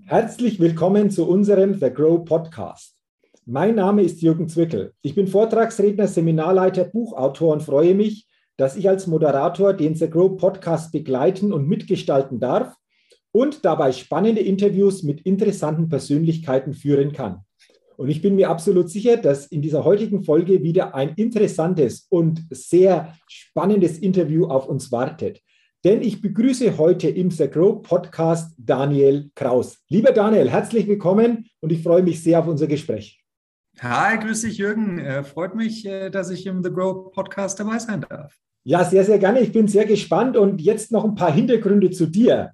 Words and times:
Herzlich 0.00 0.60
willkommen 0.60 1.10
zu 1.10 1.28
unserem 1.28 1.74
The 1.74 1.90
Grow 1.90 2.24
Podcast. 2.24 2.96
Mein 3.46 3.74
Name 3.74 4.02
ist 4.02 4.22
Jürgen 4.22 4.48
Zwickel. 4.48 4.92
Ich 5.02 5.14
bin 5.14 5.26
Vortragsredner, 5.26 6.08
Seminarleiter, 6.08 6.84
Buchautor 6.84 7.52
und 7.52 7.62
freue 7.62 7.94
mich, 7.94 8.26
dass 8.56 8.76
ich 8.76 8.88
als 8.88 9.06
Moderator 9.06 9.72
den 9.72 9.94
The 9.94 10.10
Grow 10.10 10.36
Podcast 10.36 10.92
begleiten 10.92 11.52
und 11.52 11.68
mitgestalten 11.68 12.40
darf 12.40 12.74
und 13.32 13.64
dabei 13.64 13.92
spannende 13.92 14.40
Interviews 14.40 15.02
mit 15.02 15.20
interessanten 15.22 15.88
Persönlichkeiten 15.88 16.74
führen 16.74 17.12
kann. 17.12 17.44
Und 17.96 18.08
ich 18.08 18.22
bin 18.22 18.34
mir 18.34 18.50
absolut 18.50 18.90
sicher, 18.90 19.16
dass 19.16 19.46
in 19.46 19.62
dieser 19.62 19.84
heutigen 19.84 20.24
Folge 20.24 20.62
wieder 20.62 20.94
ein 20.94 21.14
interessantes 21.16 22.06
und 22.08 22.42
sehr 22.50 23.16
spannendes 23.28 23.98
Interview 23.98 24.46
auf 24.46 24.66
uns 24.66 24.90
wartet. 24.90 25.40
Denn 25.84 26.00
ich 26.00 26.20
begrüße 26.20 26.78
heute 26.78 27.08
im 27.08 27.32
The 27.32 27.48
Grow 27.48 27.82
Podcast 27.82 28.54
Daniel 28.56 29.32
Kraus. 29.34 29.78
Lieber 29.88 30.12
Daniel, 30.12 30.48
herzlich 30.48 30.86
willkommen 30.86 31.46
und 31.58 31.72
ich 31.72 31.82
freue 31.82 32.04
mich 32.04 32.22
sehr 32.22 32.38
auf 32.38 32.46
unser 32.46 32.68
Gespräch. 32.68 33.20
Hi, 33.80 34.16
grüß 34.16 34.42
dich, 34.42 34.58
Jürgen. 34.58 35.00
Äh, 35.00 35.24
freut 35.24 35.56
mich, 35.56 35.84
äh, 35.84 36.08
dass 36.10 36.30
ich 36.30 36.46
im 36.46 36.62
The 36.62 36.70
Grow 36.70 37.10
Podcast 37.10 37.58
dabei 37.58 37.80
sein 37.80 38.06
darf. 38.08 38.32
Ja, 38.62 38.84
sehr, 38.84 39.04
sehr 39.04 39.18
gerne. 39.18 39.40
Ich 39.40 39.50
bin 39.50 39.66
sehr 39.66 39.84
gespannt 39.84 40.36
und 40.36 40.60
jetzt 40.60 40.92
noch 40.92 41.04
ein 41.04 41.16
paar 41.16 41.32
Hintergründe 41.32 41.90
zu 41.90 42.06
dir. 42.06 42.52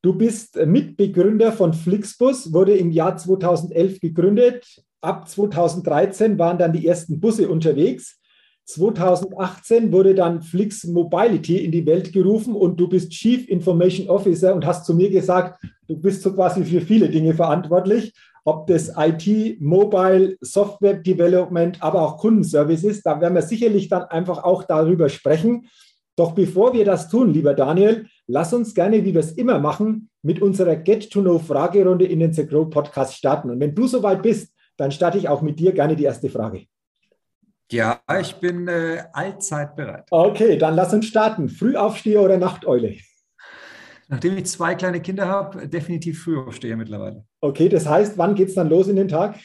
Du 0.00 0.14
bist 0.14 0.56
Mitbegründer 0.56 1.52
von 1.52 1.74
Flixbus, 1.74 2.50
wurde 2.54 2.74
im 2.78 2.92
Jahr 2.92 3.14
2011 3.14 4.00
gegründet. 4.00 4.82
Ab 5.02 5.28
2013 5.28 6.38
waren 6.38 6.56
dann 6.56 6.72
die 6.72 6.86
ersten 6.86 7.20
Busse 7.20 7.50
unterwegs. 7.50 8.19
2018 8.72 9.92
wurde 9.92 10.14
dann 10.14 10.42
Flix 10.42 10.84
Mobility 10.84 11.64
in 11.64 11.72
die 11.72 11.86
Welt 11.86 12.12
gerufen 12.12 12.54
und 12.54 12.78
du 12.78 12.88
bist 12.88 13.10
Chief 13.10 13.48
Information 13.48 14.08
Officer 14.08 14.54
und 14.54 14.64
hast 14.66 14.86
zu 14.86 14.94
mir 14.94 15.10
gesagt, 15.10 15.62
du 15.88 15.96
bist 15.96 16.22
so 16.22 16.32
quasi 16.32 16.64
für 16.64 16.80
viele 16.80 17.08
Dinge 17.08 17.34
verantwortlich, 17.34 18.12
ob 18.44 18.66
das 18.66 18.92
IT, 18.96 19.60
Mobile, 19.60 20.36
Software 20.40 20.94
Development, 20.94 21.82
aber 21.82 22.02
auch 22.02 22.16
Kundenservice 22.18 22.84
ist. 22.84 23.04
Da 23.04 23.20
werden 23.20 23.34
wir 23.34 23.42
sicherlich 23.42 23.88
dann 23.88 24.04
einfach 24.04 24.42
auch 24.44 24.64
darüber 24.64 25.08
sprechen. 25.08 25.66
Doch 26.16 26.32
bevor 26.32 26.72
wir 26.72 26.84
das 26.84 27.08
tun, 27.08 27.32
lieber 27.32 27.54
Daniel, 27.54 28.06
lass 28.26 28.52
uns 28.52 28.74
gerne, 28.74 29.04
wie 29.04 29.14
wir 29.14 29.20
es 29.20 29.32
immer 29.32 29.58
machen, 29.58 30.10
mit 30.22 30.42
unserer 30.42 30.76
Get-to-Know-Fragerunde 30.76 32.04
in 32.04 32.20
den 32.20 32.32
The 32.32 32.46
Grow 32.46 32.68
Podcast 32.68 33.14
starten. 33.14 33.50
Und 33.50 33.60
wenn 33.60 33.74
du 33.74 33.86
soweit 33.86 34.22
bist, 34.22 34.54
dann 34.76 34.90
starte 34.90 35.18
ich 35.18 35.28
auch 35.28 35.42
mit 35.42 35.58
dir 35.58 35.72
gerne 35.72 35.96
die 35.96 36.04
erste 36.04 36.28
Frage. 36.28 36.66
Ja, 37.70 38.00
ich 38.20 38.34
bin 38.36 38.66
äh, 38.66 39.04
allzeit 39.12 39.76
bereit. 39.76 40.06
Okay, 40.10 40.58
dann 40.58 40.74
lass 40.74 40.92
uns 40.92 41.06
starten. 41.06 41.48
Frühaufsteher 41.48 42.20
oder 42.20 42.36
Nachteule? 42.36 42.96
Nachdem 44.08 44.36
ich 44.36 44.46
zwei 44.46 44.74
kleine 44.74 45.00
Kinder 45.00 45.28
habe, 45.28 45.68
definitiv 45.68 46.24
Frühaufsteher 46.24 46.76
mittlerweile. 46.76 47.24
Okay, 47.40 47.68
das 47.68 47.86
heißt, 47.86 48.18
wann 48.18 48.34
geht 48.34 48.48
es 48.48 48.54
dann 48.54 48.68
los 48.68 48.88
in 48.88 48.96
den 48.96 49.06
Tag? 49.06 49.36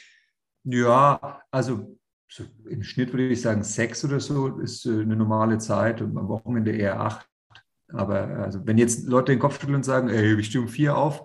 Ja, 0.64 1.44
also 1.52 1.98
so 2.28 2.44
im 2.68 2.82
Schnitt 2.82 3.14
würde 3.14 3.28
ich 3.28 3.42
sagen, 3.42 3.64
sechs 3.64 4.04
oder 4.04 4.20
so 4.20 4.58
ist 4.58 4.86
äh, 4.88 5.02
eine 5.02 5.16
normale 5.16 5.60
Zeit 5.60 6.02
und 6.02 6.18
am 6.18 6.28
Wochenende 6.28 6.72
eher 6.72 7.00
acht. 7.00 7.28
Aber 7.90 8.28
also, 8.40 8.66
wenn 8.66 8.80
jetzt 8.80 9.08
Leute 9.08 9.32
den 9.32 9.40
Kopf 9.40 9.60
schütteln 9.60 9.76
und 9.76 9.86
sagen, 9.86 10.10
ey, 10.10 10.40
ich 10.40 10.48
stehe 10.48 10.64
um 10.64 10.68
vier 10.68 10.98
auf, 10.98 11.22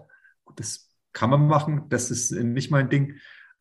das 0.57 0.91
kann 1.13 1.31
man 1.31 1.47
machen, 1.47 1.87
das 1.89 2.11
ist 2.11 2.33
nicht 2.33 2.71
mein 2.71 2.91
Ding. 2.91 3.15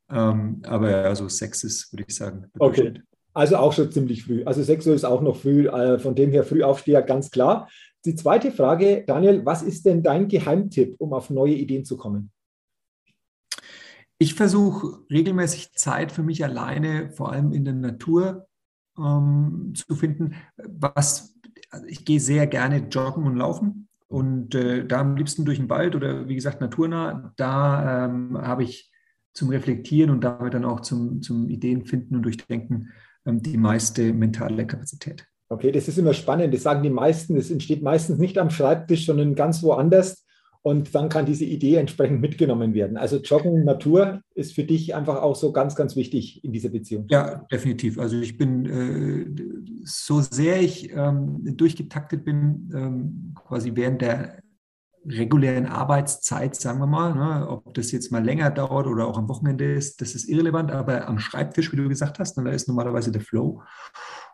Ähm, 0.10 0.62
aber 0.66 1.06
also 1.06 1.30
sechs 1.30 1.64
ist, 1.64 1.94
würde 1.94 2.04
ich 2.08 2.16
sagen. 2.16 2.48
Okay. 2.60 3.02
Also 3.34 3.58
auch 3.58 3.74
schon 3.74 3.92
ziemlich 3.92 4.24
früh. 4.24 4.44
Also 4.44 4.64
6 4.64 4.88
Uhr 4.88 4.96
ist 4.96 5.06
auch 5.06 5.22
noch 5.22 5.38
früh, 5.38 5.68
äh, 5.68 6.00
von 6.00 6.16
dem 6.16 6.32
her 6.32 6.44
Frühaufsteher 6.44 7.02
ganz 7.02 7.32
klar. 7.32 7.70
Die 8.06 8.16
zweite 8.16 8.52
Frage, 8.52 9.04
Daniel, 9.06 9.46
was 9.46 9.62
ist 9.62 9.86
denn 9.86 10.04
dein 10.04 10.28
Geheimtipp, 10.28 10.96
um 11.00 11.14
auf 11.14 11.30
neue 11.30 11.54
Ideen 11.54 11.86
zu 11.86 11.98
kommen? 11.98 12.32
Ich 14.18 14.34
versuche 14.34 15.00
regelmäßig 15.10 15.74
Zeit 15.74 16.12
für 16.12 16.24
mich 16.24 16.44
alleine, 16.44 17.12
vor 17.12 17.32
allem 17.32 17.54
in 17.54 17.66
der 17.66 17.74
Natur, 17.74 18.48
ähm, 18.98 19.74
zu 19.76 19.96
finden. 19.96 20.36
Was, 20.58 21.36
also 21.70 21.86
ich 21.86 22.06
gehe 22.06 22.20
sehr 22.20 22.48
gerne 22.48 22.88
joggen 22.90 23.26
und 23.26 23.38
laufen 23.38 23.88
und 24.08 24.56
äh, 24.56 24.86
da 24.86 25.02
am 25.02 25.16
liebsten 25.16 25.46
durch 25.46 25.58
den 25.58 25.70
Wald 25.70 25.96
oder 25.96 26.28
wie 26.28 26.36
gesagt 26.36 26.62
naturnah. 26.62 27.34
Da 27.38 28.06
ähm, 28.06 28.38
habe 28.38 28.64
ich 28.64 28.92
zum 29.34 29.50
Reflektieren 29.50 30.10
und 30.10 30.24
damit 30.24 30.54
dann 30.54 30.66
auch 30.66 30.82
zum, 30.82 31.22
zum 31.22 31.50
Ideen 31.50 31.86
finden 31.86 32.16
und 32.16 32.24
Durchdenken 32.24 32.90
die 33.32 33.58
meiste 33.58 34.14
mentale 34.14 34.66
Kapazität. 34.66 35.26
Okay, 35.50 35.72
das 35.72 35.88
ist 35.88 35.98
immer 35.98 36.14
spannend. 36.14 36.54
Das 36.54 36.64
sagen 36.64 36.84
die 36.84 36.90
meisten, 36.90 37.36
das 37.36 37.50
entsteht 37.50 37.82
meistens 37.82 38.20
nicht 38.20 38.38
am 38.38 38.50
Schreibtisch, 38.52 39.06
sondern 39.06 39.36
ganz 39.36 39.64
woanders. 39.64 40.26
Und 40.62 40.94
dann 40.94 41.08
kann 41.08 41.26
diese 41.26 41.46
Idee 41.46 41.76
entsprechend 41.76 42.20
mitgenommen 42.20 42.74
werden. 42.74 42.98
Also 42.98 43.18
Joggen, 43.18 43.64
Natur 43.64 44.22
ist 44.36 44.54
für 44.54 44.64
dich 44.64 44.94
einfach 44.94 45.22
auch 45.22 45.36
so 45.36 45.54
ganz, 45.54 45.74
ganz 45.74 45.96
wichtig 45.96 46.44
in 46.44 46.52
dieser 46.52 46.70
Beziehung. 46.70 47.06
Ja, 47.10 47.46
definitiv. 47.50 47.98
Also 47.98 48.18
ich 48.18 48.38
bin, 48.38 48.66
äh, 48.66 49.86
so 49.86 50.20
sehr 50.20 50.62
ich 50.62 50.92
ähm, 50.94 51.56
durchgetaktet 51.56 52.26
bin, 52.26 52.70
ähm, 52.76 53.34
quasi 53.36 53.72
während 53.74 54.02
der 54.02 54.44
regulären 55.10 55.66
Arbeitszeit, 55.66 56.56
sagen 56.56 56.80
wir 56.80 56.88
mal, 56.88 57.16
ne, 57.16 57.50
ob 57.50 57.74
das 57.74 57.92
jetzt 57.92 58.12
mal 58.12 58.24
länger 58.24 58.52
dauert 58.52 58.88
oder 58.88 59.08
auch 59.08 59.18
am 59.18 59.28
Wochenende 59.28 59.72
ist, 59.72 60.02
das 60.02 60.14
ist 60.14 60.30
irrelevant, 60.30 60.72
aber 60.72 61.08
am 61.08 61.20
Schreibtisch, 61.20 61.72
wie 61.72 61.78
du 61.78 61.90
gesagt 61.90 62.20
hast, 62.20 62.38
ne, 62.38 62.44
da 62.44 62.52
ist 62.52 62.68
normalerweise 62.68 63.12
der 63.12 63.22
Flow. 63.22 63.64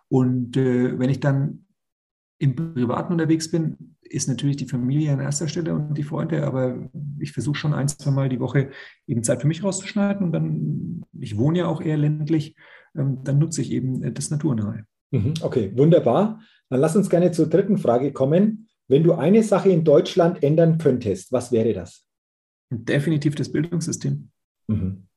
Und 0.10 0.58
äh, 0.58 1.00
wenn 1.00 1.10
ich 1.10 1.20
dann 1.20 1.66
im 2.38 2.56
Privaten 2.56 3.14
unterwegs 3.14 3.50
bin, 3.50 3.96
ist 4.02 4.28
natürlich 4.28 4.58
die 4.58 4.68
Familie 4.68 5.14
an 5.14 5.22
erster 5.22 5.48
Stelle 5.48 5.74
und 5.74 5.96
die 5.98 6.04
Freunde, 6.04 6.46
aber 6.46 6.90
ich 7.20 7.32
versuche 7.32 7.56
schon 7.56 7.74
ein, 7.74 7.88
zwei 7.88 8.12
Mal 8.12 8.30
die 8.30 8.40
Woche 8.40 8.70
eben 9.08 9.24
Zeit 9.24 9.42
für 9.42 9.48
mich 9.48 9.64
rauszuschneiden 9.64 10.26
und 10.26 10.32
dann, 10.34 11.06
ich 11.20 11.38
wohne 11.38 11.60
ja 11.60 11.68
auch 11.68 11.82
eher 11.82 11.98
ländlich, 11.98 12.56
ähm, 12.96 13.20
dann 13.24 13.40
nutze 13.40 13.62
ich 13.62 13.72
eben 13.72 14.14
das 14.14 14.30
Naturnahe. 14.30 14.86
Mhm, 15.12 15.36
okay, 15.42 15.72
wunderbar. 15.76 16.42
Dann 16.70 16.80
lass 16.80 16.96
uns 16.96 17.10
gerne 17.10 17.32
zur 17.32 17.48
dritten 17.48 17.78
Frage 17.78 18.12
kommen. 18.12 18.65
Wenn 18.88 19.04
du 19.04 19.14
eine 19.14 19.44
Sache 19.44 19.70
in 19.70 19.84
Deutschland 19.84 20.44
ändern 20.44 20.78
könntest, 20.78 21.32
was 21.32 21.52
wäre 21.52 21.74
das? 21.74 22.06
Definitiv 22.70 23.36
das 23.36 23.52
Bildungssystem. 23.52 24.30
Mhm. 24.68 25.08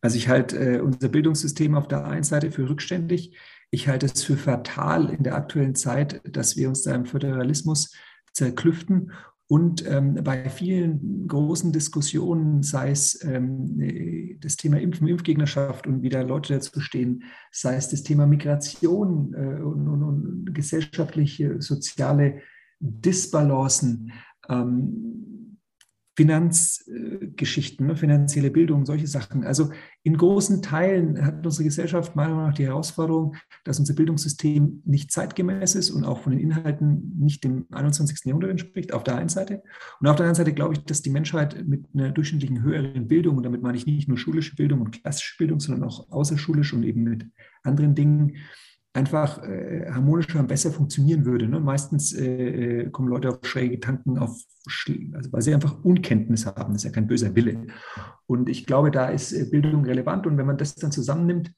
Also 0.00 0.16
ich 0.16 0.28
halte 0.28 0.56
äh, 0.58 0.80
unser 0.80 1.08
Bildungssystem 1.08 1.74
auf 1.74 1.88
der 1.88 2.04
einen 2.04 2.22
Seite 2.22 2.50
für 2.50 2.68
rückständig. 2.68 3.36
Ich 3.70 3.88
halte 3.88 4.06
es 4.06 4.22
für 4.22 4.36
fatal 4.36 5.10
in 5.10 5.24
der 5.24 5.34
aktuellen 5.34 5.74
Zeit, 5.74 6.20
dass 6.24 6.56
wir 6.56 6.68
uns 6.68 6.82
da 6.82 6.94
im 6.94 7.04
Föderalismus 7.04 7.92
zerklüften 8.32 9.12
und 9.50 9.86
ähm, 9.86 10.14
bei 10.22 10.50
vielen 10.50 11.26
großen 11.26 11.72
Diskussionen, 11.72 12.62
sei 12.62 12.90
es 12.90 13.24
ähm, 13.24 14.36
das 14.40 14.56
Thema 14.56 14.78
Impfen, 14.78 15.08
Impfgegnerschaft 15.08 15.86
und 15.86 16.02
wie 16.02 16.10
da 16.10 16.20
Leute 16.20 16.52
dazu 16.52 16.80
stehen, 16.80 17.24
sei 17.50 17.76
es 17.76 17.88
das 17.88 18.02
Thema 18.02 18.26
Migration 18.26 19.32
äh, 19.32 19.62
und, 19.62 19.88
und, 19.88 20.02
und 20.02 20.54
gesellschaftliche, 20.54 21.62
soziale 21.62 22.42
Disbalancen, 22.80 24.12
ähm, 24.48 25.28
Finanzgeschichten, 26.18 27.86
ne, 27.86 27.94
finanzielle 27.94 28.50
Bildung, 28.50 28.84
solche 28.84 29.06
Sachen. 29.06 29.44
Also 29.44 29.70
in 30.02 30.16
großen 30.16 30.62
Teilen 30.62 31.24
hat 31.24 31.46
unsere 31.46 31.62
Gesellschaft 31.62 32.16
meiner 32.16 32.34
Meinung 32.34 32.48
nach 32.48 32.56
die 32.56 32.66
Herausforderung, 32.66 33.36
dass 33.62 33.78
unser 33.78 33.94
Bildungssystem 33.94 34.82
nicht 34.84 35.12
zeitgemäß 35.12 35.76
ist 35.76 35.90
und 35.90 36.04
auch 36.04 36.18
von 36.18 36.32
den 36.32 36.40
Inhalten 36.40 37.14
nicht 37.20 37.44
dem 37.44 37.66
21. 37.70 38.24
Jahrhundert 38.24 38.50
entspricht, 38.50 38.92
auf 38.92 39.04
der 39.04 39.14
einen 39.14 39.28
Seite. 39.28 39.62
Und 40.00 40.08
auf 40.08 40.16
der 40.16 40.26
anderen 40.26 40.34
Seite 40.34 40.54
glaube 40.54 40.74
ich, 40.74 40.84
dass 40.84 41.02
die 41.02 41.10
Menschheit 41.10 41.64
mit 41.68 41.84
einer 41.94 42.10
durchschnittlichen 42.10 42.64
höheren 42.64 43.06
Bildung, 43.06 43.36
und 43.36 43.44
damit 43.44 43.62
meine 43.62 43.78
ich 43.78 43.86
nicht 43.86 44.08
nur 44.08 44.18
schulische 44.18 44.56
Bildung 44.56 44.80
und 44.80 45.00
klassische 45.00 45.36
Bildung, 45.38 45.60
sondern 45.60 45.88
auch 45.88 46.10
außerschulisch 46.10 46.72
und 46.72 46.82
eben 46.82 47.04
mit 47.04 47.26
anderen 47.62 47.94
Dingen, 47.94 48.38
einfach 48.92 49.42
äh, 49.42 49.90
harmonischer 49.90 50.40
und 50.40 50.48
besser 50.48 50.72
funktionieren 50.72 51.24
würde. 51.24 51.48
Ne? 51.48 51.60
Meistens 51.60 52.12
äh, 52.12 52.84
äh 52.84 52.90
kommen 52.90 53.08
Leute 53.08 53.28
auf 53.28 53.38
schräge 53.42 53.76
Gedanken, 53.76 54.18
auf, 54.18 54.40
also 55.12 55.32
weil 55.32 55.42
sie 55.42 55.54
einfach 55.54 55.84
Unkenntnis 55.84 56.46
haben. 56.46 56.72
Das 56.72 56.82
ist 56.82 56.84
ja 56.84 56.90
kein 56.90 57.06
böser 57.06 57.34
Wille. 57.34 57.66
Und 58.26 58.48
ich 58.48 58.66
glaube, 58.66 58.90
da 58.90 59.08
ist 59.08 59.32
äh, 59.32 59.44
Bildung 59.44 59.84
relevant. 59.84 60.26
Und 60.26 60.36
wenn 60.36 60.46
man 60.46 60.58
das 60.58 60.74
dann 60.74 60.92
zusammennimmt, 60.92 61.52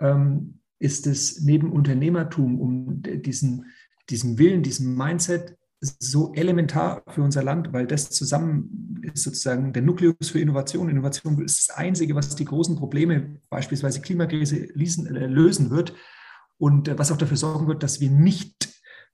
ähm, 0.00 0.60
ist 0.78 1.06
es 1.06 1.40
neben 1.40 1.72
Unternehmertum, 1.72 2.60
um 2.60 3.02
diesen, 3.02 3.66
diesen 4.08 4.38
Willen, 4.38 4.62
diesen 4.62 4.96
Mindset 4.96 5.56
so 5.80 6.32
elementar 6.34 7.02
für 7.08 7.22
unser 7.22 7.42
Land, 7.42 7.72
weil 7.72 7.86
das 7.86 8.10
zusammen 8.10 9.00
ist 9.02 9.22
sozusagen 9.22 9.72
der 9.72 9.82
Nukleus 9.82 10.30
für 10.30 10.40
Innovation. 10.40 10.88
Innovation 10.88 11.40
ist 11.44 11.68
das 11.68 11.76
Einzige, 11.76 12.14
was 12.14 12.34
die 12.34 12.44
großen 12.44 12.76
Probleme, 12.76 13.40
beispielsweise 13.48 14.00
Klimakrise, 14.00 14.56
äh, 14.56 15.26
lösen 15.26 15.70
wird 15.70 15.94
und 16.58 16.88
äh, 16.88 16.98
was 16.98 17.12
auch 17.12 17.16
dafür 17.16 17.36
sorgen 17.36 17.68
wird, 17.68 17.82
dass 17.82 18.00
wir 18.00 18.10
nicht 18.10 18.68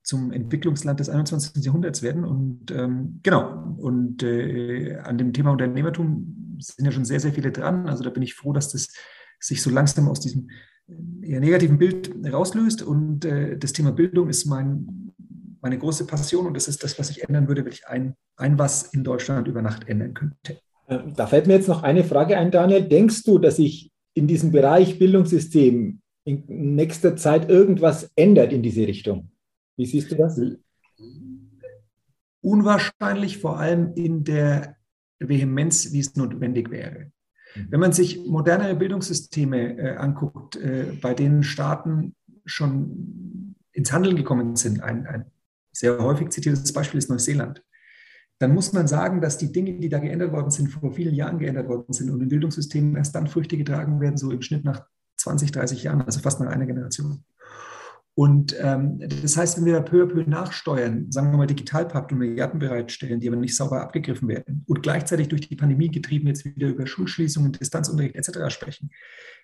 zum 0.05 0.33
Entwicklungsland 0.33 1.01
des 1.01 1.09
21. 1.09 1.65
Jahrhunderts 1.65 2.03
werden. 2.03 2.25
Und 2.25 2.71
ähm, 2.71 3.21
genau, 3.23 3.75
und 3.79 4.23
äh, 4.23 4.97
an 4.97 5.17
dem 5.17 5.33
Thema 5.33 5.53
Unternehmertum 5.53 6.59
sind 6.61 6.85
ja 6.85 6.93
schon 6.93 7.07
sehr, 7.07 7.21
sehr 7.21 7.33
viele 7.33 7.51
dran. 7.51 7.89
Also 7.89 8.05
da 8.05 8.11
bin 8.11 8.23
ich 8.23 8.35
froh, 8.35 8.53
dass 8.53 8.71
das 8.71 8.93
sich 9.41 9.63
so 9.63 9.71
langsam 9.71 10.09
aus 10.09 10.21
diesem 10.21 10.51
äh, 10.89 11.31
eher 11.31 11.41
negativen 11.41 11.79
Bild 11.79 12.15
rauslöst. 12.31 12.83
Und 12.83 13.25
äh, 13.25 13.57
das 13.57 13.73
Thema 13.73 13.93
Bildung 13.93 14.29
ist 14.29 14.45
mein, 14.45 15.15
meine 15.63 15.79
große 15.79 16.07
Passion 16.07 16.47
und 16.47 16.55
das 16.55 16.69
ist 16.69 16.85
das, 16.85 16.99
was 16.99 17.09
ich 17.09 17.27
ändern 17.27 17.49
würde, 17.49 17.65
wenn 17.65 17.73
ich 17.73 17.87
ein, 17.89 18.15
ein 18.37 18.59
was 18.59 18.83
in 18.93 19.05
Deutschland 19.05 19.49
über 19.49 19.63
Nacht 19.63 19.89
ändern 19.89 20.13
könnte. 20.13 20.61
Ähm, 20.87 21.15
da 21.17 21.27
fällt 21.27 21.47
mir 21.47 21.55
jetzt 21.55 21.69
noch 21.69 21.83
eine 21.83 22.05
Frage 22.05 22.37
ein, 22.37 22.51
Daniel. 22.51 22.83
Denkst 22.83 23.23
du, 23.23 23.39
dass 23.39 23.57
sich 23.57 23.91
in 24.13 24.27
diesem 24.27 24.53
Bereich 24.53 24.99
Bildungssystem 24.99 26.03
in 26.25 26.75
nächster 26.75 27.17
Zeit 27.17 27.49
irgendwas 27.51 28.11
ändert 28.17 28.53
in 28.53 28.63
diese 28.63 28.87
Richtung? 28.87 29.31
Wie 29.77 29.87
siehst 29.87 30.11
du 30.11 30.17
das? 30.17 30.41
Unwahrscheinlich, 32.41 33.39
vor 33.39 33.59
allem 33.59 33.93
in 33.95 34.25
der 34.25 34.77
Vehemenz, 35.19 35.93
wie 35.93 36.01
es 36.01 36.17
notwendig 36.17 36.71
wäre. 36.71 37.13
Mhm. 37.55 37.67
Wenn 37.71 37.81
man 37.81 37.93
sich 37.93 38.25
modernere 38.27 38.75
Bildungssysteme 38.75 39.79
äh, 39.79 39.97
anguckt, 39.97 40.57
äh, 40.57 40.97
bei 41.01 41.15
denen 41.15 41.43
Staaten 41.43 42.15
schon 42.45 43.57
ins 43.73 43.93
Handeln 43.93 44.17
gekommen 44.17 44.57
sind, 44.57 44.83
ein, 44.83 45.07
ein 45.07 45.27
sehr 45.73 45.99
häufig 45.99 46.31
zitiertes 46.31 46.73
Beispiel 46.73 46.99
ist 46.99 47.11
Neuseeland, 47.11 47.63
dann 48.39 48.53
muss 48.53 48.73
man 48.73 48.89
sagen, 48.89 49.21
dass 49.21 49.39
die 49.39 49.53
Dinge, 49.53 49.79
die 49.79 49.89
da 49.89 49.99
geändert 49.99 50.33
worden 50.33 50.51
sind, 50.51 50.69
vor 50.69 50.93
vielen 50.93 51.15
Jahren 51.15 51.39
geändert 51.39 51.69
worden 51.69 51.93
sind 51.93 52.11
und 52.11 52.21
im 52.21 52.29
Bildungssystem 52.29 52.97
erst 52.97 53.15
dann 53.15 53.27
Früchte 53.27 53.57
getragen 53.57 54.01
werden, 54.01 54.17
so 54.17 54.31
im 54.31 54.43
Schnitt 54.43 54.65
nach 54.65 54.87
20, 55.25 55.53
30 55.53 55.83
Jahren, 55.83 56.03
also 56.03 56.21
fast 56.21 56.41
nach 56.41 56.51
einer 56.51 56.67
Generation. 56.67 57.25
Und 58.17 58.55
ähm, 58.61 59.01
das 59.23 59.37
heißt, 59.37 59.57
wenn 59.57 59.65
wir 59.65 59.73
da 59.73 59.81
peu 59.81 60.05
à 60.05 60.07
peu 60.07 60.23
nachsteuern, 60.25 61.11
sagen 61.11 61.33
wir 61.33 61.37
mal 61.37 61.49
Digitalpakt 61.49 62.13
und 62.13 62.19
Milliarden 62.19 62.61
bereitstellen, 62.61 63.19
die 63.19 63.27
aber 63.27 63.37
nicht 63.37 63.57
sauber 63.57 63.81
abgegriffen 63.81 64.29
werden 64.29 64.63
und 64.69 64.85
gleichzeitig 64.85 65.29
durch 65.29 65.49
die 65.49 65.57
Pandemie 65.57 65.89
getrieben 65.89 66.29
jetzt 66.29 66.45
wieder 66.45 66.69
über 66.69 66.87
Schulschließungen, 66.87 67.53
Distanzunterricht 67.53 68.15
etc. 68.15 68.55
sprechen, 68.55 68.91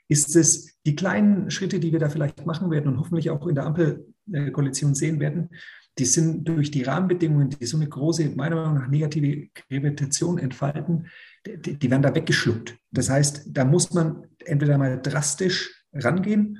ist 0.08 0.36
es 0.36 0.78
die 0.86 0.94
kleinen 0.94 1.50
Schritte, 1.50 1.80
die 1.80 1.90
wir 1.90 1.98
da 1.98 2.10
vielleicht 2.10 2.46
machen 2.46 2.70
werden 2.70 2.92
und 2.92 3.00
hoffentlich 3.00 3.30
auch 3.30 3.44
in 3.48 3.56
der 3.56 3.66
Ampelkoalition 3.66 4.94
sehen 4.94 5.18
werden, 5.18 5.50
die 5.98 6.04
sind 6.04 6.46
durch 6.46 6.70
die 6.70 6.82
Rahmenbedingungen, 6.82 7.50
die 7.50 7.66
so 7.66 7.76
eine 7.76 7.88
große, 7.88 8.30
meiner 8.36 8.56
Meinung 8.56 8.74
nach, 8.74 8.88
negative 8.88 9.48
Gravitation 9.68 10.38
entfalten, 10.38 11.08
die, 11.46 11.78
die 11.78 11.90
werden 11.90 12.02
da 12.02 12.14
weggeschluckt. 12.14 12.76
Das 12.90 13.10
heißt, 13.10 13.44
da 13.46 13.64
muss 13.64 13.92
man 13.92 14.26
entweder 14.44 14.78
mal 14.78 15.00
drastisch 15.00 15.84
rangehen 15.92 16.58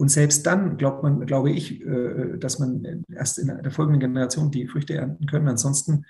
und 0.00 0.08
selbst 0.08 0.46
dann 0.46 0.78
glaubt 0.78 1.02
man, 1.02 1.26
glaube 1.26 1.50
ich, 1.50 1.82
äh, 1.82 2.38
dass 2.38 2.58
man 2.58 3.04
erst 3.12 3.38
in 3.38 3.48
der 3.48 3.70
folgenden 3.70 4.00
Generation 4.00 4.50
die 4.50 4.66
Früchte 4.66 4.94
ernten 4.94 5.26
können. 5.26 5.46
Ansonsten, 5.46 6.06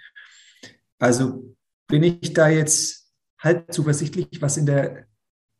also 0.99 1.57
bin 1.89 2.05
ich 2.05 2.33
da 2.33 2.49
jetzt 2.49 3.13
halb 3.41 3.73
zuversichtlich, 3.73 4.29
was 4.41 4.57
in 4.57 4.67
der 4.67 5.07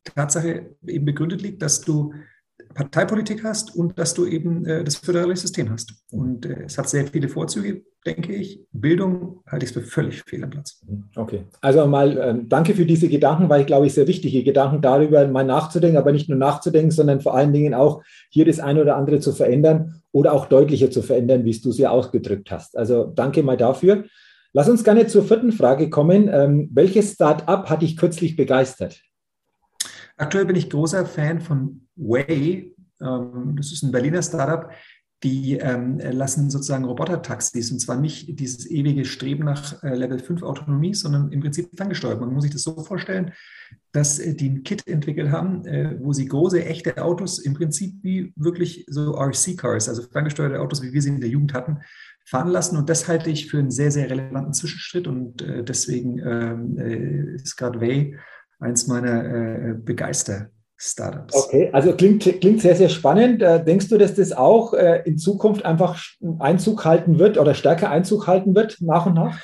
Tatsache 0.05 0.77
eben 0.87 1.05
begründet 1.05 1.43
liegt, 1.43 1.61
dass 1.61 1.81
du 1.81 2.15
Parteipolitik 2.75 3.43
hast 3.43 3.75
und 3.75 3.99
dass 3.99 4.15
du 4.15 4.27
eben 4.27 4.65
äh, 4.65 4.85
das 4.85 4.97
föderale 4.97 5.35
System 5.35 5.71
hast. 5.71 5.93
Und 6.13 6.47
äh, 6.47 6.65
es 6.67 6.79
hat 6.79 6.89
sehr 6.89 7.07
viele 7.07 7.29
Vorzüge, 7.29 7.85
denke 8.07 8.35
ich. 8.35 8.61
Bildung 8.73 9.41
halte 9.47 9.67
ich 9.67 9.73
für 9.73 9.83
völlig 9.83 10.23
fehl 10.23 10.43
am 10.43 10.51
Platz. 10.51 10.81
Okay, 11.17 11.45
also 11.61 11.87
mal 11.87 12.17
äh, 12.17 12.35
danke 12.47 12.75
für 12.75 12.87
diese 12.87 13.09
Gedanken, 13.09 13.49
weil 13.49 13.61
ich 13.61 13.67
glaube, 13.67 13.87
ich 13.87 13.95
sehr 13.95 14.07
wichtige 14.07 14.43
Gedanken 14.43 14.81
darüber 14.81 15.27
mal 15.29 15.45
nachzudenken, 15.45 15.99
aber 15.99 16.13
nicht 16.13 16.29
nur 16.29 16.39
nachzudenken, 16.39 16.91
sondern 16.91 17.21
vor 17.21 17.35
allen 17.35 17.53
Dingen 17.53 17.75
auch 17.75 18.03
hier 18.31 18.45
das 18.47 18.61
eine 18.61 18.81
oder 18.81 18.97
andere 18.97 19.21
zu 19.21 19.33
verändern 19.33 20.03
oder 20.13 20.33
auch 20.33 20.47
deutlicher 20.47 20.91
zu 20.91 21.03
verändern, 21.03 21.45
wie 21.45 21.51
es 21.51 21.61
du 21.61 21.71
es 21.71 21.79
ja 21.79 21.91
ausgedrückt 21.91 22.51
hast. 22.51 22.77
Also 22.77 23.05
danke 23.05 23.43
mal 23.43 23.57
dafür. 23.57 24.05
Lass 24.53 24.69
uns 24.69 24.83
gerne 24.83 25.07
zur 25.07 25.25
vierten 25.25 25.53
Frage 25.53 25.91
kommen. 25.91 26.29
Ähm, 26.33 26.69
welches 26.73 27.13
Start-up 27.13 27.71
hat 27.71 27.83
dich 27.83 27.97
kürzlich 27.97 28.35
begeistert? 28.35 29.01
Aktuell 30.17 30.45
bin 30.45 30.57
ich 30.57 30.69
großer 30.69 31.07
Fan 31.07 31.41
von 31.41 31.87
Way. 31.97 32.75
Ähm, 33.01 33.55
das 33.57 33.73
ist 33.73 33.83
ein 33.83 33.93
Berliner 33.93 34.23
Startup. 34.23 34.71
Die 35.23 35.59
ähm, 35.59 35.99
lassen 35.99 36.49
sozusagen 36.49 36.85
Roboter-Taxis 36.85 37.71
und 37.73 37.79
zwar 37.79 38.01
nicht 38.01 38.41
dieses 38.41 38.71
ewige 38.71 39.05
Streben 39.05 39.45
nach 39.45 39.83
äh, 39.83 39.95
Level 39.95 40.19
5 40.19 40.43
Autonomie, 40.43 40.95
sondern 40.95 41.31
im 41.31 41.41
Prinzip 41.41 41.69
ferngesteuert. 41.77 42.21
Man 42.21 42.33
muss 42.33 42.45
sich 42.45 42.53
das 42.53 42.63
so 42.63 42.83
vorstellen, 42.83 43.33
dass 43.93 44.19
äh, 44.19 44.35
die 44.35 44.49
ein 44.49 44.63
Kit 44.63 44.87
entwickelt 44.87 45.31
haben, 45.31 45.67
äh, 45.67 45.97
wo 46.01 46.13
sie 46.15 46.27
große, 46.27 46.65
echte 46.65 47.03
Autos 47.03 47.39
im 47.39 47.55
Prinzip 47.55 47.97
wie 48.03 48.33
wirklich 48.37 48.87
so 48.89 49.15
RC-Cars, 49.15 49.89
also 49.91 50.03
ferngesteuerte 50.03 50.61
Autos, 50.61 50.83
wie 50.83 50.93
wir 50.93 51.03
sie 51.03 51.11
in 51.11 51.21
der 51.21 51.31
Jugend 51.31 51.53
hatten, 51.53 51.81
fahren 52.25 52.49
lassen. 52.49 52.77
Und 52.77 52.89
das 52.89 53.09
halte 53.09 53.29
ich 53.29 53.51
für 53.51 53.59
einen 53.59 53.71
sehr, 53.71 53.91
sehr 53.91 54.09
relevanten 54.09 54.55
Zwischenschritt 54.55 55.07
und 55.07 55.43
äh, 55.43 55.65
deswegen 55.65 56.19
ähm, 56.19 56.79
äh, 56.79 57.35
ist 57.35 57.57
gerade 57.57 57.81
Way 57.81 58.17
eins 58.59 58.87
meiner 58.87 59.25
äh, 59.25 59.75
Begeister-Startups. 60.81 61.35
Okay, 61.35 61.71
also 61.73 61.95
klingt, 61.95 62.23
klingt 62.41 62.61
sehr, 62.61 62.77
sehr 62.77 62.89
spannend. 62.89 63.43
Äh, 63.43 63.65
denkst 63.65 63.89
du, 63.89 63.99
dass 63.99 64.15
das 64.15 64.33
auch 64.33 64.75
äh, 64.75 65.03
in 65.05 65.19
Zukunft 65.19 65.65
einfach 65.65 66.03
Einzug 66.39 66.85
halten 66.85 67.19
wird 67.19 67.39
oder 67.39 67.55
stärker 67.55 67.91
Einzug 67.91 68.27
halten 68.27 68.55
wird, 68.55 68.79
nach 68.81 69.07
und 69.07 69.15
nach? 69.15 69.41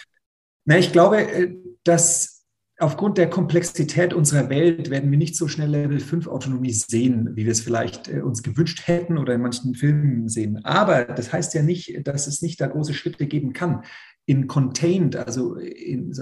Na, 0.65 0.79
ich 0.79 0.93
glaube, 0.93 1.19
äh, 1.19 1.55
dass 1.85 2.45
aufgrund 2.79 3.17
der 3.17 3.31
Komplexität 3.31 4.13
unserer 4.13 4.51
Welt 4.51 4.91
werden 4.91 5.11
wir 5.11 5.17
nicht 5.17 5.37
so 5.37 5.49
schnell 5.49 5.71
Level 5.71 5.99
5 5.99 6.27
Autonomie 6.27 6.73
sehen, 6.73 7.31
wie 7.35 7.47
wir 7.47 7.53
es 7.53 7.63
vielleicht 7.63 8.09
uns 8.09 8.43
gewünscht 8.43 8.83
hätten 8.87 9.17
oder 9.17 9.33
in 9.35 9.41
manchen 9.41 9.75
Filmen 9.75 10.29
sehen. 10.29 10.63
Aber 10.63 11.05
das 11.05 11.33
heißt 11.33 11.55
ja 11.55 11.63
nicht, 11.63 12.07
dass 12.07 12.27
es 12.27 12.43
nicht 12.43 12.61
da 12.61 12.67
große 12.67 12.93
Schritte 12.93 13.27
geben 13.27 13.55
kann 13.55 13.83
in 14.27 14.49
contained, 14.49 15.17
also 15.17 15.55
in 15.55 16.13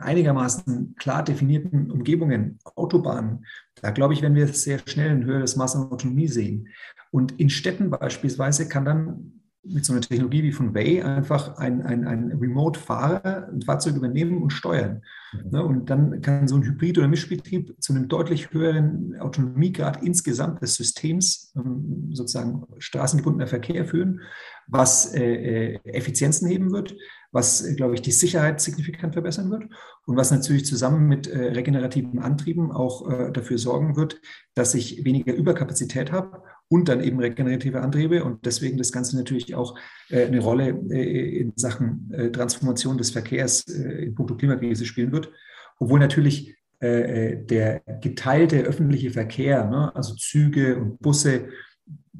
einigermaßen 0.00 0.94
klar 0.98 1.24
definierten 1.24 1.90
Umgebungen, 1.90 2.58
Autobahnen, 2.76 3.46
da 3.80 3.90
glaube 3.90 4.12
ich, 4.12 4.22
wenn 4.22 4.34
wir 4.34 4.46
sehr 4.48 4.78
schnell 4.86 5.10
ein 5.10 5.24
höheres 5.24 5.56
Maß 5.56 5.76
an 5.76 5.90
Autonomie 5.90 6.28
sehen. 6.28 6.68
Und 7.10 7.40
in 7.40 7.48
Städten 7.48 7.88
beispielsweise 7.88 8.68
kann 8.68 8.84
dann 8.84 9.32
mit 9.68 9.84
so 9.84 9.92
einer 9.92 10.02
Technologie 10.02 10.42
wie 10.42 10.52
von 10.52 10.74
Way 10.74 11.02
einfach 11.02 11.56
ein, 11.56 11.82
ein, 11.82 12.06
ein 12.06 12.32
Remote-Fahrer 12.32 13.48
ein 13.48 13.62
Fahrzeug 13.62 13.96
übernehmen 13.96 14.42
und 14.42 14.50
steuern. 14.50 15.02
Mhm. 15.32 15.50
Ne, 15.50 15.64
und 15.64 15.90
dann 15.90 16.20
kann 16.20 16.46
so 16.46 16.56
ein 16.56 16.62
Hybrid- 16.62 16.98
oder 16.98 17.08
Mischbetrieb 17.08 17.74
zu 17.80 17.92
einem 17.92 18.08
deutlich 18.08 18.52
höheren 18.52 19.18
Autonomiegrad 19.18 20.02
insgesamt 20.02 20.62
des 20.62 20.74
Systems, 20.74 21.52
ähm, 21.56 22.10
sozusagen 22.12 22.64
straßengebundener 22.78 23.46
Verkehr 23.46 23.86
führen, 23.86 24.20
was 24.66 25.14
äh, 25.14 25.74
äh 25.74 25.80
Effizienzen 25.84 26.48
heben 26.48 26.70
wird, 26.70 26.94
was, 27.32 27.62
äh, 27.62 27.74
glaube 27.74 27.94
ich, 27.94 28.02
die 28.02 28.12
Sicherheit 28.12 28.60
signifikant 28.60 29.14
verbessern 29.14 29.50
wird 29.50 29.64
und 30.06 30.16
was 30.16 30.30
natürlich 30.30 30.66
zusammen 30.66 31.06
mit 31.06 31.26
äh, 31.26 31.52
regenerativen 31.52 32.18
Antrieben 32.20 32.72
auch 32.72 33.10
äh, 33.10 33.32
dafür 33.32 33.58
sorgen 33.58 33.96
wird, 33.96 34.20
dass 34.54 34.74
ich 34.74 35.04
weniger 35.04 35.34
Überkapazität 35.34 36.12
habe 36.12 36.42
und 36.68 36.88
dann 36.88 37.02
eben 37.02 37.20
regenerative 37.20 37.80
Antriebe 37.80 38.24
und 38.24 38.44
deswegen 38.44 38.76
das 38.76 38.92
Ganze 38.92 39.16
natürlich 39.16 39.54
auch 39.54 39.78
äh, 40.08 40.26
eine 40.26 40.40
Rolle 40.40 40.70
äh, 40.90 41.40
in 41.40 41.52
Sachen 41.56 42.10
äh, 42.12 42.30
Transformation 42.30 42.98
des 42.98 43.10
Verkehrs 43.10 43.62
in 43.66 44.14
puncto 44.14 44.36
Klimakrise 44.36 44.84
spielen 44.84 45.12
wird, 45.12 45.30
obwohl 45.78 46.00
natürlich 46.00 46.54
der 46.78 47.80
geteilte 48.02 48.58
öffentliche 48.58 49.10
Verkehr, 49.10 49.64
ne, 49.64 49.96
also 49.96 50.14
Züge 50.14 50.76
und 50.76 51.00
Busse 51.00 51.48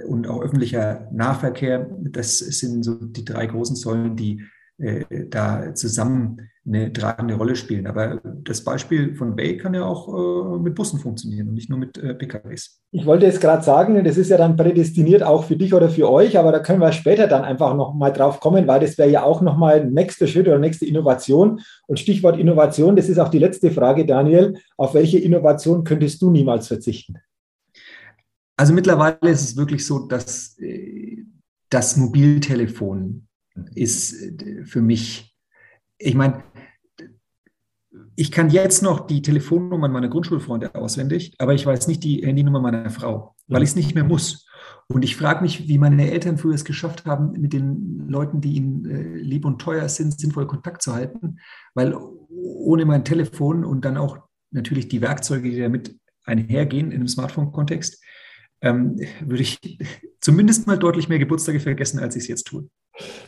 und 0.07 0.27
auch 0.27 0.41
öffentlicher 0.41 1.11
Nahverkehr, 1.13 1.91
das 2.01 2.39
sind 2.39 2.83
so 2.83 2.95
die 2.95 3.27
drei 3.27 3.45
großen 3.45 3.77
Säulen, 3.77 4.17
die 4.17 4.43
da 4.79 5.75
zusammen 5.75 6.51
eine 6.67 6.93
tragende 6.93 7.35
Rolle 7.35 7.55
spielen. 7.55 7.87
Aber 7.87 8.21
das 8.25 8.65
Beispiel 8.65 9.15
von 9.15 9.37
Bay 9.37 9.57
kann 9.57 9.75
ja 9.75 9.85
auch 9.85 10.09
äh, 10.09 10.59
mit 10.59 10.75
Bussen 10.75 10.99
funktionieren 10.99 11.49
und 11.49 11.55
nicht 11.55 11.71
nur 11.71 11.79
mit 11.79 11.97
äh, 11.97 12.15
PKWs. 12.15 12.81
Ich 12.91 13.07
wollte 13.07 13.27
jetzt 13.27 13.41
gerade 13.41 13.63
sagen, 13.63 14.03
das 14.03 14.17
ist 14.17 14.31
ja 14.31 14.37
dann 14.37 14.57
prädestiniert 14.57 15.23
auch 15.23 15.45
für 15.45 15.57
dich 15.57 15.75
oder 15.75 15.89
für 15.89 16.11
euch, 16.11 16.39
aber 16.39 16.51
da 16.51 16.59
können 16.59 16.81
wir 16.81 16.93
später 16.93 17.29
dann 17.29 17.45
einfach 17.45 17.75
noch 17.77 17.95
mal 17.95 18.11
drauf 18.11 18.41
kommen, 18.41 18.67
weil 18.67 18.81
das 18.81 18.99
wäre 18.99 19.11
ja 19.11 19.23
auch 19.23 19.43
noch 19.43 19.57
mal 19.57 19.85
nächster 19.89 20.27
Schritt 20.27 20.49
oder 20.49 20.59
nächste 20.59 20.87
Innovation. 20.87 21.61
Und 21.87 22.01
Stichwort 22.01 22.39
Innovation, 22.39 22.97
das 22.97 23.09
ist 23.09 23.19
auch 23.19 23.29
die 23.29 23.39
letzte 23.39 23.71
Frage, 23.71 24.05
Daniel. 24.05 24.59
Auf 24.77 24.95
welche 24.95 25.19
Innovation 25.19 25.85
könntest 25.85 26.21
du 26.21 26.31
niemals 26.31 26.67
verzichten? 26.67 27.15
Also 28.57 28.73
mittlerweile 28.73 29.19
ist 29.31 29.43
es 29.43 29.57
wirklich 29.57 29.87
so, 29.87 30.01
dass 30.07 30.59
äh, 30.59 31.25
das 31.69 31.97
Mobiltelefon 31.97 33.27
ist 33.75 34.13
äh, 34.15 34.65
für 34.65 34.83
mich, 34.83 35.37
ich 35.99 36.15
meine, 36.15 36.45
ich 38.15 38.33
kann 38.33 38.51
jetzt 38.51 38.83
noch 38.83 39.07
die 39.07 39.23
Telefonnummern 39.23 39.93
meiner 39.93 40.09
Grundschulfreunde 40.09 40.75
auswendig, 40.75 41.35
aber 41.39 41.55
ich 41.55 41.67
weiß 41.67 41.87
nicht 41.87 42.03
die 42.03 42.25
Handynummer 42.25 42.61
meiner 42.61 42.91
Frau, 42.91 43.35
weil 43.47 43.63
ich 43.63 43.71
es 43.71 43.77
nicht 43.77 43.95
mehr 43.95 44.05
muss. 44.05 44.47
Und 44.89 45.05
ich 45.05 45.17
frage 45.17 45.43
mich, 45.43 45.69
wie 45.69 45.79
meine 45.79 46.11
Eltern 46.11 46.39
früher 46.39 46.55
es 46.55 46.65
geschafft 46.65 47.05
haben, 47.05 47.33
mit 47.33 47.53
den 47.53 48.09
Leuten, 48.09 48.41
die 48.41 48.55
ihnen 48.55 48.85
äh, 48.87 49.19
lieb 49.19 49.45
und 49.45 49.61
teuer 49.61 49.89
sind, 49.89 50.19
sinnvoll 50.19 50.47
Kontakt 50.47 50.83
zu 50.83 50.95
halten, 50.95 51.39
weil 51.75 51.95
ohne 52.29 52.85
mein 52.85 53.05
Telefon 53.05 53.65
und 53.65 53.85
dann 53.85 53.97
auch 53.97 54.19
natürlich 54.51 54.89
die 54.89 55.01
Werkzeuge, 55.01 55.51
die 55.51 55.61
damit 55.61 55.99
einhergehen 56.25 56.91
in 56.91 56.99
einem 56.99 57.09
Smartphone-Kontext, 57.09 58.03
ähm, 58.63 58.99
würde 59.21 59.43
ich 59.43 59.59
zumindest 60.21 60.67
mal 60.67 60.79
deutlich 60.79 61.09
mehr 61.09 61.19
Geburtstage 61.19 61.61
vergessen, 61.61 61.99
als 61.99 62.17
ich 62.17 62.23
es 62.23 62.29
jetzt 62.29 62.47
tue. 62.47 62.69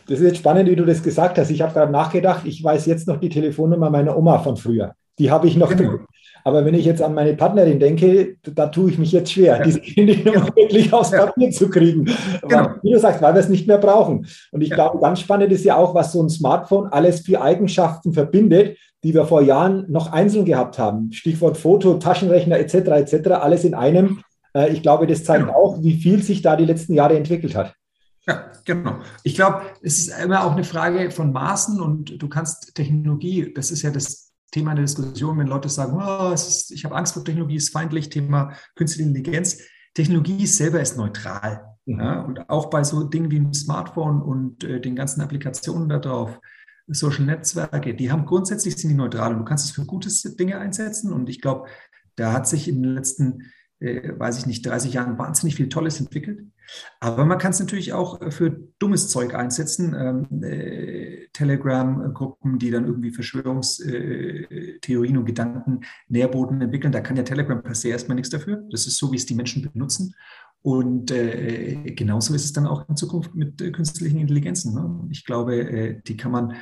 Das 0.06 0.20
ist 0.20 0.26
jetzt 0.26 0.38
spannend, 0.38 0.68
wie 0.68 0.76
du 0.76 0.84
das 0.84 1.02
gesagt 1.02 1.38
hast. 1.38 1.50
Ich 1.50 1.60
habe 1.60 1.72
gerade 1.72 1.92
nachgedacht, 1.92 2.46
ich 2.46 2.62
weiß 2.62 2.86
jetzt 2.86 3.06
noch 3.06 3.18
die 3.18 3.28
Telefonnummer 3.28 3.90
meiner 3.90 4.16
Oma 4.16 4.38
von 4.38 4.56
früher. 4.56 4.94
Die 5.18 5.30
habe 5.30 5.46
ich 5.46 5.56
noch. 5.56 5.74
Genau. 5.76 5.98
Aber 6.44 6.64
wenn 6.64 6.74
ich 6.74 6.84
jetzt 6.84 7.02
an 7.02 7.14
meine 7.14 7.34
Partnerin 7.34 7.78
denke, 7.78 8.36
da 8.42 8.68
tue 8.68 8.90
ich 8.90 8.98
mich 8.98 9.12
jetzt 9.12 9.32
schwer, 9.32 9.58
ja. 9.58 9.62
diese 9.62 9.80
Handynummer 9.80 10.46
genau. 10.46 10.56
wirklich 10.56 10.92
aufs 10.92 11.10
ja. 11.10 11.26
Papier 11.26 11.50
zu 11.50 11.68
kriegen. 11.68 12.04
Genau. 12.04 12.64
Weil, 12.64 12.74
wie 12.82 12.92
du 12.92 12.98
sagst, 12.98 13.20
weil 13.20 13.34
wir 13.34 13.40
es 13.40 13.48
nicht 13.48 13.66
mehr 13.66 13.78
brauchen. 13.78 14.26
Und 14.52 14.62
ich 14.62 14.70
ja. 14.70 14.76
glaube, 14.76 14.98
ganz 15.00 15.20
spannend 15.20 15.52
ist 15.52 15.64
ja 15.64 15.76
auch, 15.76 15.94
was 15.94 16.12
so 16.12 16.22
ein 16.22 16.30
Smartphone 16.30 16.86
alles 16.86 17.20
für 17.20 17.42
Eigenschaften 17.42 18.12
verbindet, 18.12 18.78
die 19.04 19.12
wir 19.12 19.26
vor 19.26 19.42
Jahren 19.42 19.84
noch 19.88 20.12
einzeln 20.12 20.44
gehabt 20.44 20.78
haben. 20.78 21.12
Stichwort 21.12 21.56
Foto, 21.56 21.94
Taschenrechner 21.94 22.58
etc. 22.58 22.74
etc. 22.74 23.30
Alles 23.32 23.64
in 23.64 23.74
einem. 23.74 24.20
Äh, 24.54 24.70
ich 24.72 24.82
glaube, 24.82 25.06
das 25.06 25.24
zeigt 25.24 25.46
genau. 25.46 25.58
auch, 25.58 25.82
wie 25.82 25.94
viel 25.94 26.22
sich 26.22 26.42
da 26.42 26.56
die 26.56 26.64
letzten 26.64 26.94
Jahre 26.94 27.16
entwickelt 27.16 27.54
hat. 27.54 27.74
Ja, 28.28 28.52
genau. 28.64 29.00
Ich 29.22 29.34
glaube, 29.34 29.62
es 29.80 29.98
ist 29.98 30.08
immer 30.22 30.44
auch 30.44 30.52
eine 30.52 30.64
Frage 30.64 31.10
von 31.10 31.32
Maßen 31.32 31.80
und 31.80 32.20
du 32.22 32.28
kannst 32.28 32.74
Technologie, 32.74 33.52
das 33.54 33.70
ist 33.70 33.82
ja 33.82 33.90
das 33.90 34.34
Thema 34.50 34.74
der 34.74 34.84
Diskussion, 34.84 35.38
wenn 35.38 35.46
Leute 35.46 35.70
sagen, 35.70 35.98
oh, 35.98 36.32
ist, 36.32 36.70
ich 36.70 36.84
habe 36.84 36.94
Angst 36.94 37.14
vor 37.14 37.24
Technologie, 37.24 37.56
ist 37.56 37.72
feindlich, 37.72 38.10
Thema 38.10 38.52
künstliche 38.76 39.08
Intelligenz. 39.08 39.58
Technologie 39.94 40.46
selber 40.46 40.80
ist 40.80 40.98
neutral. 40.98 41.64
Mhm. 41.86 42.00
Ja, 42.00 42.20
und 42.20 42.50
auch 42.50 42.68
bei 42.68 42.84
so 42.84 43.02
Dingen 43.04 43.30
wie 43.30 43.38
dem 43.38 43.54
Smartphone 43.54 44.20
und 44.20 44.62
äh, 44.62 44.80
den 44.80 44.94
ganzen 44.94 45.22
Applikationen 45.22 45.88
darauf, 45.88 46.38
Social 46.90 47.26
Netzwerke, 47.26 47.94
die 47.94 48.10
haben 48.10 48.24
grundsätzlich 48.24 48.76
sind 48.76 48.88
die 48.88 48.94
neutral 48.94 49.32
und 49.32 49.40
du 49.40 49.44
kannst 49.44 49.66
es 49.66 49.72
für 49.72 49.84
gute 49.84 50.08
Dinge 50.36 50.58
einsetzen. 50.58 51.12
Und 51.12 51.28
ich 51.28 51.42
glaube, 51.42 51.68
da 52.16 52.32
hat 52.32 52.48
sich 52.48 52.66
in 52.66 52.82
den 52.82 52.94
letzten 52.94 53.52
äh, 53.80 54.18
weiß 54.18 54.38
ich 54.38 54.46
nicht, 54.46 54.66
30 54.66 54.92
Jahren 54.92 55.18
wahnsinnig 55.18 55.54
viel 55.54 55.68
Tolles 55.68 56.00
entwickelt. 56.00 56.40
Aber 57.00 57.24
man 57.24 57.38
kann 57.38 57.52
es 57.52 57.60
natürlich 57.60 57.92
auch 57.92 58.20
für 58.30 58.50
dummes 58.78 59.08
Zeug 59.08 59.34
einsetzen. 59.34 59.94
Ähm, 59.96 60.42
äh, 60.42 61.28
Telegram-Gruppen, 61.32 62.58
die 62.58 62.70
dann 62.70 62.84
irgendwie 62.84 63.10
Verschwörungstheorien 63.10 65.14
äh, 65.14 65.18
und 65.18 65.24
Gedanken 65.24 65.80
Nährboden 66.08 66.60
entwickeln. 66.60 66.92
Da 66.92 67.00
kann 67.00 67.16
ja 67.16 67.22
Telegram 67.22 67.62
per 67.62 67.74
se 67.74 67.88
erstmal 67.88 68.16
nichts 68.16 68.30
dafür. 68.30 68.64
Das 68.70 68.86
ist 68.86 68.98
so, 68.98 69.12
wie 69.12 69.16
es 69.16 69.26
die 69.26 69.34
Menschen 69.34 69.70
benutzen. 69.72 70.14
Und 70.62 71.10
äh, 71.10 71.92
genauso 71.92 72.34
ist 72.34 72.44
es 72.44 72.52
dann 72.52 72.66
auch 72.66 72.88
in 72.88 72.96
Zukunft 72.96 73.34
mit 73.34 73.60
äh, 73.60 73.70
künstlichen 73.70 74.18
Intelligenzen. 74.18 74.74
Ne? 74.74 75.08
Ich 75.10 75.24
glaube, 75.24 75.56
äh, 75.56 76.00
die 76.06 76.16
kann 76.16 76.32
man 76.32 76.56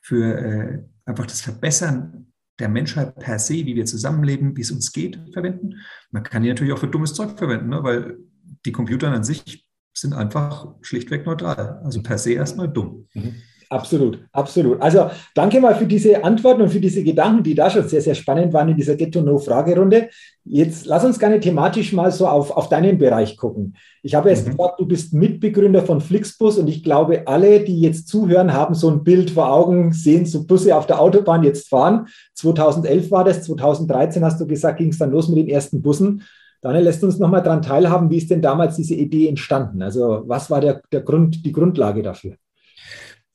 für 0.00 0.38
äh, 0.38 0.82
einfach 1.04 1.26
das 1.26 1.42
Verbessern 1.42 2.31
der 2.62 2.68
Menschheit 2.68 3.16
per 3.16 3.40
se, 3.40 3.54
wie 3.54 3.74
wir 3.74 3.86
zusammenleben, 3.86 4.56
wie 4.56 4.60
es 4.60 4.70
uns 4.70 4.92
geht, 4.92 5.20
verwenden. 5.32 5.80
Man 6.12 6.22
kann 6.22 6.44
die 6.44 6.48
natürlich 6.48 6.72
auch 6.72 6.78
für 6.78 6.86
dummes 6.86 7.12
Zeug 7.12 7.36
verwenden, 7.36 7.70
ne? 7.70 7.82
weil 7.82 8.18
die 8.64 8.70
Computer 8.70 9.10
an 9.10 9.24
sich 9.24 9.66
sind 9.92 10.14
einfach 10.14 10.68
schlichtweg 10.80 11.26
neutral. 11.26 11.80
Also 11.82 12.00
per 12.02 12.18
se 12.18 12.32
erstmal 12.32 12.68
dumm. 12.68 13.08
Mhm. 13.14 13.34
Absolut, 13.72 14.18
absolut. 14.32 14.82
Also 14.82 15.10
danke 15.34 15.58
mal 15.58 15.74
für 15.74 15.86
diese 15.86 16.22
Antworten 16.22 16.60
und 16.60 16.68
für 16.68 16.78
diese 16.78 17.02
Gedanken, 17.02 17.42
die 17.42 17.54
da 17.54 17.70
schon 17.70 17.88
sehr, 17.88 18.02
sehr 18.02 18.14
spannend 18.14 18.52
waren 18.52 18.68
in 18.68 18.76
dieser 18.76 18.96
Get-to-Know-Fragerunde. 18.96 20.10
Jetzt 20.44 20.84
lass 20.84 21.06
uns 21.06 21.18
gerne 21.18 21.40
thematisch 21.40 21.94
mal 21.94 22.12
so 22.12 22.28
auf, 22.28 22.50
auf 22.50 22.68
deinen 22.68 22.98
Bereich 22.98 23.34
gucken. 23.38 23.74
Ich 24.02 24.14
habe 24.14 24.28
jetzt 24.28 24.46
mhm. 24.46 24.50
gesagt, 24.50 24.78
du 24.78 24.86
bist 24.86 25.14
Mitbegründer 25.14 25.80
von 25.80 26.02
Flixbus 26.02 26.58
und 26.58 26.68
ich 26.68 26.84
glaube, 26.84 27.26
alle, 27.26 27.60
die 27.60 27.80
jetzt 27.80 28.08
zuhören, 28.08 28.52
haben 28.52 28.74
so 28.74 28.90
ein 28.90 29.04
Bild 29.04 29.30
vor 29.30 29.50
Augen, 29.50 29.94
sehen 29.94 30.26
so 30.26 30.44
Busse 30.44 30.76
auf 30.76 30.86
der 30.86 31.00
Autobahn 31.00 31.42
jetzt 31.42 31.70
fahren. 31.70 32.08
2011 32.34 33.10
war 33.10 33.24
das, 33.24 33.42
2013 33.44 34.22
hast 34.22 34.38
du 34.38 34.46
gesagt, 34.46 34.80
ging 34.80 34.90
es 34.90 34.98
dann 34.98 35.12
los 35.12 35.30
mit 35.30 35.38
den 35.38 35.48
ersten 35.48 35.80
Bussen. 35.80 36.24
Daniel, 36.60 36.84
lässt 36.84 37.02
uns 37.02 37.18
nochmal 37.18 37.42
daran 37.42 37.62
teilhaben, 37.62 38.10
wie 38.10 38.18
ist 38.18 38.30
denn 38.30 38.42
damals 38.42 38.76
diese 38.76 38.96
Idee 38.96 39.28
entstanden? 39.28 39.80
Also 39.80 40.24
was 40.26 40.50
war 40.50 40.60
der, 40.60 40.82
der 40.92 41.00
Grund, 41.00 41.46
die 41.46 41.52
Grundlage 41.52 42.02
dafür? 42.02 42.34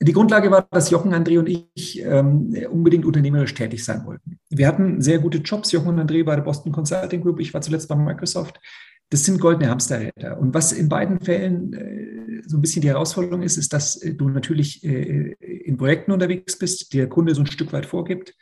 Die 0.00 0.12
Grundlage 0.12 0.50
war, 0.50 0.66
dass 0.70 0.90
Jochen, 0.90 1.12
André 1.12 1.38
und 1.38 1.48
ich 1.48 2.00
ähm, 2.04 2.54
unbedingt 2.70 3.04
unternehmerisch 3.04 3.54
tätig 3.54 3.84
sein 3.84 4.06
wollten. 4.06 4.38
Wir 4.48 4.68
hatten 4.68 5.02
sehr 5.02 5.18
gute 5.18 5.38
Jobs. 5.38 5.72
Jochen 5.72 5.88
und 5.88 5.98
André 5.98 6.24
bei 6.24 6.36
der 6.36 6.42
Boston 6.42 6.70
Consulting 6.70 7.20
Group. 7.20 7.40
Ich 7.40 7.52
war 7.52 7.60
zuletzt 7.60 7.88
bei 7.88 7.96
Microsoft. 7.96 8.60
Das 9.10 9.24
sind 9.24 9.40
goldene 9.40 9.70
Hamsterräder. 9.70 10.38
Und 10.38 10.54
was 10.54 10.70
in 10.70 10.88
beiden 10.88 11.20
Fällen 11.20 11.72
äh, 11.72 12.42
so 12.46 12.58
ein 12.58 12.60
bisschen 12.60 12.82
die 12.82 12.88
Herausforderung 12.88 13.42
ist, 13.42 13.56
ist, 13.56 13.72
dass 13.72 13.96
äh, 13.96 14.14
du 14.14 14.28
natürlich 14.28 14.84
äh, 14.84 15.32
in 15.40 15.78
Projekten 15.78 16.12
unterwegs 16.12 16.58
bist, 16.58 16.92
der 16.94 17.08
Kunde 17.08 17.34
so 17.34 17.42
ein 17.42 17.46
Stück 17.46 17.72
weit 17.72 17.86
vorgibt, 17.86 18.34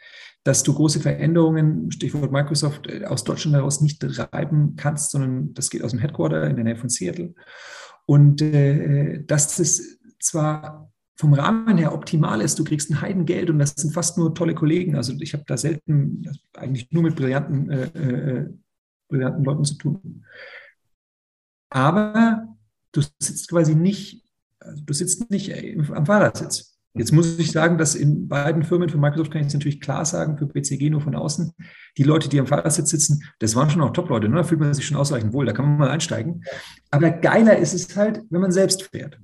dass 0.45 0.63
du 0.63 0.75
große 0.75 1.01
Veränderungen, 1.01 1.91
Stichwort 1.91 2.33
Microsoft, 2.33 2.89
äh, 2.89 3.05
aus 3.05 3.25
Deutschland 3.25 3.57
heraus 3.57 3.81
nicht 3.81 4.01
treiben 4.01 4.75
kannst, 4.77 5.13
sondern 5.13 5.55
das 5.55 5.71
geht 5.71 5.83
aus 5.83 5.93
dem 5.93 6.01
Headquarter 6.01 6.49
in 6.49 6.57
der 6.57 6.65
Nähe 6.65 6.77
von 6.77 6.91
Seattle. 6.91 7.35
Und 8.05 8.43
äh, 8.43 9.25
dass 9.25 9.57
das 9.57 9.81
zwar 10.19 10.93
vom 11.17 11.33
Rahmen 11.33 11.79
her 11.79 11.95
optimal 11.95 12.41
ist. 12.41 12.59
Du 12.59 12.65
kriegst 12.65 12.91
ein 12.91 13.01
Heidengeld 13.01 13.49
und 13.51 13.59
das 13.59 13.75
sind 13.77 13.93
fast 13.93 14.19
nur 14.19 14.35
tolle 14.35 14.55
Kollegen. 14.55 14.97
Also 14.97 15.15
ich 15.19 15.33
habe 15.33 15.45
da 15.47 15.57
selten 15.57 16.23
eigentlich 16.55 16.91
nur 16.93 17.03
mit 17.03 17.17
brillanten, 17.17 17.71
äh, 17.71 17.85
äh, 17.85 18.55
brillanten 19.09 19.45
Leuten 19.45 19.65
zu 19.65 19.75
tun. 19.77 20.25
Aber 21.71 22.57
du 22.93 23.01
sitzt 23.19 23.49
quasi 23.49 23.75
nicht, 23.75 24.25
also 24.61 24.83
du 24.85 24.93
sitzt 24.93 25.31
nicht 25.31 25.53
am 25.91 26.07
Fahrersitz. 26.07 26.76
Jetzt 26.97 27.13
muss 27.13 27.39
ich 27.39 27.53
sagen, 27.53 27.79
dass 27.79 27.95
in 27.95 28.29
beiden 28.29 28.63
Firmen, 28.63 28.89
für 28.89 28.99
Microsoft 28.99 29.31
kann 29.31 29.43
ich 29.43 29.49
es 29.49 29.55
natürlich 29.55 29.81
klar 29.81 30.05
sagen, 30.05 30.39
für 30.39 30.47
BCG 30.47 30.91
nur 30.91 31.01
von 31.01 31.15
außen, 31.15 31.53
die 31.99 32.03
Leute, 32.03 32.29
die 32.29 32.41
am 32.41 32.47
Fahrersitz 32.47 32.91
sitzen, 32.91 33.23
das 33.39 33.55
waren 33.55 33.69
schon 33.69 33.83
auch 33.83 33.93
Top-Leute, 33.93 34.29
ne? 34.29 34.37
da 34.37 34.45
fühlt 34.45 34.61
man 34.61 34.73
sich 34.73 34.87
schon 34.87 34.97
ausreichend 34.97 35.33
wohl, 35.33 35.47
da 35.47 35.53
kann 35.53 35.67
man 35.67 35.79
mal 35.79 35.91
einsteigen. 35.91 36.43
Aber 36.91 37.11
geiler 37.11 37.59
ist 37.59 37.75
es 37.75 37.97
halt, 37.97 38.23
wenn 38.31 38.41
man 38.41 38.53
selbst 38.53 38.85
fährt. 38.85 39.19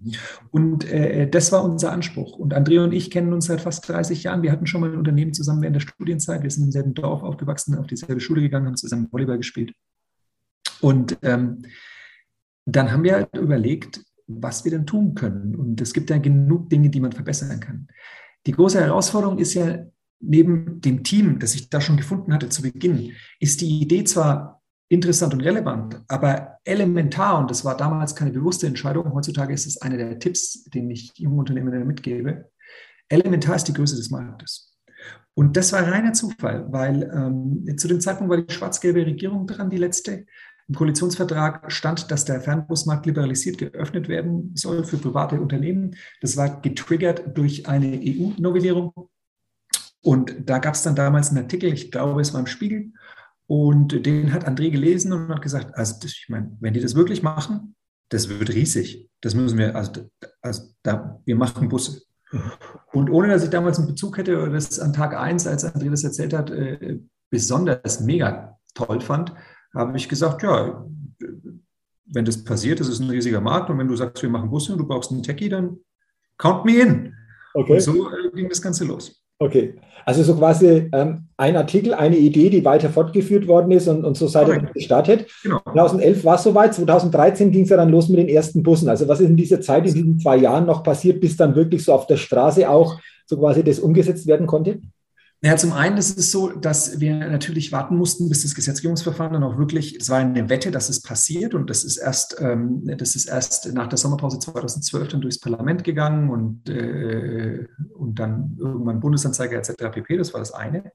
Und 0.51 0.91
äh, 0.91 1.29
das 1.29 1.53
war 1.53 1.65
unser 1.65 1.93
Anspruch. 1.93 2.39
Und 2.39 2.53
Andrea 2.53 2.85
und 2.85 2.93
ich 2.93 3.11
kennen 3.11 3.33
uns 3.33 3.47
seit 3.47 3.61
fast 3.61 3.89
30 3.89 4.25
Jahren. 4.25 4.43
Wir 4.43 4.53
hatten 4.53 4.67
schon 4.67 4.81
mal 4.81 4.91
ein 4.91 4.99
Unternehmen 4.99 5.33
zusammen 5.33 5.63
während 5.63 5.77
der 5.77 5.81
Studienzeit. 5.81 6.43
Wir 6.43 6.51
sind 6.51 6.65
im 6.65 6.73
selben 6.73 6.95
Dorf 6.95 7.23
aufgewachsen, 7.23 7.77
auf 7.79 7.87
dieselbe 7.87 8.21
Schule 8.21 8.43
gegangen, 8.43 8.67
haben 8.67 8.77
zusammen 8.77 9.09
Volleyball 9.11 9.39
gespielt. 9.39 9.73
Und 10.81 11.17
ähm, 11.23 11.63
dann 12.67 12.93
haben 12.93 13.05
wir 13.05 13.15
halt 13.15 13.37
überlegt, 13.37 14.03
was 14.41 14.65
wir 14.65 14.71
denn 14.73 14.87
tun 14.87 15.15
können. 15.15 15.55
Und 15.55 15.81
es 15.81 15.93
gibt 15.93 16.11
ja 16.11 16.19
genug 16.19 16.71
Dinge, 16.71 16.91
die 16.91 17.01
man 17.01 17.13
verbessern 17.13 17.61
kann. 17.61 17.89
Die 18.47 18.53
große 18.53 18.81
Herausforderung 18.81 19.39
ist 19.39 19.55
ja, 19.55 19.87
neben 20.21 20.81
dem 20.81 21.03
Team, 21.03 21.39
das 21.41 21.55
ich 21.55 21.69
da 21.69 21.81
schon 21.81 21.97
gefunden 21.97 22.33
hatte 22.33 22.49
zu 22.49 22.63
Beginn, 22.63 23.13
ist 23.41 23.61
die 23.61 23.81
Idee 23.81 24.05
zwar 24.05 24.63
interessant 24.89 25.35
und 25.35 25.41
relevant, 25.41 26.01
aber 26.07 26.59
elementar, 26.65 27.39
und 27.39 27.51
das 27.51 27.65
war 27.65 27.77
damals 27.77 28.15
keine 28.15 28.31
bewusste 28.31 28.67
Entscheidung, 28.67 29.13
heutzutage 29.15 29.55
ist 29.55 29.67
es 29.67 29.81
einer 29.81 29.97
der 29.97 30.19
Tipps, 30.19 30.65
den 30.65 30.91
ich 30.91 31.13
jungen 31.17 31.39
Unternehmern 31.39 31.87
mitgebe, 31.87 32.51
elementar 33.09 33.57
ist 33.57 33.65
die 33.65 33.73
Größe 33.73 33.97
des 33.97 34.11
Marktes. 34.11 34.77
Und 35.35 35.57
das 35.57 35.73
war 35.73 35.83
reiner 35.91 36.13
Zufall, 36.13 36.71
weil 36.71 37.11
ähm, 37.15 37.67
zu 37.79 37.89
dem 37.89 38.01
Zeitpunkt 38.01 38.31
war 38.31 38.43
die 38.43 38.53
schwarz-gelbe 38.53 39.07
Regierung 39.07 39.47
dran, 39.47 39.71
die 39.71 39.79
letzte. 39.79 40.27
Im 40.73 40.77
Koalitionsvertrag 40.77 41.71
stand, 41.71 42.11
dass 42.11 42.25
der 42.25 42.41
Fernbusmarkt 42.41 43.05
liberalisiert 43.05 43.59
geöffnet 43.59 44.09
werden 44.09 44.53
soll 44.55 44.85
für 44.85 44.97
private 44.97 45.39
Unternehmen. 45.39 45.97
Das 46.23 46.39
war 46.39 46.63
getriggert 46.63 47.37
durch 47.37 47.69
eine 47.69 48.01
EU-Novellierung. 48.03 48.91
Und 50.01 50.35
da 50.47 50.61
gab 50.61 50.73
es 50.73 50.83
dann 50.83 50.97
damals 50.97 51.29
einen 51.29 51.45
Artikel, 51.45 51.71
ich 51.71 51.91
glaube, 51.91 52.23
es 52.23 52.33
war 52.33 52.41
im 52.41 52.47
Spiegel, 52.47 52.95
und 53.47 54.07
den 54.07 54.33
hat 54.33 54.49
André 54.49 54.71
gelesen 54.71 55.13
und 55.13 55.29
hat 55.29 55.43
gesagt, 55.43 55.77
also 55.77 55.97
ich 56.07 56.25
meine, 56.31 56.57
wenn 56.61 56.73
die 56.73 56.81
das 56.81 56.95
wirklich 56.95 57.23
machen, 57.23 57.75
das 58.09 58.31
wird 58.31 58.49
riesig. 58.49 59.11
Das 59.21 59.35
müssen 59.35 59.59
wir, 59.59 59.77
also, 59.77 60.09
also 60.41 60.63
da, 60.83 61.21
wir 61.27 61.37
machen 61.37 61.69
Busse. 61.69 62.01
Und 62.95 63.11
ohne 63.11 63.29
dass 63.29 63.45
ich 63.45 63.51
damals 63.51 63.77
einen 63.77 63.89
Bezug 63.89 64.17
hätte 64.17 64.41
oder 64.41 64.53
das 64.53 64.81
an 64.81 64.95
Tag 64.95 65.15
1, 65.15 65.47
als 65.47 65.67
André 65.67 65.91
das 65.91 66.03
erzählt 66.03 66.33
hat, 66.33 66.51
äh, 66.51 66.99
besonders 67.29 68.01
mega 68.01 68.59
toll 68.73 69.03
fand, 69.03 69.35
habe 69.75 69.97
ich 69.97 70.09
gesagt, 70.09 70.43
ja, 70.43 70.85
wenn 72.07 72.25
das 72.25 72.45
passiert, 72.45 72.81
das 72.81 72.89
ist 72.89 73.01
ein 73.01 73.11
riesiger 73.11 73.41
Markt 73.41 73.71
und 73.71 73.79
wenn 73.79 73.89
du 73.89 73.97
sagst, 73.97 74.23
wir 74.23 74.31
machen 74.31 74.51
Busse 74.51 74.73
und 74.73 74.79
du 74.79 74.87
brauchst 74.87 75.11
einen 75.11 75.23
Techie, 75.23 75.49
dann 75.49 75.79
count 76.37 76.65
me 76.65 76.77
in. 76.77 77.15
Okay. 77.55 77.75
Und 77.75 77.81
so 77.81 78.11
äh, 78.11 78.31
ging 78.35 78.49
das 78.49 78.61
Ganze 78.61 78.85
los. 78.85 79.23
Okay, 79.39 79.75
also 80.07 80.23
so 80.23 80.37
quasi 80.37 80.89
ähm, 80.93 81.27
ein 81.37 81.57
Artikel, 81.57 81.95
eine 81.95 82.17
Idee, 82.17 82.49
die 82.49 82.65
weiter 82.65 82.91
fortgeführt 82.91 83.49
worden 83.49 83.73
ist 83.73 83.89
und, 83.89 84.05
und 84.05 84.17
so 84.17 84.29
seid 84.29 84.47
ihr 84.47 84.61
gestartet. 84.73 85.27
Genau. 85.43 85.59
2011 85.65 86.25
war 86.25 86.37
es 86.37 86.45
soweit, 86.45 86.75
2013 86.75 87.51
ging 87.51 87.65
es 87.65 87.71
ja 87.71 87.77
dann 87.77 87.89
los 87.89 88.09
mit 88.09 88.21
den 88.21 88.29
ersten 88.29 88.63
Bussen. 88.63 88.89
Also 88.89 89.09
was 89.09 89.19
ist 89.19 89.31
in 89.31 89.37
dieser 89.37 89.61
Zeit, 89.61 89.85
in 89.87 89.95
diesen 89.95 90.21
zwei 90.21 90.37
Jahren 90.37 90.67
noch 90.67 90.85
passiert, 90.85 91.21
bis 91.21 91.37
dann 91.37 91.57
wirklich 91.57 91.85
so 91.85 91.93
auf 91.93 92.07
der 92.07 92.19
Straße 92.19 92.71
auch 92.71 93.01
so 93.27 93.37
quasi 93.37 93.65
das 93.65 93.81
umgesetzt 93.81 94.29
werden 94.29 94.47
konnte? 94.47 94.81
Ja, 95.45 95.57
zum 95.57 95.73
einen 95.73 95.97
ist 95.97 96.17
es 96.17 96.31
so, 96.31 96.53
dass 96.53 97.01
wir 97.01 97.17
natürlich 97.17 97.73
warten 97.73 97.97
mussten, 97.97 98.29
bis 98.29 98.43
das 98.43 98.55
Gesetzgebungsverfahren 98.55 99.33
dann 99.33 99.43
auch 99.43 99.59
wirklich, 99.59 99.97
es 99.97 100.09
war 100.09 100.19
eine 100.19 100.49
Wette, 100.49 100.71
dass 100.71 100.89
es 100.89 101.03
passiert 101.03 101.55
und 101.55 101.69
das 101.69 101.83
ist 101.83 101.97
erst, 101.97 102.37
ähm, 102.39 102.83
das 102.97 103.17
ist 103.17 103.27
erst 103.27 103.75
nach 103.75 103.89
der 103.89 103.99
Sommerpause 103.99 104.39
2012 104.39 105.09
dann 105.09 105.21
durchs 105.21 105.41
Parlament 105.41 105.83
gegangen 105.83 106.31
und, 106.31 106.69
äh, 106.69 107.67
und 107.93 108.21
dann 108.21 108.57
irgendwann 108.57 109.01
Bundesanzeiger 109.01 109.59
etc. 109.59 109.91
pp. 109.93 110.17
Das 110.17 110.33
war 110.33 110.39
das 110.39 110.53
eine. 110.53 110.93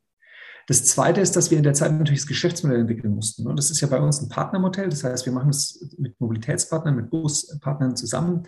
Das 0.68 0.86
zweite 0.86 1.20
ist, 1.20 1.36
dass 1.36 1.51
wir 1.51 1.58
in 1.58 1.66
der 1.66 1.74
Zeit 1.74 1.92
natürlich 1.92 2.22
das 2.22 2.27
Geschäftsmodell 2.27 2.80
entwickeln 2.80 3.16
mussten. 3.16 3.48
Und 3.48 3.58
das 3.58 3.70
ist 3.70 3.82
ja 3.82 3.88
bei 3.89 4.00
uns 4.00 4.22
ein 4.22 4.30
Partnermodell. 4.30 4.88
Das 4.88 5.04
heißt, 5.04 5.25
wir 5.25 5.34
machen 5.34 5.50
es 5.50 5.94
mit 5.98 6.20
Mobilitätspartnern, 6.22 6.96
mit 6.96 7.10
Buspartnern 7.10 7.98
zusammen. 7.98 8.44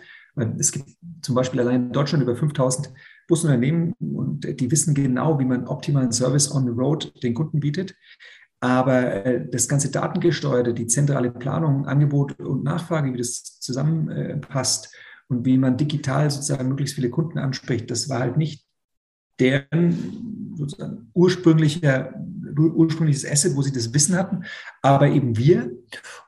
Es 0.58 0.72
gibt 0.72 0.88
zum 1.20 1.34
Beispiel 1.34 1.60
allein 1.60 1.86
in 1.86 1.92
Deutschland 1.92 2.22
über 2.22 2.36
5000 2.36 2.90
Busunternehmen 3.30 3.94
und 4.00 4.60
die 4.60 4.70
wissen 4.70 4.92
genau, 4.92 5.38
wie 5.38 5.44
man 5.44 5.68
optimalen 5.68 6.12
Service 6.12 6.52
on 6.52 6.64
the 6.64 6.72
road 6.72 7.12
den 7.22 7.32
Kunden 7.32 7.60
bietet. 7.60 7.94
Aber 8.60 9.24
äh, 9.24 9.48
das 9.48 9.68
ganze 9.68 9.90
Datengesteuerte, 9.90 10.74
die 10.74 10.86
zentrale 10.86 11.30
Planung, 11.30 11.86
Angebot 11.86 12.38
und 12.40 12.64
Nachfrage, 12.64 13.12
wie 13.12 13.18
das 13.18 13.58
zusammenpasst 13.60 14.94
und 15.28 15.46
wie 15.46 15.56
man 15.56 15.76
digital 15.76 16.30
sozusagen 16.30 16.68
möglichst 16.68 16.96
viele 16.96 17.08
Kunden 17.08 17.38
anspricht, 17.38 17.90
das 17.90 18.08
war 18.08 18.18
halt 18.18 18.36
nicht 18.36 18.66
deren 19.38 20.54
sozusagen 20.56 21.10
ursprünglicher, 21.14 22.12
ursprüngliches 22.58 23.24
Asset, 23.24 23.56
wo 23.56 23.62
sie 23.62 23.72
das 23.72 23.94
Wissen 23.94 24.16
hatten, 24.16 24.44
aber 24.82 25.08
eben 25.08 25.38
wir. 25.38 25.70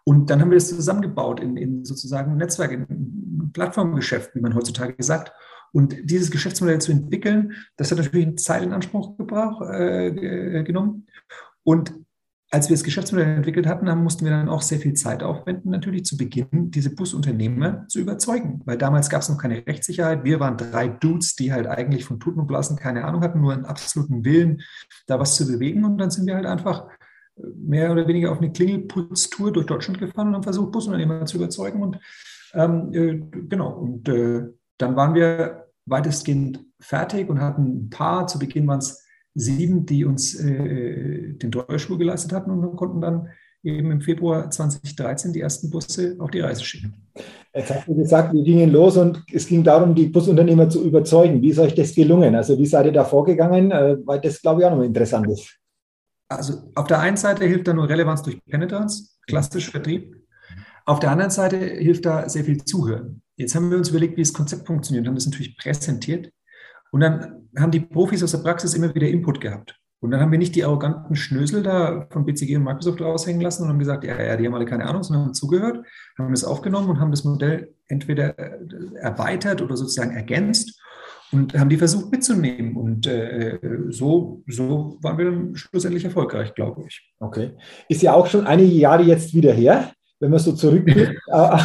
Und 0.05 0.31
dann 0.31 0.41
haben 0.41 0.51
wir 0.51 0.57
das 0.57 0.69
zusammengebaut 0.69 1.41
in, 1.41 1.57
in 1.57 1.85
sozusagen 1.85 2.33
ein 2.33 2.39
Netzwerk, 2.39 2.73
in 2.73 2.87
ein 2.89 3.51
Plattformgeschäft, 3.53 4.35
wie 4.35 4.41
man 4.41 4.55
heutzutage 4.55 4.95
sagt. 5.03 5.33
Und 5.73 5.97
dieses 6.05 6.31
Geschäftsmodell 6.31 6.81
zu 6.81 6.93
entwickeln, 6.93 7.55
das 7.77 7.91
hat 7.91 7.99
natürlich 7.99 8.37
Zeit 8.39 8.63
in 8.63 8.73
Anspruch 8.73 9.17
gebraucht, 9.17 9.67
äh, 9.71 10.63
genommen. 10.63 11.07
Und 11.65 11.95
als 12.53 12.69
wir 12.69 12.75
das 12.75 12.85
Geschäftsmodell 12.85 13.37
entwickelt 13.37 13.67
hatten, 13.67 13.87
dann 13.87 14.03
mussten 14.03 14.27
wir 14.27 14.33
dann 14.33 14.51
auch 14.51 14.61
sehr 14.61 14.79
viel 14.79 14.93
Zeit 14.93 15.23
aufwenden, 15.23 15.71
natürlich 15.71 16.05
zu 16.05 16.19
Beginn, 16.19 16.71
diese 16.71 16.95
Busunternehmer 16.95 17.87
zu 17.89 17.99
überzeugen. 17.99 18.61
Weil 18.67 18.77
damals 18.77 19.09
gab 19.09 19.23
es 19.23 19.31
noch 19.31 19.39
keine 19.39 19.67
Rechtssicherheit. 19.67 20.23
Wir 20.25 20.39
waren 20.39 20.59
drei 20.59 20.89
Dudes, 20.89 21.35
die 21.35 21.51
halt 21.51 21.67
eigentlich 21.67 22.05
von 22.05 22.21
Tuten 22.21 22.41
und 22.41 22.47
Blasen 22.47 22.77
keine 22.77 23.07
Ahnung 23.07 23.23
hatten, 23.23 23.41
nur 23.41 23.55
einen 23.55 23.65
absoluten 23.65 24.23
Willen, 24.27 24.61
da 25.07 25.19
was 25.19 25.35
zu 25.35 25.47
bewegen. 25.47 25.87
Und 25.87 25.97
dann 25.97 26.11
sind 26.11 26.27
wir 26.27 26.35
halt 26.35 26.45
einfach 26.45 26.89
äh, 27.37 27.43
mehr 27.57 27.91
oder 27.91 28.07
weniger 28.07 28.31
auf 28.31 28.39
eine 28.39 28.53
Klingelputztour 28.53 29.51
durch 29.51 29.65
Deutschland 29.65 29.99
gefahren 29.99 30.29
und 30.29 30.35
haben 30.35 30.43
versucht, 30.43 30.73
Busunternehmer 30.73 31.25
zu 31.25 31.39
überzeugen. 31.39 31.83
Und 31.83 31.99
ähm, 32.53 32.93
äh, 32.93 33.47
genau, 33.49 33.71
und 33.79 34.07
äh, 34.11 34.43
dann 34.77 34.95
waren 34.95 35.15
wir 35.15 35.62
weitestgehend 35.87 36.65
fertig 36.81 37.29
und 37.29 37.41
hatten 37.41 37.87
ein 37.87 37.91
paar, 37.91 38.27
zu 38.27 38.39
Beginn 38.39 38.67
waren 38.67 38.79
es 38.79 39.03
sieben, 39.35 39.87
die 39.87 40.05
uns 40.05 40.35
äh, 40.35 41.33
den 41.35 41.53
Steuerschwur 41.53 41.99
geleistet 41.99 42.33
hatten 42.33 42.51
und 42.51 42.77
konnten 42.77 43.01
dann 43.01 43.29
eben 43.63 43.91
im 43.91 44.01
Februar 44.01 44.51
2013 44.51 45.33
die 45.33 45.41
ersten 45.41 45.71
Busse 45.71 46.17
auf 46.19 46.31
die 46.31 46.41
Reise 46.41 46.65
schicken. 46.65 46.95
Jetzt 47.55 47.73
hast 47.73 47.87
du 47.87 47.95
gesagt, 47.95 48.33
wir 48.33 48.43
gingen 48.43 48.71
los 48.71 48.97
und 48.97 49.23
es 49.33 49.47
ging 49.47 49.63
darum, 49.63 49.95
die 49.95 50.07
Busunternehmer 50.07 50.69
zu 50.69 50.85
überzeugen. 50.85 51.41
Wie 51.41 51.51
ist 51.51 51.59
euch 51.59 51.75
das 51.75 51.95
gelungen? 51.95 52.35
Also 52.35 52.59
wie 52.59 52.67
seid 52.67 52.87
ihr 52.87 52.93
da 52.93 53.05
vorgegangen? 53.05 53.71
Äh, 53.71 53.99
weil 54.05 54.21
das, 54.21 54.41
glaube 54.41 54.61
ich, 54.61 54.67
auch 54.67 54.75
noch 54.75 54.83
interessant 54.83 55.29
ist. 55.29 55.59
Also 56.29 56.71
auf 56.75 56.87
der 56.87 56.99
einen 57.01 57.17
Seite 57.17 57.45
hilft 57.45 57.69
da 57.69 57.75
nur 57.75 57.89
Relevanz 57.89 58.23
durch 58.23 58.43
Penetranz, 58.47 59.19
klassisch 59.27 59.71
Vertrieb. 59.71 60.17
Auf 60.85 60.99
der 60.99 61.11
anderen 61.11 61.31
Seite 61.31 61.57
hilft 61.59 62.07
da 62.07 62.29
sehr 62.29 62.45
viel 62.45 62.65
Zuhören. 62.65 63.22
Jetzt 63.37 63.55
haben 63.55 63.71
wir 63.71 63.79
uns 63.79 63.91
überlegt, 63.91 64.17
wie 64.17 64.23
das 64.23 64.33
Konzept 64.33 64.67
funktioniert 64.67 65.03
und 65.05 65.09
haben 65.09 65.15
das 65.15 65.27
natürlich 65.27 65.57
präsentiert. 65.57 66.31
Und 66.91 67.01
dann 67.01 67.49
haben 67.59 67.71
die 67.71 67.81
Profis 67.81 68.23
aus 68.23 68.33
der 68.33 68.39
Praxis 68.39 68.75
immer 68.75 68.95
wieder 68.95 69.09
Input 69.09 69.41
gehabt. 69.41 69.75
Und 70.01 70.11
dann 70.11 70.21
haben 70.21 70.33
wir 70.33 70.39
nicht 70.39 70.57
die 70.57 70.65
arroganten 70.65 71.15
Schnösel 71.15 71.63
da 71.63 72.09
von 72.11 72.27
BCG 72.27 72.57
und 72.57 72.65
Microsoft 72.65 73.01
raushängen 73.01 73.41
lassen 73.41 73.63
und 73.63 73.69
haben 73.69 73.79
gesagt, 73.79 74.03
ja, 74.03 74.21
ja, 74.21 74.37
die 74.37 74.45
haben 74.45 74.55
alle 74.55 74.65
keine 74.65 74.85
Ahnung, 74.85 75.05
sondern 75.05 75.27
haben 75.27 75.35
zugehört, 75.35 75.87
haben 76.19 76.33
das 76.33 76.43
aufgenommen 76.43 76.91
und 76.91 76.99
haben 76.99 77.13
das 77.13 77.23
Modell 77.23 77.73
entweder 77.87 78.37
erweitert 78.97 79.63
oder 79.63 79.77
sozusagen 79.77 80.11
ergänzt 80.11 80.83
und 81.31 81.57
haben 81.57 81.71
die 81.71 81.77
versucht 81.77 82.11
mitzunehmen. 82.11 82.77
Und 82.77 83.07
äh, 83.07 83.61
so, 83.91 84.43
so 84.49 84.99
waren 85.03 85.19
wir 85.19 85.27
dann 85.27 85.55
schlussendlich 85.55 86.05
erfolgreich, 86.05 86.53
glaube 86.55 86.83
ich. 86.89 87.15
Okay. 87.21 87.53
Ist 87.89 88.03
ja 88.03 88.13
auch 88.13 88.27
schon 88.27 88.45
einige 88.45 88.75
Jahre 88.75 89.05
jetzt 89.05 89.35
wieder 89.35 89.53
her 89.53 89.93
wenn 90.23 90.31
man 90.31 90.39
so 90.39 90.53
zurückblickt, 90.53 91.21
äh, 91.27 91.59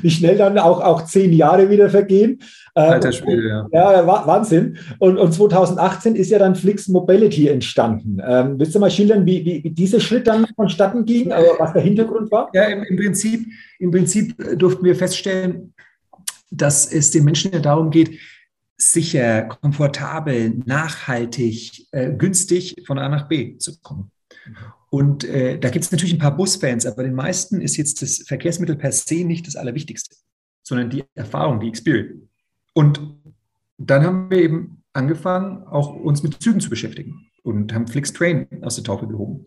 wie 0.00 0.10
schnell 0.10 0.38
dann 0.38 0.58
auch, 0.58 0.80
auch 0.80 1.04
zehn 1.04 1.32
Jahre 1.32 1.68
wieder 1.68 1.90
vergehen. 1.90 2.40
Äh, 2.76 2.82
Alter 2.82 3.10
Spiel, 3.10 3.46
ja. 3.48 3.66
Ja, 3.72 4.06
Wahnsinn. 4.06 4.78
Und, 5.00 5.18
und 5.18 5.32
2018 5.32 6.14
ist 6.14 6.30
ja 6.30 6.38
dann 6.38 6.54
Flix 6.54 6.86
Mobility 6.86 7.48
entstanden. 7.48 8.22
Ähm, 8.24 8.58
willst 8.58 8.76
du 8.76 8.78
mal 8.78 8.90
schildern, 8.90 9.26
wie, 9.26 9.44
wie, 9.44 9.64
wie 9.64 9.70
dieser 9.70 9.98
Schritt 9.98 10.28
dann 10.28 10.46
vonstatten 10.54 11.04
ging, 11.04 11.32
also 11.32 11.50
was 11.58 11.72
der 11.72 11.82
Hintergrund 11.82 12.30
war? 12.30 12.48
Ja, 12.54 12.64
im, 12.64 12.84
im, 12.84 12.96
Prinzip, 12.96 13.44
im 13.80 13.90
Prinzip 13.90 14.36
durften 14.56 14.84
wir 14.84 14.94
feststellen, 14.94 15.74
dass 16.52 16.90
es 16.90 17.10
den 17.10 17.24
Menschen 17.24 17.52
ja 17.52 17.58
darum 17.58 17.90
geht, 17.90 18.18
sicher, 18.76 19.42
komfortabel, 19.42 20.62
nachhaltig, 20.64 21.86
äh, 21.90 22.12
günstig 22.12 22.76
von 22.86 22.98
A 22.98 23.08
nach 23.08 23.28
B 23.28 23.58
zu 23.58 23.78
kommen. 23.80 24.12
Und 24.90 25.24
äh, 25.24 25.58
da 25.58 25.70
gibt 25.70 25.84
es 25.84 25.92
natürlich 25.92 26.14
ein 26.14 26.20
paar 26.20 26.36
Busfans, 26.36 26.84
aber 26.86 27.04
den 27.04 27.14
meisten 27.14 27.60
ist 27.60 27.76
jetzt 27.76 28.02
das 28.02 28.24
Verkehrsmittel 28.26 28.76
per 28.76 28.92
se 28.92 29.24
nicht 29.24 29.46
das 29.46 29.56
Allerwichtigste, 29.56 30.16
sondern 30.62 30.90
die 30.90 31.04
Erfahrung, 31.14 31.60
die 31.60 31.68
Experience. 31.68 32.22
Und 32.74 33.00
dann 33.78 34.04
haben 34.04 34.30
wir 34.30 34.38
eben 34.38 34.82
angefangen, 34.92 35.62
auch 35.64 35.94
uns 35.94 36.22
mit 36.22 36.42
Zügen 36.42 36.60
zu 36.60 36.70
beschäftigen 36.70 37.30
und 37.42 37.72
haben 37.72 37.86
Flixtrain 37.86 38.48
aus 38.62 38.74
der 38.74 38.84
Taufe 38.84 39.06
gehoben. 39.06 39.46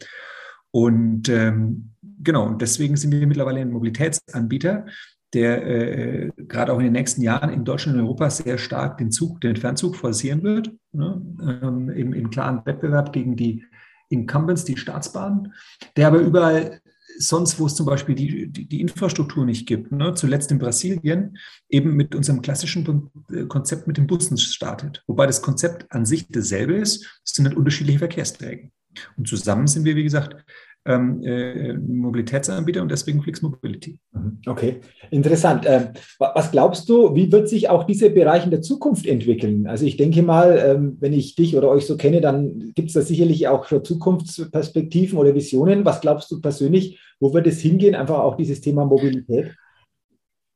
Und 0.72 1.30
ähm, 1.30 1.92
genau, 2.24 2.48
und 2.48 2.62
deswegen 2.62 2.96
sind 2.96 3.12
wir 3.12 3.28
mittlerweile 3.28 3.60
ein 3.60 3.72
Mobilitätsanbieter, 3.72 4.88
der 5.34 5.66
äh, 5.66 6.32
gerade 6.38 6.72
auch 6.72 6.78
in 6.78 6.86
den 6.86 6.94
nächsten 6.94 7.22
Jahren 7.22 7.52
in 7.52 7.66
Deutschland 7.66 7.98
und 7.98 8.06
Europa 8.06 8.30
sehr 8.30 8.58
stark 8.58 8.98
den 8.98 9.12
Zug, 9.12 9.42
den 9.42 9.56
Fernzug 9.56 9.96
forcieren 9.96 10.44
wird, 10.44 10.72
ne? 10.92 11.22
ähm, 11.62 11.90
im, 11.90 12.14
im 12.14 12.30
klaren 12.30 12.66
Wettbewerb 12.66 13.14
gegen 13.14 13.36
die 13.36 13.66
Incumbents, 14.14 14.66
die 14.66 14.78
Staatsbahnen, 14.78 15.54
der 15.98 16.08
aber 16.08 16.20
überall 16.20 16.82
sonst, 17.18 17.60
wo 17.60 17.66
es 17.66 17.76
zum 17.76 17.86
Beispiel 17.86 18.16
die, 18.16 18.48
die, 18.52 18.66
die 18.68 18.82
Infrastruktur 18.82 19.46
nicht 19.46 19.68
gibt, 19.68 19.92
ne, 19.92 20.14
zuletzt 20.14 20.52
in 20.52 20.60
Brasilien, 20.60 21.38
eben 21.70 21.96
mit 21.96 22.16
unserem 22.16 22.42
klassischen 22.42 23.12
äh, 23.32 23.46
Konzept 23.46 23.88
mit 23.88 23.98
den 23.98 24.08
Bussen 24.08 24.38
startet. 24.38 25.04
Wobei 25.08 25.28
das 25.28 25.42
Konzept 25.42 25.92
an 25.92 26.06
sich 26.06 26.28
dasselbe 26.30 26.76
ist, 26.76 27.22
es 27.24 27.34
sind 27.34 27.46
halt 27.46 27.58
unterschiedliche 27.58 28.00
Verkehrsträger. 28.00 28.70
Und 29.18 29.28
zusammen 29.28 29.68
sind 29.68 29.86
wir, 29.86 29.96
wie 29.96 30.04
gesagt, 30.04 30.44
ähm, 30.86 31.24
äh, 31.24 31.74
Mobilitätsanbieter 31.74 32.82
und 32.82 32.92
deswegen 32.92 33.22
Flix 33.22 33.42
Mobility. 33.42 34.00
Mhm. 34.12 34.40
Okay, 34.46 34.82
interessant. 35.12 35.66
Ähm, 35.66 35.90
was 36.20 36.52
glaubst 36.52 36.90
du, 36.90 37.16
wie 37.16 37.32
wird 37.32 37.48
sich 37.48 37.70
auch 37.70 37.86
dieser 37.86 38.10
Bereich 38.10 38.44
in 38.44 38.52
der 38.52 38.62
Zukunft 38.62 39.06
entwickeln? 39.06 39.68
Also 39.68 39.86
ich 39.86 39.98
denke 39.98 40.22
mal, 40.24 40.62
ähm, 40.66 40.98
wenn 41.00 41.14
ich 41.14 41.36
dich 41.36 41.56
oder 41.56 41.70
euch 41.70 41.86
so 41.86 41.96
kenne, 41.96 42.22
dann 42.22 42.74
gibt 42.76 42.90
es 42.90 42.94
da 42.94 43.02
sicherlich 43.02 43.48
auch 43.48 43.66
schon 43.66 43.84
Zukunftsperspektiven 43.84 45.18
oder 45.18 45.34
Visionen. 45.34 45.86
Was 45.86 46.02
glaubst 46.02 46.30
du 46.32 46.42
persönlich, 46.42 47.00
wo 47.20 47.34
wird 47.34 47.48
es 47.48 47.60
hingehen, 47.60 47.96
einfach 47.96 48.20
auch 48.20 48.36
dieses 48.36 48.60
Thema 48.60 48.86
Mobilität? 48.86 49.56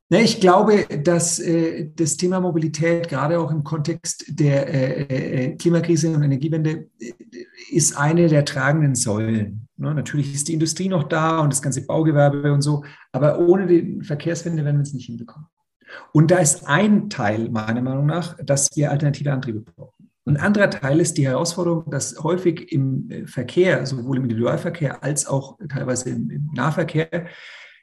Ne, 0.09 0.21
ich 0.21 0.39
glaube, 0.39 0.85
dass 1.03 1.37
äh, 1.39 1.89
das 1.93 2.15
Thema 2.15 2.39
Mobilität 2.39 3.09
gerade 3.09 3.39
auch 3.39 3.51
im 3.51 3.65
Kontext 3.65 4.25
der 4.29 4.73
äh, 4.73 5.47
äh, 5.47 5.55
Klimakrise 5.57 6.15
und 6.15 6.23
Energiewende 6.23 6.87
ist 7.71 7.97
eine 7.97 8.29
der 8.29 8.45
tragenden 8.45 8.95
Säulen. 8.95 9.66
Ne? 9.77 9.93
Natürlich 9.93 10.33
ist 10.33 10.47
die 10.47 10.53
Industrie 10.53 10.89
noch 10.89 11.03
da 11.03 11.39
und 11.39 11.51
das 11.51 11.61
ganze 11.61 11.85
Baugewerbe 11.85 12.51
und 12.51 12.61
so, 12.61 12.83
aber 13.11 13.39
ohne 13.39 13.67
die 13.67 14.01
Verkehrswende 14.03 14.65
werden 14.65 14.77
wir 14.77 14.83
es 14.83 14.93
nicht 14.93 15.05
hinbekommen. 15.05 15.47
Und 16.11 16.31
da 16.31 16.39
ist 16.39 16.67
ein 16.67 17.09
Teil 17.09 17.49
meiner 17.49 17.81
Meinung 17.81 18.05
nach, 18.05 18.35
dass 18.43 18.69
wir 18.75 18.91
alternative 18.91 19.31
Antriebe 19.31 19.61
brauchen. 19.61 20.09
Ein 20.25 20.37
anderer 20.37 20.69
Teil 20.69 20.99
ist 20.99 21.17
die 21.17 21.25
Herausforderung, 21.25 21.89
dass 21.89 22.21
häufig 22.21 22.71
im 22.73 23.09
äh, 23.09 23.27
Verkehr, 23.27 23.85
sowohl 23.85 24.17
im 24.17 24.23
Individualverkehr 24.23 25.01
als 25.01 25.25
auch 25.25 25.57
teilweise 25.69 26.09
im, 26.09 26.29
im 26.29 26.49
Nahverkehr, 26.53 27.27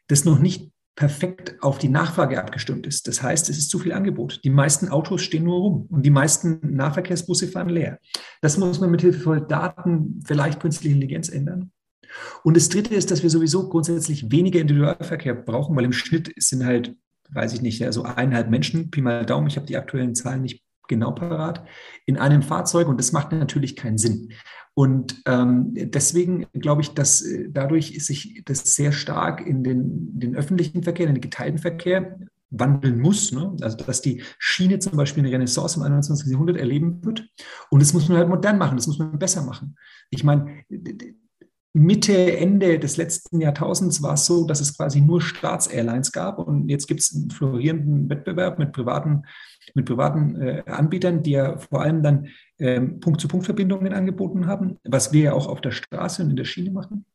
das 0.08 0.26
noch 0.26 0.38
nicht 0.38 0.70
perfekt 0.94 1.56
auf 1.60 1.78
die 1.78 1.88
Nachfrage 1.88 2.38
abgestimmt 2.38 2.86
ist. 2.86 3.08
Das 3.08 3.22
heißt, 3.22 3.48
es 3.48 3.58
ist 3.58 3.70
zu 3.70 3.78
viel 3.78 3.92
Angebot. 3.92 4.40
Die 4.44 4.50
meisten 4.50 4.88
Autos 4.88 5.22
stehen 5.22 5.44
nur 5.44 5.58
rum 5.58 5.86
und 5.90 6.04
die 6.04 6.10
meisten 6.10 6.60
Nahverkehrsbusse 6.76 7.48
fahren 7.48 7.68
leer. 7.68 7.98
Das 8.42 8.58
muss 8.58 8.78
man 8.78 8.90
mit 8.90 9.00
Hilfe 9.00 9.20
von 9.20 9.48
Daten, 9.48 10.22
vielleicht 10.24 10.60
künstliche 10.60 10.94
Intelligenz 10.94 11.28
ändern. 11.28 11.72
Und 12.42 12.56
das 12.56 12.68
Dritte 12.68 12.94
ist, 12.94 13.10
dass 13.10 13.22
wir 13.22 13.30
sowieso 13.30 13.68
grundsätzlich 13.68 14.30
weniger 14.30 14.60
Individualverkehr 14.60 15.34
brauchen, 15.34 15.76
weil 15.76 15.84
im 15.84 15.92
Schnitt 15.92 16.32
sind 16.36 16.64
halt, 16.64 16.94
weiß 17.30 17.54
ich 17.54 17.62
nicht, 17.62 17.78
so 17.78 17.84
also 17.84 18.02
eineinhalb 18.04 18.50
Menschen, 18.50 18.90
Pi 18.90 19.00
mal 19.00 19.26
Daumen, 19.26 19.46
ich 19.46 19.56
habe 19.56 19.66
die 19.66 19.76
aktuellen 19.76 20.14
Zahlen 20.14 20.42
nicht 20.42 20.62
genau 20.88 21.12
parat, 21.12 21.64
in 22.06 22.18
einem 22.18 22.42
Fahrzeug 22.42 22.88
und 22.88 22.98
das 22.98 23.12
macht 23.12 23.32
natürlich 23.32 23.76
keinen 23.76 23.98
Sinn. 23.98 24.32
Und 24.74 25.22
ähm, 25.26 25.70
deswegen 25.72 26.46
glaube 26.52 26.82
ich, 26.82 26.90
dass 26.90 27.22
äh, 27.22 27.48
dadurch 27.48 28.04
sich 28.04 28.42
das 28.44 28.74
sehr 28.74 28.90
stark 28.90 29.46
in 29.46 29.62
den, 29.62 30.18
den 30.18 30.34
öffentlichen 30.34 30.82
Verkehr, 30.82 31.06
in 31.06 31.14
den 31.14 31.20
geteilten 31.20 31.58
Verkehr 31.58 32.18
wandeln 32.50 33.00
muss. 33.00 33.30
Ne? 33.32 33.56
Also 33.60 33.76
dass 33.76 34.02
die 34.02 34.22
Schiene 34.38 34.80
zum 34.80 34.96
Beispiel 34.96 35.22
eine 35.22 35.32
Renaissance 35.32 35.78
im 35.78 35.84
21. 35.84 36.30
Jahrhundert 36.30 36.56
erleben 36.56 37.04
wird. 37.04 37.28
Und 37.70 37.82
das 37.82 37.92
muss 37.92 38.08
man 38.08 38.18
halt 38.18 38.28
modern 38.28 38.58
machen, 38.58 38.76
das 38.76 38.88
muss 38.88 38.98
man 38.98 39.18
besser 39.18 39.42
machen. 39.44 39.76
Ich 40.10 40.24
meine, 40.24 40.64
Mitte, 41.76 42.36
Ende 42.36 42.78
des 42.78 42.96
letzten 42.96 43.40
Jahrtausends 43.40 44.00
war 44.00 44.14
es 44.14 44.26
so, 44.26 44.46
dass 44.46 44.60
es 44.60 44.76
quasi 44.76 45.00
nur 45.00 45.20
Staatsairlines 45.20 46.12
gab 46.12 46.38
und 46.38 46.68
jetzt 46.68 46.86
gibt 46.86 47.00
es 47.00 47.12
einen 47.12 47.30
florierenden 47.30 48.08
Wettbewerb 48.08 48.60
mit 48.60 48.72
privaten, 48.72 49.24
mit 49.74 49.84
privaten 49.84 50.40
äh, 50.40 50.62
Anbietern, 50.66 51.24
die 51.24 51.32
ja 51.32 51.58
vor 51.58 51.82
allem 51.82 52.04
dann 52.04 52.28
ähm, 52.60 53.00
Punkt-zu-Punkt-Verbindungen 53.00 53.92
angeboten 53.92 54.46
haben, 54.46 54.78
was 54.84 55.12
wir 55.12 55.22
ja 55.22 55.32
auch 55.32 55.48
auf 55.48 55.60
der 55.60 55.72
Straße 55.72 56.22
und 56.22 56.30
in 56.30 56.36
der 56.36 56.44
Schiene 56.44 56.70
machen. 56.70 57.06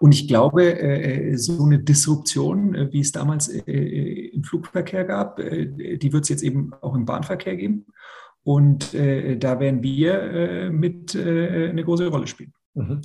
Und 0.00 0.12
ich 0.12 0.26
glaube, 0.26 0.80
äh, 0.80 1.36
so 1.36 1.62
eine 1.62 1.78
Disruption, 1.78 2.74
äh, 2.74 2.92
wie 2.92 3.00
es 3.00 3.12
damals 3.12 3.46
äh, 3.46 3.60
äh, 3.70 4.34
im 4.34 4.42
Flugverkehr 4.42 5.04
gab, 5.04 5.38
äh, 5.38 5.96
die 5.96 6.12
wird 6.12 6.24
es 6.24 6.28
jetzt 6.28 6.42
eben 6.42 6.72
auch 6.80 6.96
im 6.96 7.04
Bahnverkehr 7.04 7.56
geben. 7.56 7.86
Und 8.42 8.92
da 8.92 9.60
werden 9.60 9.84
wir 9.84 10.72
mit 10.72 11.14
eine 11.14 11.84
große 11.84 12.08
Rolle 12.08 12.26
spielen. 12.26 12.52
Mhm. 12.74 13.00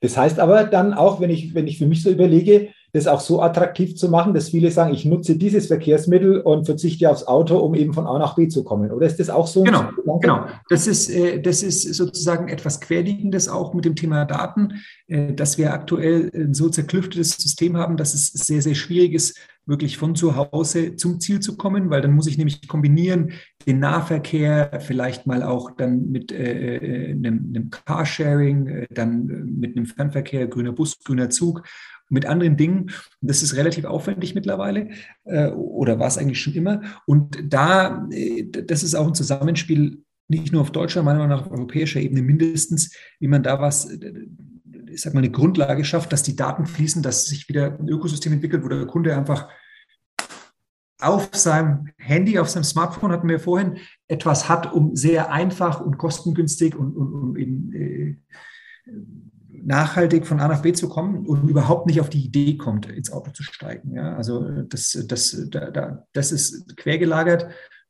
Das 0.00 0.16
heißt 0.16 0.38
aber 0.38 0.64
dann 0.64 0.94
auch, 0.94 1.20
wenn 1.20 1.30
ich, 1.30 1.54
wenn 1.54 1.66
ich 1.66 1.78
für 1.78 1.86
mich 1.86 2.02
so 2.02 2.10
überlege, 2.10 2.70
das 2.96 3.06
auch 3.06 3.20
so 3.20 3.42
attraktiv 3.42 3.94
zu 3.94 4.08
machen, 4.08 4.32
dass 4.32 4.48
viele 4.48 4.70
sagen, 4.70 4.94
ich 4.94 5.04
nutze 5.04 5.36
dieses 5.36 5.66
Verkehrsmittel 5.66 6.40
und 6.40 6.64
verzichte 6.64 7.10
aufs 7.10 7.26
Auto, 7.26 7.58
um 7.58 7.74
eben 7.74 7.92
von 7.92 8.06
A 8.06 8.18
nach 8.18 8.36
B 8.36 8.48
zu 8.48 8.64
kommen. 8.64 8.90
Oder 8.90 9.06
ist 9.06 9.20
das 9.20 9.28
auch 9.28 9.46
so? 9.46 9.64
Genau, 9.64 9.90
genau. 10.20 10.46
Das 10.70 10.86
ist, 10.86 11.10
äh, 11.10 11.40
das 11.40 11.62
ist 11.62 11.82
sozusagen 11.94 12.48
etwas 12.48 12.80
Querliegendes 12.80 13.48
auch 13.48 13.74
mit 13.74 13.84
dem 13.84 13.96
Thema 13.96 14.24
Daten, 14.24 14.80
äh, 15.08 15.34
dass 15.34 15.58
wir 15.58 15.74
aktuell 15.74 16.30
ein 16.34 16.54
so 16.54 16.70
zerklüftetes 16.70 17.32
System 17.32 17.76
haben, 17.76 17.98
dass 17.98 18.14
es 18.14 18.28
sehr, 18.28 18.62
sehr 18.62 18.74
schwierig 18.74 19.12
ist, 19.12 19.38
wirklich 19.66 19.98
von 19.98 20.14
zu 20.14 20.36
Hause 20.36 20.96
zum 20.96 21.20
Ziel 21.20 21.40
zu 21.40 21.56
kommen, 21.56 21.90
weil 21.90 22.00
dann 22.00 22.12
muss 22.12 22.28
ich 22.28 22.38
nämlich 22.38 22.66
kombinieren 22.68 23.32
den 23.66 23.80
Nahverkehr, 23.80 24.78
vielleicht 24.80 25.26
mal 25.26 25.42
auch 25.42 25.72
dann 25.72 26.08
mit 26.10 26.32
äh, 26.32 26.76
äh 26.76 27.10
einem, 27.10 27.52
einem 27.52 27.70
Carsharing, 27.70 28.86
dann 28.90 29.26
mit 29.58 29.76
einem 29.76 29.86
Fernverkehr, 29.86 30.46
grüner 30.46 30.72
Bus, 30.72 30.98
grüner 31.02 31.30
Zug 31.30 31.64
mit 32.08 32.26
anderen 32.26 32.56
Dingen. 32.56 32.90
Das 33.20 33.42
ist 33.42 33.56
relativ 33.56 33.84
aufwendig 33.84 34.34
mittlerweile 34.34 34.90
äh, 35.24 35.48
oder 35.48 35.98
war 35.98 36.06
es 36.06 36.18
eigentlich 36.18 36.40
schon 36.40 36.54
immer. 36.54 36.82
Und 37.06 37.38
da, 37.52 38.08
äh, 38.10 38.44
das 38.44 38.82
ist 38.82 38.94
auch 38.94 39.06
ein 39.06 39.14
Zusammenspiel, 39.14 40.02
nicht 40.28 40.52
nur 40.52 40.62
auf 40.62 40.72
deutscher, 40.72 41.02
meiner 41.02 41.20
Meinung 41.20 41.38
nach 41.38 41.46
auf 41.46 41.52
europäischer 41.52 42.00
Ebene 42.00 42.22
mindestens, 42.22 42.94
wie 43.20 43.28
man 43.28 43.42
da 43.42 43.60
was, 43.60 43.90
äh, 43.90 44.26
ich 44.90 45.00
sag 45.00 45.14
mal, 45.14 45.20
eine 45.20 45.30
Grundlage 45.30 45.84
schafft, 45.84 46.12
dass 46.12 46.22
die 46.22 46.36
Daten 46.36 46.66
fließen, 46.66 47.02
dass 47.02 47.26
sich 47.26 47.48
wieder 47.48 47.78
ein 47.78 47.88
Ökosystem 47.88 48.32
entwickelt, 48.32 48.64
wo 48.64 48.68
der 48.68 48.86
Kunde 48.86 49.16
einfach 49.16 49.48
auf 51.00 51.28
seinem 51.32 51.88
Handy, 51.98 52.38
auf 52.38 52.48
seinem 52.48 52.64
Smartphone 52.64 53.12
hatten 53.12 53.28
wir 53.28 53.38
vorhin, 53.38 53.78
etwas 54.08 54.48
hat, 54.48 54.72
um 54.72 54.96
sehr 54.96 55.30
einfach 55.30 55.80
und 55.80 55.98
kostengünstig 55.98 56.74
und, 56.74 56.96
und, 56.96 57.12
und 57.12 57.38
eben 57.38 57.72
äh, 57.72 58.16
nachhaltig 59.66 60.26
von 60.26 60.38
A 60.38 60.46
nach 60.46 60.62
B 60.62 60.72
zu 60.72 60.88
kommen 60.88 61.26
und 61.26 61.48
überhaupt 61.48 61.86
nicht 61.86 62.00
auf 62.00 62.08
die 62.08 62.24
Idee 62.24 62.56
kommt, 62.56 62.86
ins 62.86 63.12
Auto 63.12 63.32
zu 63.32 63.42
steigen. 63.42 63.94
Ja, 63.94 64.14
also 64.14 64.62
das, 64.62 64.96
das, 65.08 65.48
da, 65.50 66.04
das 66.12 66.32
ist 66.32 66.76
quergelagert 66.76 67.48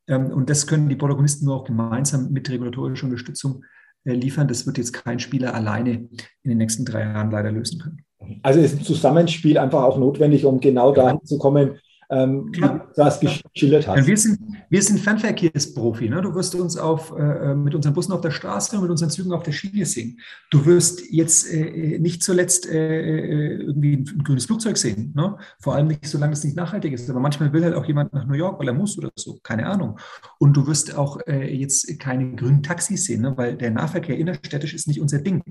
ähm, 0.09 0.27
und 0.33 0.49
das 0.49 0.67
können 0.67 0.89
die 0.89 0.97
Protagonisten 0.97 1.45
nur 1.45 1.57
auch 1.57 1.65
gemeinsam 1.65 2.33
mit 2.33 2.49
regulatorischer 2.49 3.05
Unterstützung 3.05 3.63
äh, 4.05 4.13
liefern. 4.13 4.49
Das 4.49 4.67
wird 4.67 4.79
jetzt 4.79 4.93
kein 4.93 5.19
Spieler 5.19 5.55
alleine 5.55 6.09
in 6.43 6.49
den 6.49 6.59
nächsten 6.59 6.87
drei 6.87 7.03
Jahren 7.03 7.31
leider 7.31 7.53
lösen 7.53 7.79
können. 7.79 8.05
Also 8.43 8.61
ist 8.61 8.79
ein 8.79 8.85
Zusammenspiel 8.85 9.59
einfach 9.59 9.83
auch 9.83 9.99
notwendig, 9.99 10.47
um 10.47 10.61
genau 10.61 10.93
dahin 10.93 11.23
zu 11.25 11.39
kommen, 11.39 11.79
ähm, 12.11 12.53
das 12.95 13.21
geschildert 13.21 13.89
hast. 13.89 14.07
Wir 14.07 14.17
sind, 14.17 14.39
wir 14.71 14.83
sind 14.83 15.01
Fernverkehrsprofi. 15.01 16.09
Ne? 16.09 16.23
Du 16.23 16.35
wirst 16.35 16.55
uns 16.55 16.77
auf, 16.77 17.13
äh, 17.17 17.55
mit 17.55 17.75
unseren 17.75 17.95
Bussen 17.95 18.13
auf 18.13 18.21
der 18.21 18.31
Straße 18.31 18.77
und 18.77 18.83
mit 18.83 18.91
unseren 18.91 19.11
Zügen 19.11 19.33
auf 19.33 19.43
der 19.43 19.53
Schiene 19.53 19.85
sehen. 19.87 20.21
Du 20.51 20.65
wirst 20.67 21.11
jetzt 21.11 21.53
äh, 21.53 21.99
nicht 21.99 22.23
zuletzt 22.23 22.69
äh, 22.69 23.01
äh, 23.01 23.63
irgendwie 23.63 23.97
ein, 23.97 24.23
grünes 24.23 24.47
Flugzeug 24.47 24.77
sehen. 24.77 25.13
Ne? 25.17 25.37
Vor 25.59 25.75
allem 25.75 25.89
nicht, 25.89 26.07
solange 26.07 26.35
es 26.35 26.45
nicht 26.45 26.57
nachhaltig 26.57 26.93
ist. 26.93 27.11
Aber 27.11 27.21
manchmal 27.21 27.53
will 27.53 27.65
halt 27.65 27.75
auch 27.75 27.87
jemand 27.87 28.13
nach 28.13 28.27
New 28.27 28.35
York, 28.35 28.61
weil 28.61 28.69
er 28.69 28.75
muss 28.75 28.97
oder 28.99 29.11
so. 29.17 29.39
Keine 29.43 29.67
Ahnung. 29.67 29.99
Und 30.39 30.57
du 30.57 30.67
wirst 30.67 30.97
auch 30.97 31.19
äh, 31.27 31.53
jetzt 31.53 31.99
keine 31.99 32.37
grünen 32.37 32.63
Taxis 32.63 33.05
sehen, 33.05 33.23
ne? 33.23 33.37
weil 33.37 33.57
der 33.57 33.71
Nahverkehr 33.71 34.17
innerstädtisch 34.17 34.75
ist 34.75 34.87
nicht 34.87 35.01
unser 35.01 35.19
Ding. 35.19 35.43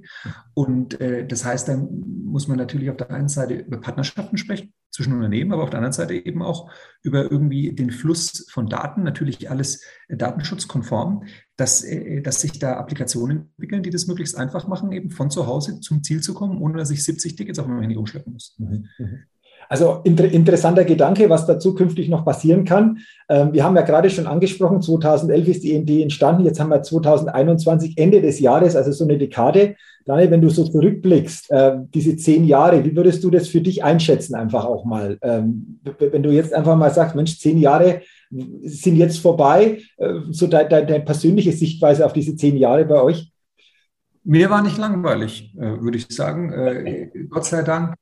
Und 0.53 0.99
äh, 1.01 1.27
das 1.27 1.43
heißt, 1.43 1.67
dann 1.67 2.03
muss 2.25 2.47
man 2.47 2.57
natürlich 2.57 2.89
auf 2.89 2.97
der 2.97 3.11
einen 3.11 3.29
Seite 3.29 3.55
über 3.55 3.77
Partnerschaften 3.77 4.37
sprechen 4.37 4.73
zwischen 4.95 5.13
Unternehmen, 5.13 5.51
aber 5.51 5.63
auf 5.63 5.69
der 5.69 5.79
anderen 5.79 5.93
Seite 5.93 6.13
eben 6.13 6.41
auch 6.45 6.71
über 7.01 7.29
irgendwie 7.31 7.73
den 7.73 7.91
Fluss 7.91 8.47
von 8.49 8.67
Daten, 8.67 9.03
natürlich 9.03 9.49
alles 9.49 9.83
äh, 10.07 10.17
datenschutzkonform, 10.17 11.25
dass, 11.55 11.83
äh, 11.83 12.21
dass 12.21 12.41
sich 12.41 12.59
da 12.59 12.77
Applikationen 12.77 13.49
entwickeln, 13.57 13.83
die 13.83 13.89
das 13.89 14.07
möglichst 14.07 14.37
einfach 14.37 14.67
machen, 14.67 14.91
eben 14.91 15.11
von 15.11 15.29
zu 15.29 15.47
Hause 15.47 15.79
zum 15.81 16.03
Ziel 16.03 16.21
zu 16.21 16.33
kommen, 16.33 16.61
ohne 16.61 16.77
dass 16.77 16.89
ich 16.89 17.03
70 17.03 17.35
Tickets 17.35 17.59
auf 17.59 17.67
meinem 17.67 17.81
Handy 17.81 17.97
umschleppen 17.97 18.33
muss. 18.33 18.55
Mhm. 18.57 18.87
Also 19.69 20.01
inter 20.03 20.25
interessanter 20.25 20.83
Gedanke, 20.83 21.29
was 21.29 21.45
da 21.45 21.59
zukünftig 21.59 22.09
noch 22.09 22.25
passieren 22.25 22.65
kann. 22.65 22.99
Ähm, 23.29 23.53
wir 23.53 23.63
haben 23.63 23.75
ja 23.75 23.81
gerade 23.81 24.09
schon 24.09 24.27
angesprochen, 24.27 24.81
2011 24.81 25.47
ist 25.47 25.63
die 25.63 25.73
END 25.73 25.89
entstanden, 25.89 26.45
jetzt 26.45 26.59
haben 26.59 26.69
wir 26.69 26.81
2021, 26.81 27.97
Ende 27.97 28.21
des 28.21 28.39
Jahres, 28.39 28.75
also 28.75 28.91
so 28.91 29.03
eine 29.03 29.17
Dekade. 29.17 29.75
Daniel, 30.05 30.29
wenn 30.29 30.41
du 30.41 30.49
so 30.49 30.63
zurückblickst, 30.63 31.51
äh, 31.51 31.77
diese 31.93 32.15
zehn 32.15 32.45
Jahre, 32.45 32.85
wie 32.85 32.95
würdest 32.95 33.23
du 33.23 33.31
das 33.31 33.47
für 33.47 33.61
dich 33.61 33.83
einschätzen, 33.83 34.35
einfach 34.35 34.65
auch 34.65 34.85
mal? 34.85 35.17
Ähm, 35.21 35.79
wenn 35.99 36.21
du 36.21 36.29
jetzt 36.29 36.53
einfach 36.53 36.75
mal 36.75 36.93
sagst, 36.93 37.15
Mensch, 37.15 37.39
zehn 37.39 37.57
Jahre 37.57 38.01
sind 38.29 38.97
jetzt 38.97 39.19
vorbei, 39.19 39.79
äh, 39.97 40.13
so 40.29 40.45
deine 40.45 40.69
de, 40.69 40.85
de 40.85 40.99
persönliche 40.99 41.53
Sichtweise 41.53 42.05
auf 42.05 42.13
diese 42.13 42.35
zehn 42.35 42.55
Jahre 42.57 42.85
bei 42.85 43.01
euch? 43.01 43.31
Mir 44.23 44.49
war 44.49 44.61
nicht 44.61 44.77
langweilig, 44.77 45.53
äh, 45.57 45.81
würde 45.81 45.97
ich 45.97 46.07
sagen. 46.09 46.51
Äh, 46.51 47.09
Gott 47.29 47.45
sei 47.45 47.63
Dank 47.63 47.95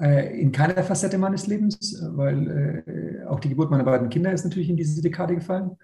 in 0.00 0.52
keiner 0.52 0.84
Facette 0.84 1.18
meines 1.18 1.48
Lebens, 1.48 2.00
weil 2.12 2.84
äh, 2.86 3.24
auch 3.26 3.40
die 3.40 3.48
Geburt 3.48 3.70
meiner 3.70 3.84
beiden 3.84 4.08
Kinder 4.08 4.32
ist 4.32 4.44
natürlich 4.44 4.70
in 4.70 4.76
diese 4.76 5.02
Dekade 5.02 5.34
gefallen. 5.34 5.76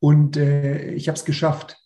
Und 0.00 0.36
äh, 0.36 0.90
ich 0.92 1.08
habe 1.08 1.16
es 1.16 1.24
geschafft, 1.24 1.78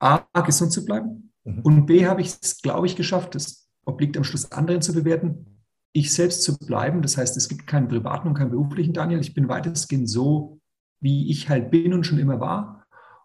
A, 0.00 0.24
gesund 0.44 0.72
zu 0.72 0.84
bleiben 0.84 1.32
mhm. 1.44 1.60
und 1.62 1.86
B, 1.86 2.06
habe 2.06 2.20
ich 2.20 2.34
es, 2.42 2.60
glaube 2.60 2.86
ich, 2.86 2.96
geschafft, 2.96 3.34
das 3.34 3.68
obliegt 3.86 4.16
am 4.16 4.24
Schluss 4.24 4.52
anderen 4.52 4.82
zu 4.82 4.92
bewerten, 4.92 5.62
ich 5.92 6.12
selbst 6.12 6.42
zu 6.42 6.58
bleiben. 6.58 7.00
Das 7.00 7.16
heißt, 7.16 7.36
es 7.36 7.48
gibt 7.48 7.66
keinen 7.66 7.88
privaten 7.88 8.28
und 8.28 8.34
keinen 8.34 8.50
beruflichen 8.50 8.92
Daniel. 8.92 9.20
Ich 9.20 9.34
bin 9.34 9.48
weitestgehend 9.48 10.10
so, 10.10 10.60
wie 11.00 11.30
ich 11.30 11.48
halt 11.48 11.70
bin 11.70 11.94
und 11.94 12.04
schon 12.04 12.18
immer 12.18 12.40
war. 12.40 12.84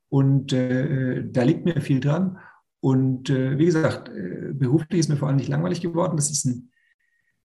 Und 0.10 0.54
äh, 0.54 1.28
da 1.30 1.44
liegt 1.44 1.66
mir 1.66 1.82
viel 1.82 2.00
dran. 2.00 2.38
Und 2.82 3.30
äh, 3.30 3.58
wie 3.58 3.66
gesagt, 3.66 4.10
äh, 4.10 4.54
beruflich 4.54 5.00
ist 5.00 5.10
mir 5.10 5.18
vor 5.18 5.28
allem 5.28 5.38
nicht 5.38 5.50
langweilig 5.50 5.82
geworden. 5.82 6.16
Das 6.16 6.30
ist 6.30 6.46
ein 6.46 6.72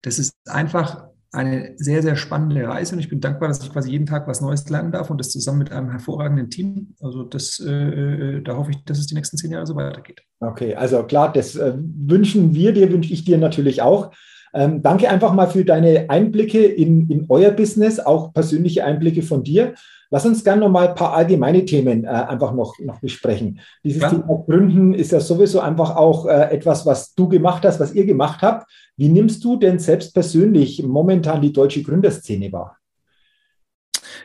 das 0.02 0.20
ist 0.20 0.34
einfach 0.46 1.12
eine 1.34 1.76
sehr, 1.78 2.02
sehr 2.02 2.18
spannende 2.18 2.68
Reise 2.68 2.94
und 2.94 3.00
ich 3.00 3.08
bin 3.08 3.22
dankbar, 3.22 3.48
dass 3.48 3.64
ich 3.64 3.72
quasi 3.72 3.92
jeden 3.92 4.06
Tag 4.06 4.28
was 4.28 4.42
Neues 4.42 4.70
lernen 4.70 4.92
darf 4.92 5.10
und 5.10 5.18
das 5.18 5.30
zusammen 5.30 5.60
mit 5.60 5.72
einem 5.72 5.90
hervorragenden 5.90 6.50
Team. 6.50 6.94
Also 7.00 7.24
das, 7.24 7.60
äh, 7.66 7.72
äh, 7.72 8.42
da 8.42 8.58
hoffe 8.58 8.72
ich, 8.72 8.84
dass 8.84 9.00
es 9.00 9.08
die 9.08 9.16
nächsten 9.16 9.38
zehn 9.38 9.52
Jahre 9.52 9.66
so 9.66 9.76
weitergeht. 9.76 10.22
Okay, 10.42 10.76
also 10.76 11.04
klar, 11.04 11.32
das 11.32 11.56
äh, 11.56 11.74
wünschen 11.78 12.54
wir 12.54 12.74
dir, 12.74 12.92
wünsche 12.92 13.14
ich 13.14 13.24
dir 13.24 13.38
natürlich 13.38 13.82
auch. 13.82 14.12
Ähm, 14.54 14.82
danke 14.82 15.10
einfach 15.10 15.34
mal 15.34 15.48
für 15.48 15.64
deine 15.64 16.10
Einblicke 16.10 16.66
in, 16.66 17.10
in 17.10 17.26
euer 17.30 17.52
Business, 17.52 18.00
auch 18.00 18.34
persönliche 18.34 18.84
Einblicke 18.84 19.22
von 19.22 19.44
dir. 19.44 19.76
Lass 20.14 20.26
uns 20.26 20.44
gerne 20.44 20.60
noch 20.60 20.70
mal 20.70 20.90
ein 20.90 20.96
paar 20.96 21.14
allgemeine 21.14 21.64
Themen 21.64 22.04
äh, 22.04 22.08
einfach 22.08 22.54
noch, 22.54 22.78
noch 22.80 23.00
besprechen. 23.00 23.62
Dieses 23.82 24.02
ja. 24.02 24.10
Thema 24.10 24.44
Gründen 24.46 24.94
ist 24.94 25.14
ja 25.14 25.22
sowieso 25.22 25.62
einfach 25.62 25.96
auch 25.96 26.26
äh, 26.26 26.52
etwas, 26.52 26.86
was 26.86 27.16
du 27.16 27.30
gemacht 27.30 27.64
hast, 27.64 27.80
was 27.80 27.94
ihr 27.94 28.06
gemacht 28.06 28.42
habt. 28.42 28.70
Wie 28.98 29.08
nimmst 29.08 29.42
du 29.44 29.56
denn 29.56 29.80
selbst 29.80 30.14
persönlich 30.14 30.84
momentan 30.84 31.42
die 31.42 31.54
deutsche 31.54 31.82
Gründerszene 31.82 32.52
wahr? 32.52 32.78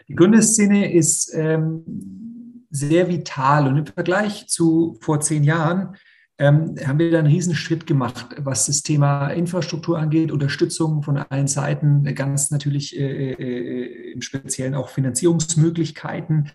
Die 0.09 0.17
Gründerszene 0.17 0.93
ist 0.93 1.33
ähm, 1.35 2.67
sehr 2.71 3.09
vital 3.09 3.69
und 3.69 3.77
im 3.77 3.87
Vergleich 3.87 4.49
zu 4.49 4.99
vor 5.01 5.21
zehn 5.21 5.45
Jahren 5.45 5.97
ähm, 6.39 6.75
haben 6.85 6.99
wir 6.99 7.11
da 7.11 7.19
einen 7.19 7.29
Riesenschritt 7.29 7.87
gemacht, 7.87 8.37
was 8.39 8.67
das 8.67 8.83
Thema 8.83 9.29
Infrastruktur 9.29 9.99
angeht, 9.99 10.31
Unterstützung 10.31 11.03
von 11.03 11.17
allen 11.17 11.47
Seiten, 11.49 12.05
ganz 12.15 12.51
natürlich 12.51 12.99
äh, 12.99 13.33
äh, 13.33 14.13
im 14.13 14.21
Speziellen 14.21 14.75
auch 14.75 14.91
Finanzierungsmöglichkeiten. 14.91 16.51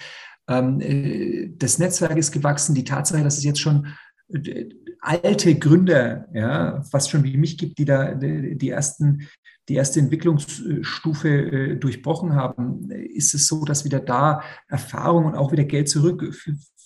Ähm, 0.47 0.81
äh, 0.81 1.51
das 1.57 1.79
Netzwerk 1.79 2.17
ist 2.17 2.31
gewachsen, 2.31 2.75
die 2.75 2.83
Tatsache, 2.83 3.23
dass 3.23 3.39
es 3.39 3.43
jetzt 3.43 3.59
schon 3.59 3.87
äh, 4.31 4.65
alte 4.99 5.55
Gründer, 5.55 6.27
ja, 6.31 6.83
fast 6.83 7.09
schon 7.09 7.23
wie 7.23 7.37
mich 7.37 7.57
gibt, 7.57 7.79
die 7.79 7.85
da 7.85 8.13
die 8.13 8.69
ersten 8.69 9.27
die 9.69 9.75
erste 9.75 9.99
Entwicklungsstufe 9.99 11.77
durchbrochen 11.79 12.33
haben, 12.33 12.89
ist 12.91 13.33
es 13.35 13.47
so, 13.47 13.63
dass 13.63 13.85
wieder 13.85 13.99
da 13.99 14.41
Erfahrung 14.67 15.25
und 15.25 15.35
auch 15.35 15.51
wieder 15.51 15.63
Geld 15.63 15.87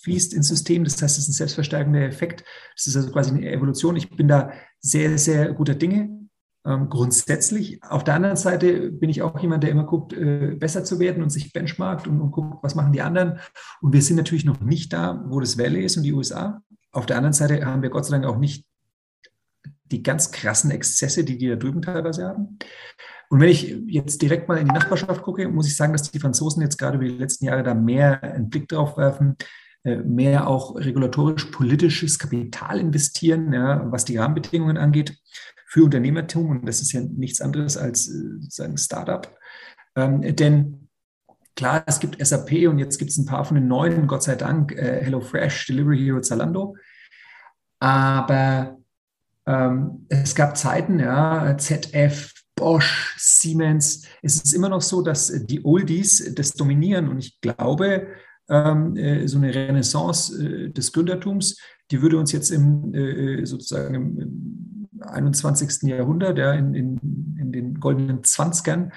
zurückfließt 0.06 0.34
ins 0.34 0.48
System. 0.48 0.84
Das 0.84 1.02
heißt, 1.02 1.18
es 1.18 1.24
ist 1.24 1.28
ein 1.28 1.32
selbstverstärkender 1.32 2.02
Effekt. 2.02 2.44
Es 2.76 2.86
ist 2.86 2.96
also 2.96 3.10
quasi 3.10 3.30
eine 3.30 3.50
Evolution. 3.50 3.96
Ich 3.96 4.10
bin 4.10 4.28
da 4.28 4.52
sehr, 4.80 5.18
sehr 5.18 5.52
guter 5.52 5.74
Dinge. 5.74 6.28
Ähm, 6.64 6.88
grundsätzlich. 6.88 7.82
Auf 7.82 8.04
der 8.04 8.14
anderen 8.14 8.36
Seite 8.36 8.90
bin 8.90 9.10
ich 9.10 9.22
auch 9.22 9.38
jemand, 9.40 9.62
der 9.62 9.70
immer 9.70 9.84
guckt, 9.84 10.12
äh, 10.12 10.56
besser 10.58 10.84
zu 10.84 10.98
werden 10.98 11.22
und 11.22 11.30
sich 11.30 11.52
benchmarkt 11.52 12.06
und, 12.06 12.20
und 12.20 12.32
guckt, 12.32 12.62
was 12.62 12.74
machen 12.74 12.92
die 12.92 13.02
anderen. 13.02 13.38
Und 13.80 13.92
wir 13.92 14.02
sind 14.02 14.16
natürlich 14.16 14.44
noch 14.44 14.60
nicht 14.60 14.92
da, 14.92 15.24
wo 15.28 15.40
das 15.40 15.58
Valley 15.58 15.84
ist 15.84 15.96
und 15.96 16.02
die 16.02 16.12
USA. 16.12 16.62
Auf 16.92 17.06
der 17.06 17.16
anderen 17.16 17.34
Seite 17.34 17.64
haben 17.64 17.82
wir 17.82 17.90
Gott 17.90 18.06
sei 18.06 18.12
Dank 18.12 18.26
auch 18.26 18.38
nicht 18.38 18.64
die 19.84 20.02
ganz 20.02 20.32
krassen 20.32 20.72
Exzesse, 20.72 21.22
die 21.22 21.38
die 21.38 21.48
da 21.48 21.56
drüben 21.56 21.82
teilweise 21.82 22.26
haben. 22.26 22.58
Und 23.28 23.40
wenn 23.40 23.48
ich 23.48 23.76
jetzt 23.86 24.20
direkt 24.22 24.48
mal 24.48 24.58
in 24.58 24.66
die 24.66 24.74
Nachbarschaft 24.74 25.22
gucke, 25.22 25.48
muss 25.48 25.68
ich 25.68 25.76
sagen, 25.76 25.92
dass 25.92 26.10
die 26.10 26.18
Franzosen 26.18 26.62
jetzt 26.62 26.78
gerade 26.78 26.96
über 26.96 27.06
die 27.06 27.18
letzten 27.18 27.44
Jahre 27.44 27.62
da 27.62 27.74
mehr 27.74 28.22
einen 28.22 28.50
Blick 28.50 28.68
drauf 28.68 28.96
werfen, 28.96 29.36
mehr 29.94 30.48
auch 30.48 30.74
regulatorisch-politisches 30.76 32.18
Kapital 32.18 32.80
investieren, 32.80 33.52
ja, 33.52 33.86
was 33.92 34.04
die 34.04 34.16
Rahmenbedingungen 34.16 34.76
angeht 34.76 35.16
für 35.66 35.84
Unternehmertum. 35.84 36.50
Und 36.50 36.66
das 36.66 36.80
ist 36.80 36.92
ja 36.92 37.00
nichts 37.00 37.40
anderes 37.40 37.76
als 37.76 38.08
äh, 38.08 38.40
sozusagen 38.40 38.76
Startup. 38.76 39.30
Ähm, 39.94 40.22
denn 40.36 40.88
klar, 41.54 41.84
es 41.86 42.00
gibt 42.00 42.24
SAP 42.24 42.68
und 42.68 42.78
jetzt 42.78 42.98
gibt 42.98 43.10
es 43.10 43.16
ein 43.16 43.26
paar 43.26 43.44
von 43.44 43.54
den 43.54 43.68
neuen, 43.68 44.06
Gott 44.06 44.22
sei 44.24 44.34
Dank, 44.34 44.72
äh, 44.72 45.02
HelloFresh, 45.04 45.66
Delivery 45.66 45.98
Hero, 45.98 46.20
Zalando. 46.20 46.76
Aber 47.78 48.78
Ähm, 49.48 50.06
es 50.08 50.34
gab 50.34 50.56
Zeiten, 50.56 50.98
ja, 50.98 51.56
ZF, 51.56 52.32
Bosch, 52.56 53.14
Siemens. 53.16 54.02
Es 54.22 54.42
ist 54.42 54.52
immer 54.54 54.68
noch 54.68 54.82
so, 54.82 55.02
dass 55.02 55.32
die 55.46 55.64
Oldies 55.64 56.34
das 56.34 56.52
dominieren. 56.52 57.08
Und 57.08 57.18
ich 57.18 57.40
glaube, 57.40 58.08
ähm, 58.48 58.96
äh, 58.96 59.26
so 59.26 59.38
eine 59.38 59.54
Renaissance 59.54 60.42
äh, 60.42 60.70
des 60.70 60.92
Gründertums, 60.92 61.58
die 61.90 62.02
würde 62.02 62.18
uns 62.18 62.32
jetzt 62.32 62.50
im, 62.50 62.94
äh, 62.94 63.44
sozusagen 63.44 63.94
im 63.94 64.88
21. 65.00 65.88
Jahrhundert, 65.88 66.38
ja, 66.38 66.52
in, 66.52 66.74
in, 66.74 67.36
in 67.40 67.52
den 67.52 67.80
goldenen 67.80 68.24
Zwanzigern, 68.24 68.92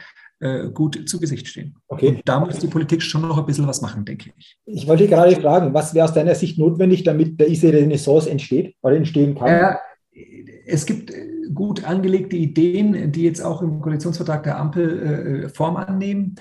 gut 0.73 1.09
zu 1.09 1.19
Gesicht 1.19 1.49
stehen. 1.49 1.75
Okay. 1.89 2.07
Und 2.07 2.21
da 2.23 2.39
muss 2.39 2.59
die 2.59 2.67
Politik 2.67 3.03
schon 3.03 3.23
noch 3.23 3.37
ein 3.37 3.45
bisschen 3.45 3.67
was 3.67 3.81
machen, 3.81 4.05
denke 4.05 4.31
ich. 4.37 4.57
Ich 4.63 4.87
wollte 4.87 5.05
gerade 5.05 5.35
fragen, 5.35 5.73
was 5.73 5.93
wäre 5.93 6.05
aus 6.05 6.13
deiner 6.13 6.33
Sicht 6.33 6.57
notwendig, 6.57 7.03
damit 7.03 7.41
diese 7.41 7.73
Renaissance 7.73 8.29
entsteht 8.29 8.73
oder 8.81 8.95
entstehen 8.95 9.35
kann? 9.35 9.49
Äh, 10.13 10.23
es 10.65 10.85
gibt 10.85 11.11
gut 11.53 11.83
angelegte 11.83 12.37
Ideen, 12.37 13.11
die 13.11 13.23
jetzt 13.23 13.41
auch 13.41 13.61
im 13.61 13.81
Koalitionsvertrag 13.81 14.43
der 14.43 14.57
Ampel 14.57 15.49
Form 15.53 15.75
annehmen. 15.75 16.35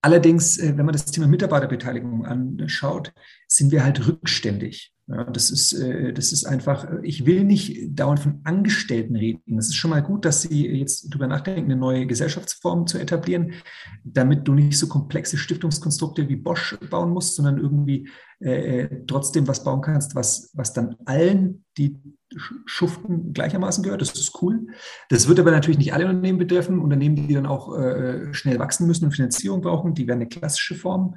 Allerdings, 0.00 0.58
äh, 0.58 0.76
wenn 0.76 0.86
man 0.86 0.92
das 0.92 1.06
Thema 1.06 1.26
Mitarbeiterbeteiligung 1.26 2.24
anschaut, 2.24 3.12
sind 3.48 3.72
wir 3.72 3.84
halt 3.84 4.06
rückständig. 4.06 4.92
Das, 5.32 5.50
ist, 5.50 5.72
äh, 5.72 6.12
das 6.12 6.32
ist 6.32 6.44
einfach, 6.44 6.86
ich 7.02 7.24
will 7.24 7.44
nicht 7.44 7.98
dauernd 7.98 8.20
von 8.20 8.40
Angestellten 8.44 9.16
reden. 9.16 9.58
Es 9.58 9.68
ist 9.68 9.76
schon 9.76 9.90
mal 9.90 10.02
gut, 10.02 10.26
dass 10.26 10.42
Sie 10.42 10.66
jetzt 10.66 11.08
darüber 11.08 11.26
nachdenken, 11.26 11.64
eine 11.64 11.80
neue 11.80 12.06
Gesellschaftsform 12.06 12.86
zu 12.86 12.98
etablieren, 12.98 13.54
damit 14.04 14.46
du 14.46 14.52
nicht 14.52 14.78
so 14.78 14.86
komplexe 14.86 15.38
Stiftungskonstrukte 15.38 16.28
wie 16.28 16.36
Bosch 16.36 16.76
bauen 16.90 17.10
musst, 17.10 17.36
sondern 17.36 17.58
irgendwie 17.58 18.10
äh, 18.40 18.80
äh 18.80 19.06
trotzdem 19.06 19.48
was 19.48 19.64
bauen 19.64 19.80
kannst, 19.80 20.14
was, 20.14 20.50
was 20.52 20.74
dann 20.74 20.94
allen, 21.06 21.64
die 21.78 21.96
schuften, 22.66 23.32
gleichermaßen 23.32 23.82
gehört. 23.82 24.00
Das 24.00 24.12
ist 24.12 24.42
cool. 24.42 24.68
Das 25.08 25.28
wird 25.28 25.40
aber 25.40 25.50
natürlich 25.50 25.78
nicht 25.78 25.94
alle 25.94 26.06
Unternehmen 26.06 26.38
betreffen. 26.38 26.78
Unternehmen, 26.78 27.16
die 27.16 27.34
dann 27.34 27.46
auch 27.46 27.76
äh, 27.76 28.32
schnell 28.34 28.58
wachsen 28.58 28.86
müssen 28.86 29.06
und 29.06 29.12
Finanzierung 29.12 29.60
brauchen, 29.60 29.94
die 29.94 30.06
werden 30.06 30.20
eine 30.20 30.28
klassische 30.28 30.74
Form 30.74 31.16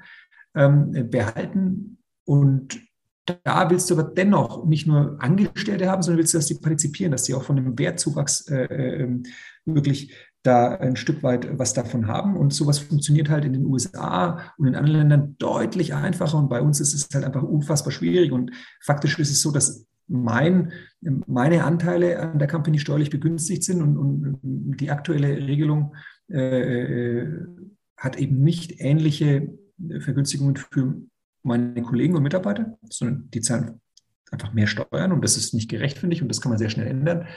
ähm, 0.56 1.10
behalten. 1.10 1.98
Und 2.26 2.80
da 3.26 3.70
willst 3.70 3.90
du 3.90 3.96
aber 3.96 4.04
dennoch 4.04 4.66
nicht 4.66 4.88
nur 4.88 5.18
Angestellte 5.20 5.90
haben, 5.90 6.02
sondern 6.02 6.20
willst 6.20 6.34
du, 6.34 6.38
dass 6.38 6.48
die 6.48 6.56
partizipieren, 6.56 7.12
dass 7.12 7.26
sie 7.26 7.34
auch 7.34 7.44
von 7.44 7.56
dem 7.56 7.78
Wertzuwachs 7.78 8.48
äh, 8.48 8.66
ähm, 9.04 9.24
wirklich 9.66 10.16
da 10.44 10.76
ein 10.76 10.96
Stück 10.96 11.22
weit 11.22 11.60
was 11.60 11.74
davon 11.74 12.08
haben. 12.08 12.36
Und 12.36 12.54
sowas 12.54 12.80
funktioniert 12.80 13.30
halt 13.30 13.46
in 13.46 13.54
den 13.54 13.66
USA 13.66 14.54
und 14.58 14.68
in 14.68 14.76
anderen 14.76 15.00
Ländern 15.00 15.36
deutlich 15.38 15.94
einfacher. 15.94 16.38
Und 16.38 16.50
bei 16.50 16.62
uns 16.62 16.80
ist 16.80 16.94
es 16.94 17.08
halt 17.14 17.26
einfach 17.26 17.44
unfassbar 17.44 17.92
schwierig. 17.92 18.32
Und 18.32 18.52
faktisch 18.82 19.20
ist 19.20 19.30
es 19.30 19.42
so, 19.42 19.52
dass 19.52 19.86
mein, 20.12 20.72
meine 21.02 21.64
Anteile 21.64 22.20
an 22.20 22.40
der 22.40 22.48
Company 22.48 22.80
steuerlich 22.80 23.10
begünstigt 23.10 23.64
sind 23.64 23.82
und, 23.82 23.98
und 23.98 24.78
die 24.80 24.92
aktuelle 24.92 25.48
Regelung 25.48 25.96
äh, 26.30 27.22
äh 27.22 27.48
hat 27.98 28.18
eben 28.18 28.42
nicht 28.42 28.82
ähnliche 28.82 29.48
Vergünstigungen 30.00 30.56
für 30.56 30.96
meine 31.44 31.84
Kollegen 31.84 32.16
und 32.16 32.24
Mitarbeiter, 32.24 32.78
sondern 32.90 33.30
die 33.30 33.42
zahlen 33.42 33.80
einfach 34.32 34.54
mehr 34.54 34.68
Steuern 34.68 35.12
und 35.12 35.24
das 35.24 35.38
ist 35.38 35.54
nicht 35.54 35.70
gerecht, 35.70 36.00
finde 36.00 36.16
ich, 36.16 36.22
und 36.22 36.28
das 36.28 36.42
kann 36.42 36.50
man 36.50 36.58
sehr 36.58 36.70
schnell 36.70 36.88
ändern. 36.88 37.28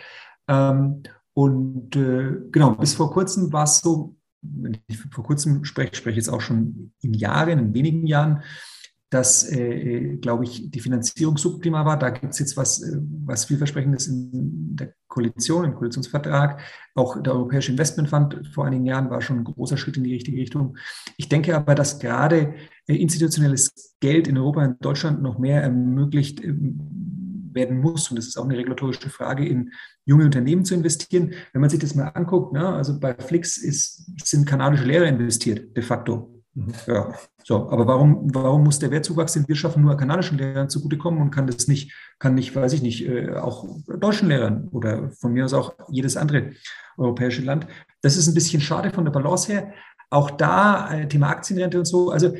Ähm, 0.49 1.03
und 1.35 1.97
äh, 1.97 2.33
genau, 2.51 2.77
bis 2.77 2.95
vor 2.95 3.11
kurzem 3.11 3.53
war 3.53 3.65
es 3.65 3.81
so, 3.81 4.17
wenn 4.41 4.79
ich 4.87 4.99
vor 4.99 5.25
kurzem 5.25 5.65
spreche, 5.65 5.95
spreche 5.95 6.19
ich 6.19 6.27
jetzt 6.27 6.33
auch 6.33 6.41
schon 6.41 6.93
in 7.01 7.15
Jahren, 7.15 7.59
in 7.59 7.75
wenigen 7.75 8.07
Jahren, 8.07 8.43
dass, 9.15 9.45
äh, 9.45 9.61
äh, 9.61 10.17
glaube 10.17 10.43
ich, 10.43 10.71
die 10.73 10.81
Finanzierung 10.81 11.37
suboptimal 11.37 11.85
war. 11.85 11.97
Da 11.97 12.11
gibt 12.11 12.33
es 12.33 12.41
jetzt 12.41 12.57
was, 12.57 12.83
äh, 12.83 12.99
was 13.25 13.45
vielversprechendes 13.45 14.09
in 14.09 14.75
der 14.75 14.93
Koalition, 15.07 15.67
im 15.67 15.75
Koalitionsvertrag. 15.77 16.61
Auch 16.97 17.23
der 17.23 17.33
Europäische 17.33 17.71
Investmentfonds 17.71 18.49
vor 18.53 18.67
einigen 18.67 18.87
Jahren 18.87 19.11
war 19.11 19.21
schon 19.21 19.39
ein 19.39 19.45
großer 19.45 19.77
Schritt 19.77 19.97
in 19.97 20.03
die 20.03 20.15
richtige 20.15 20.39
Richtung. 20.39 20.77
Ich 21.17 21.29
denke 21.29 21.55
aber, 21.55 21.77
dass 21.77 22.01
gerade 22.01 22.55
äh, 22.89 22.97
institutionelles 22.97 23.95
Geld 24.01 24.27
in 24.27 24.37
Europa 24.37 24.65
und 24.65 24.85
Deutschland 24.85 25.23
noch 25.23 25.39
mehr 25.39 25.63
ermöglicht 25.63 26.43
ähm, 26.43 27.51
werden 27.53 27.79
muss. 27.79 28.11
Und 28.11 28.17
das 28.17 28.27
ist 28.27 28.37
auch 28.37 28.47
eine 28.47 28.59
regulatorische 28.59 29.11
Frage, 29.11 29.47
in 29.47 29.71
junge 30.05 30.25
Unternehmen 30.25 30.65
zu 30.65 30.75
investieren. 30.75 31.35
Wenn 31.53 31.61
man 31.61 31.71
sich 31.71 31.79
das 31.79 31.95
mal 31.95 32.09
anguckt, 32.09 32.53
ne, 32.53 32.67
also 32.67 32.99
bei 32.99 33.15
Flix 33.15 33.59
ist, 33.59 34.11
sind 34.25 34.45
kanadische 34.45 34.85
Lehrer 34.85 35.07
investiert, 35.07 35.77
de 35.77 35.85
facto. 35.85 36.34
Mhm. 36.55 36.73
Ja, 36.87 37.15
so, 37.43 37.69
aber 37.69 37.87
warum, 37.87 38.33
warum 38.33 38.65
muss 38.65 38.79
der 38.79 38.91
Wertzuwachs, 38.91 39.33
den 39.33 39.47
wir 39.49 39.57
schaffen, 39.57 39.83
nur 39.83 39.97
kanadischen 39.97 40.39
Lehrern 40.39 40.71
zugutekommen 40.71 41.21
und 41.21 41.31
kann 41.31 41.47
das 41.47 41.67
nicht, 41.67 41.93
kann 42.19 42.35
nicht, 42.35 42.55
weiß 42.55 42.73
ich 42.75 42.83
nicht, 42.83 43.07
äh, 43.07 43.35
auch 43.35 43.67
deutschen 43.87 44.29
Lehrern 44.29 44.69
oder 44.69 45.11
von 45.11 45.33
mir 45.33 45.45
aus 45.45 45.55
auch 45.55 45.75
jedes 45.91 46.17
andere 46.17 46.53
europäische 46.97 47.43
Land? 47.43 47.67
Das 48.03 48.17
ist 48.17 48.29
ein 48.29 48.35
bisschen 48.35 48.61
schade 48.61 48.91
von 48.91 49.05
der 49.05 49.13
Balance 49.13 49.53
her. 49.53 49.73
Auch 50.11 50.31
da, 50.31 50.93
äh, 50.93 51.09
Thema 51.09 51.29
Aktienrente 51.31 51.79
und 51.79 51.87
so. 51.87 52.11
Also 52.11 52.35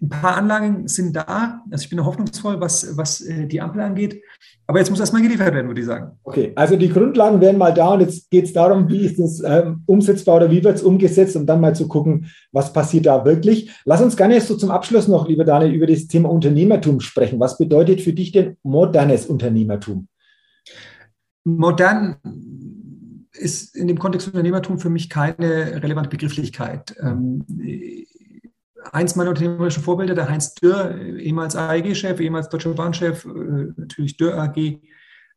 ein 0.00 0.08
paar 0.08 0.36
Anlagen 0.36 0.88
sind 0.88 1.14
da. 1.14 1.62
Also 1.70 1.84
ich 1.84 1.90
bin 1.90 2.04
hoffnungsvoll, 2.04 2.60
was, 2.60 2.96
was 2.96 3.20
äh, 3.20 3.46
die 3.46 3.60
Ampel 3.60 3.80
angeht. 3.80 4.22
Aber 4.66 4.78
jetzt 4.78 4.90
muss 4.90 5.00
erstmal 5.00 5.22
geliefert 5.22 5.54
werden, 5.54 5.66
würde 5.66 5.80
ich 5.80 5.86
sagen. 5.86 6.18
Okay, 6.24 6.52
also 6.56 6.76
die 6.76 6.88
Grundlagen 6.88 7.40
wären 7.40 7.58
mal 7.58 7.74
da 7.74 7.88
und 7.88 8.00
jetzt 8.00 8.30
geht 8.30 8.46
es 8.46 8.52
darum, 8.52 8.88
wie 8.88 9.04
ist 9.04 9.18
es 9.18 9.42
ähm, 9.44 9.82
umsetzbar 9.86 10.36
oder 10.36 10.50
wie 10.50 10.64
wird 10.64 10.76
es 10.76 10.82
umgesetzt 10.82 11.36
und 11.36 11.46
dann 11.46 11.60
mal 11.60 11.74
zu 11.74 11.86
gucken, 11.86 12.30
was 12.50 12.72
passiert 12.72 13.06
da 13.06 13.24
wirklich. 13.24 13.70
Lass 13.84 14.00
uns 14.00 14.16
gerne 14.16 14.40
so 14.40 14.56
zum 14.56 14.70
Abschluss 14.70 15.06
noch, 15.06 15.28
lieber 15.28 15.44
Daniel, 15.44 15.74
über 15.74 15.86
das 15.86 16.06
Thema 16.06 16.30
Unternehmertum 16.30 17.00
sprechen. 17.00 17.40
Was 17.40 17.58
bedeutet 17.58 18.00
für 18.00 18.14
dich 18.14 18.32
denn 18.32 18.56
modernes 18.62 19.26
Unternehmertum? 19.26 20.08
Modern 21.44 22.16
ist 23.32 23.76
in 23.76 23.88
dem 23.88 23.98
Kontext 23.98 24.28
Unternehmertum 24.28 24.78
für 24.78 24.90
mich 24.90 25.10
keine 25.10 25.82
relevante 25.82 26.08
Begrifflichkeit. 26.08 26.96
Ähm, 27.02 27.44
eins 28.94 29.16
meiner 29.16 29.30
unternehmerischen 29.30 29.82
Vorbilder, 29.82 30.14
der 30.14 30.28
Heinz 30.28 30.54
Dürr, 30.54 30.96
ehemals 30.96 31.56
AEG-Chef, 31.56 32.20
ehemals 32.20 32.48
Deutsche 32.48 32.72
Bahn-Chef, 32.72 33.24
äh, 33.24 33.72
natürlich 33.76 34.16
Dürr 34.16 34.38
AG, 34.38 34.80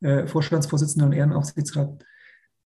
äh, 0.01 0.27
Vorstandsvorsitzender 0.27 1.07
und 1.07 1.13
Ehrenaufsichtsrat. 1.13 2.05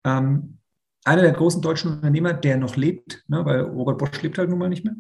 Ähm, 0.05 0.59
einer 1.05 1.23
der 1.23 1.33
großen 1.33 1.63
deutschen 1.63 1.93
Unternehmer, 1.93 2.33
der 2.33 2.57
noch 2.57 2.77
lebt, 2.77 3.25
ne, 3.29 3.45
weil 3.45 3.61
Robert 3.61 3.99
Bosch 3.99 4.21
lebt 4.23 4.37
halt 4.37 4.51
nun 4.51 4.59
mal 4.59 4.69
nicht 4.69 4.85
mehr, 4.85 4.97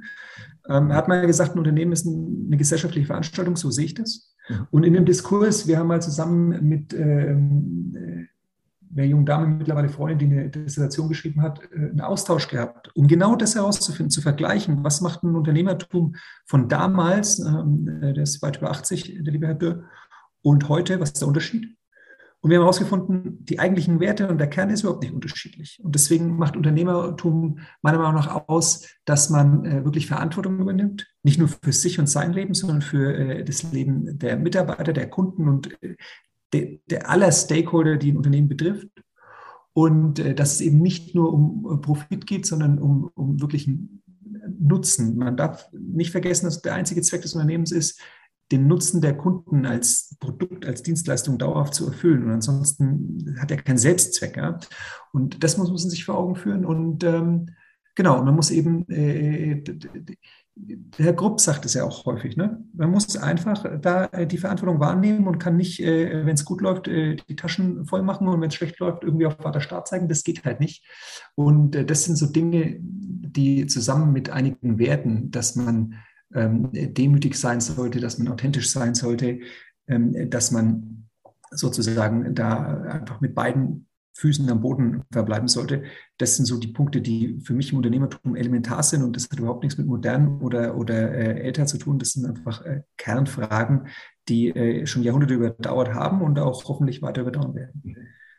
ähm, 0.68 0.92
hat 0.92 1.08
mal 1.08 1.26
gesagt, 1.26 1.54
ein 1.54 1.58
Unternehmen 1.58 1.92
ist 1.92 2.06
eine 2.06 2.56
gesellschaftliche 2.56 3.06
Veranstaltung, 3.06 3.56
so 3.56 3.70
sehe 3.70 3.86
ich 3.86 3.94
das. 3.94 4.34
Und 4.70 4.84
in 4.84 4.94
dem 4.94 5.04
Diskurs, 5.04 5.66
wir 5.66 5.78
haben 5.78 5.88
mal 5.88 6.02
zusammen 6.02 6.68
mit 6.68 6.94
ähm, 6.94 8.28
äh, 8.90 8.94
der 8.94 9.06
jungen 9.06 9.26
Dame, 9.26 9.46
mittlerweile 9.46 9.88
Freundin, 9.88 10.30
die 10.30 10.38
eine 10.38 10.48
Dissertation 10.50 11.08
geschrieben 11.08 11.42
hat, 11.42 11.60
äh, 11.72 11.76
einen 11.76 12.00
Austausch 12.00 12.48
gehabt, 12.48 12.90
um 12.94 13.06
genau 13.06 13.36
das 13.36 13.54
herauszufinden, 13.54 14.10
zu 14.10 14.20
vergleichen, 14.20 14.84
was 14.84 15.00
macht 15.00 15.22
ein 15.22 15.34
Unternehmertum 15.34 16.16
von 16.46 16.68
damals, 16.68 17.38
ähm, 17.38 18.00
äh, 18.02 18.12
der 18.12 18.22
ist 18.22 18.42
weit 18.42 18.58
über 18.58 18.70
80, 18.70 19.18
der 19.22 19.32
liebe 19.32 19.46
Herr 19.46 19.54
Dürr, 19.54 19.84
und 20.42 20.68
heute, 20.68 21.00
was 21.00 21.10
ist 21.10 21.20
der 21.20 21.28
Unterschied? 21.28 21.76
Und 22.42 22.48
wir 22.48 22.56
haben 22.56 22.62
herausgefunden, 22.62 23.44
die 23.44 23.58
eigentlichen 23.58 24.00
Werte 24.00 24.26
und 24.26 24.38
der 24.38 24.48
Kern 24.48 24.70
ist 24.70 24.80
überhaupt 24.80 25.02
nicht 25.02 25.12
unterschiedlich. 25.12 25.78
Und 25.84 25.94
deswegen 25.94 26.38
macht 26.38 26.56
Unternehmertum 26.56 27.58
meiner 27.82 27.98
Meinung 27.98 28.14
nach 28.14 28.48
aus, 28.48 28.88
dass 29.04 29.28
man 29.28 29.66
äh, 29.66 29.84
wirklich 29.84 30.06
Verantwortung 30.06 30.58
übernimmt, 30.58 31.06
nicht 31.22 31.38
nur 31.38 31.48
für 31.48 31.72
sich 31.72 31.98
und 31.98 32.06
sein 32.06 32.32
Leben, 32.32 32.54
sondern 32.54 32.80
für 32.80 33.44
das 33.44 33.70
Leben 33.72 34.18
der 34.18 34.38
Mitarbeiter, 34.38 34.94
der 34.94 35.10
Kunden 35.10 35.48
und 35.48 35.76
der, 36.52 36.78
der 36.88 37.10
aller 37.10 37.32
Stakeholder, 37.32 37.96
die 37.96 38.12
ein 38.12 38.16
Unternehmen 38.16 38.48
betrifft. 38.48 38.88
Und 39.72 40.18
äh, 40.18 40.34
dass 40.34 40.54
es 40.54 40.60
eben 40.60 40.80
nicht 40.80 41.14
nur 41.14 41.32
um 41.32 41.68
äh, 41.72 41.76
Profit 41.76 42.26
geht, 42.26 42.46
sondern 42.46 42.78
um, 42.78 43.10
um 43.14 43.40
wirklichen 43.40 44.02
Nutzen. 44.58 45.16
Man 45.16 45.36
darf 45.36 45.68
nicht 45.72 46.10
vergessen, 46.10 46.46
dass 46.46 46.62
der 46.62 46.74
einzige 46.74 47.02
Zweck 47.02 47.22
des 47.22 47.34
Unternehmens 47.34 47.72
ist, 47.72 48.00
den 48.50 48.66
Nutzen 48.66 49.00
der 49.00 49.16
Kunden 49.16 49.64
als 49.64 50.16
Produkt, 50.18 50.66
als 50.66 50.82
Dienstleistung 50.82 51.38
dauerhaft 51.38 51.74
zu 51.74 51.86
erfüllen. 51.86 52.24
Und 52.24 52.32
ansonsten 52.32 53.36
hat 53.38 53.50
er 53.50 53.58
keinen 53.58 53.78
Selbstzweck. 53.78 54.36
Ja? 54.36 54.58
Und 55.12 55.42
das 55.44 55.56
muss 55.56 55.68
man 55.68 55.78
sich 55.78 56.04
vor 56.04 56.18
Augen 56.18 56.34
führen. 56.34 56.64
Und 56.64 57.04
ähm, 57.04 57.50
genau, 57.94 58.22
man 58.24 58.34
muss 58.34 58.50
eben 58.50 58.88
äh, 58.88 59.62
Herr 60.96 61.12
Grupp 61.12 61.40
sagt 61.40 61.64
es 61.64 61.74
ja 61.74 61.84
auch 61.84 62.04
häufig, 62.06 62.36
ne? 62.36 62.62
man 62.74 62.90
muss 62.90 63.16
einfach 63.16 63.64
da 63.80 64.06
äh, 64.06 64.26
die 64.26 64.38
Verantwortung 64.38 64.80
wahrnehmen 64.80 65.26
und 65.26 65.38
kann 65.38 65.56
nicht, 65.56 65.80
äh, 65.80 66.26
wenn 66.26 66.34
es 66.34 66.44
gut 66.44 66.60
läuft, 66.60 66.88
äh, 66.88 67.16
die 67.28 67.36
Taschen 67.36 67.86
voll 67.86 68.02
machen 68.02 68.28
und 68.28 68.40
wenn 68.40 68.48
es 68.48 68.54
schlecht 68.54 68.78
läuft, 68.78 69.04
irgendwie 69.04 69.26
auf 69.26 69.36
Vater 69.36 69.60
Staat 69.60 69.88
zeigen. 69.88 70.08
Das 70.08 70.24
geht 70.24 70.44
halt 70.44 70.60
nicht. 70.60 70.84
Und 71.34 71.90
das 71.90 72.04
sind 72.04 72.16
so 72.16 72.26
Dinge, 72.26 72.76
die 72.80 73.66
zusammen 73.66 74.12
mit 74.12 74.30
einigen 74.30 74.78
Werten, 74.78 75.30
dass 75.30 75.56
man 75.56 75.94
ähm, 76.34 76.70
demütig 76.72 77.36
sein 77.36 77.60
sollte, 77.60 78.00
dass 78.00 78.18
man 78.18 78.28
authentisch 78.28 78.70
sein 78.70 78.94
sollte, 78.94 79.40
ähm, 79.86 80.30
dass 80.30 80.50
man 80.50 81.08
sozusagen 81.50 82.34
da 82.34 82.82
einfach 82.82 83.20
mit 83.20 83.34
beiden 83.34 83.86
Füßen 84.14 84.48
am 84.50 84.60
Boden 84.60 85.02
verbleiben 85.12 85.48
sollte. 85.48 85.84
Das 86.18 86.36
sind 86.36 86.46
so 86.46 86.58
die 86.58 86.68
Punkte, 86.68 87.00
die 87.00 87.40
für 87.42 87.54
mich 87.54 87.72
im 87.72 87.78
Unternehmertum 87.78 88.36
elementar 88.36 88.82
sind 88.82 89.02
und 89.02 89.16
das 89.16 89.28
hat 89.30 89.38
überhaupt 89.38 89.62
nichts 89.62 89.78
mit 89.78 89.86
modern 89.86 90.40
oder, 90.40 90.76
oder 90.76 91.12
äh, 91.12 91.40
älter 91.40 91.66
zu 91.66 91.78
tun. 91.78 91.98
Das 91.98 92.10
sind 92.10 92.26
einfach 92.26 92.64
äh, 92.64 92.82
Kernfragen, 92.96 93.86
die 94.28 94.48
äh, 94.48 94.86
schon 94.86 95.02
Jahrhunderte 95.02 95.34
überdauert 95.34 95.94
haben 95.94 96.22
und 96.22 96.38
auch 96.38 96.64
hoffentlich 96.64 97.02
weiter 97.02 97.22
überdauern 97.22 97.54
werden. 97.54 97.82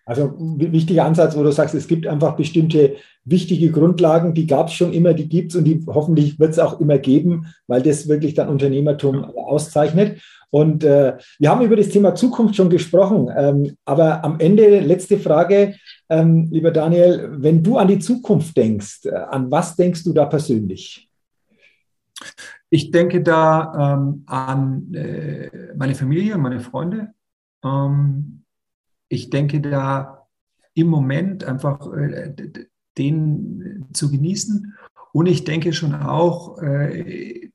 Also 0.05 0.35
wichtiger 0.57 1.05
Ansatz, 1.05 1.37
wo 1.37 1.43
du 1.43 1.51
sagst, 1.51 1.75
es 1.75 1.87
gibt 1.87 2.07
einfach 2.07 2.35
bestimmte 2.35 2.95
wichtige 3.23 3.71
Grundlagen, 3.71 4.33
die 4.33 4.47
gab 4.47 4.67
es 4.67 4.73
schon 4.73 4.93
immer, 4.93 5.13
die 5.13 5.29
gibt 5.29 5.51
es 5.51 5.55
und 5.55 5.63
die 5.63 5.85
hoffentlich 5.87 6.39
wird 6.39 6.51
es 6.51 6.59
auch 6.59 6.79
immer 6.79 6.97
geben, 6.97 7.47
weil 7.67 7.81
das 7.81 8.07
wirklich 8.07 8.33
dann 8.33 8.49
Unternehmertum 8.49 9.23
auszeichnet. 9.23 10.21
Und 10.51 10.83
äh, 10.83 11.17
wir 11.39 11.49
haben 11.49 11.65
über 11.65 11.77
das 11.77 11.89
Thema 11.89 12.13
Zukunft 12.13 12.55
schon 12.55 12.69
gesprochen, 12.69 13.29
ähm, 13.35 13.75
aber 13.85 14.23
am 14.23 14.39
Ende 14.39 14.81
letzte 14.81 15.17
Frage, 15.17 15.75
ähm, 16.09 16.49
lieber 16.51 16.71
Daniel, 16.71 17.29
wenn 17.37 17.63
du 17.63 17.77
an 17.77 17.87
die 17.87 17.99
Zukunft 17.99 18.55
denkst, 18.57 19.05
äh, 19.05 19.15
an 19.15 19.49
was 19.49 19.75
denkst 19.77 20.03
du 20.03 20.13
da 20.13 20.25
persönlich? 20.25 21.09
Ich 22.69 22.91
denke 22.91 23.23
da 23.23 23.95
ähm, 23.95 24.23
an 24.27 24.93
äh, 24.93 25.73
meine 25.75 25.95
Familie 25.95 26.35
und 26.35 26.41
meine 26.41 26.59
Freunde. 26.59 27.13
Ähm, 27.63 28.43
ich 29.07 29.29
denke 29.29 29.61
da 29.61 30.27
im 30.73 30.87
Moment 30.87 31.43
einfach 31.43 31.91
äh, 31.93 32.33
den 32.97 33.87
zu 33.93 34.11
genießen. 34.11 34.73
Und 35.13 35.25
ich 35.25 35.43
denke 35.43 35.73
schon 35.73 35.93
auch, 35.93 36.61
äh, 36.61 37.51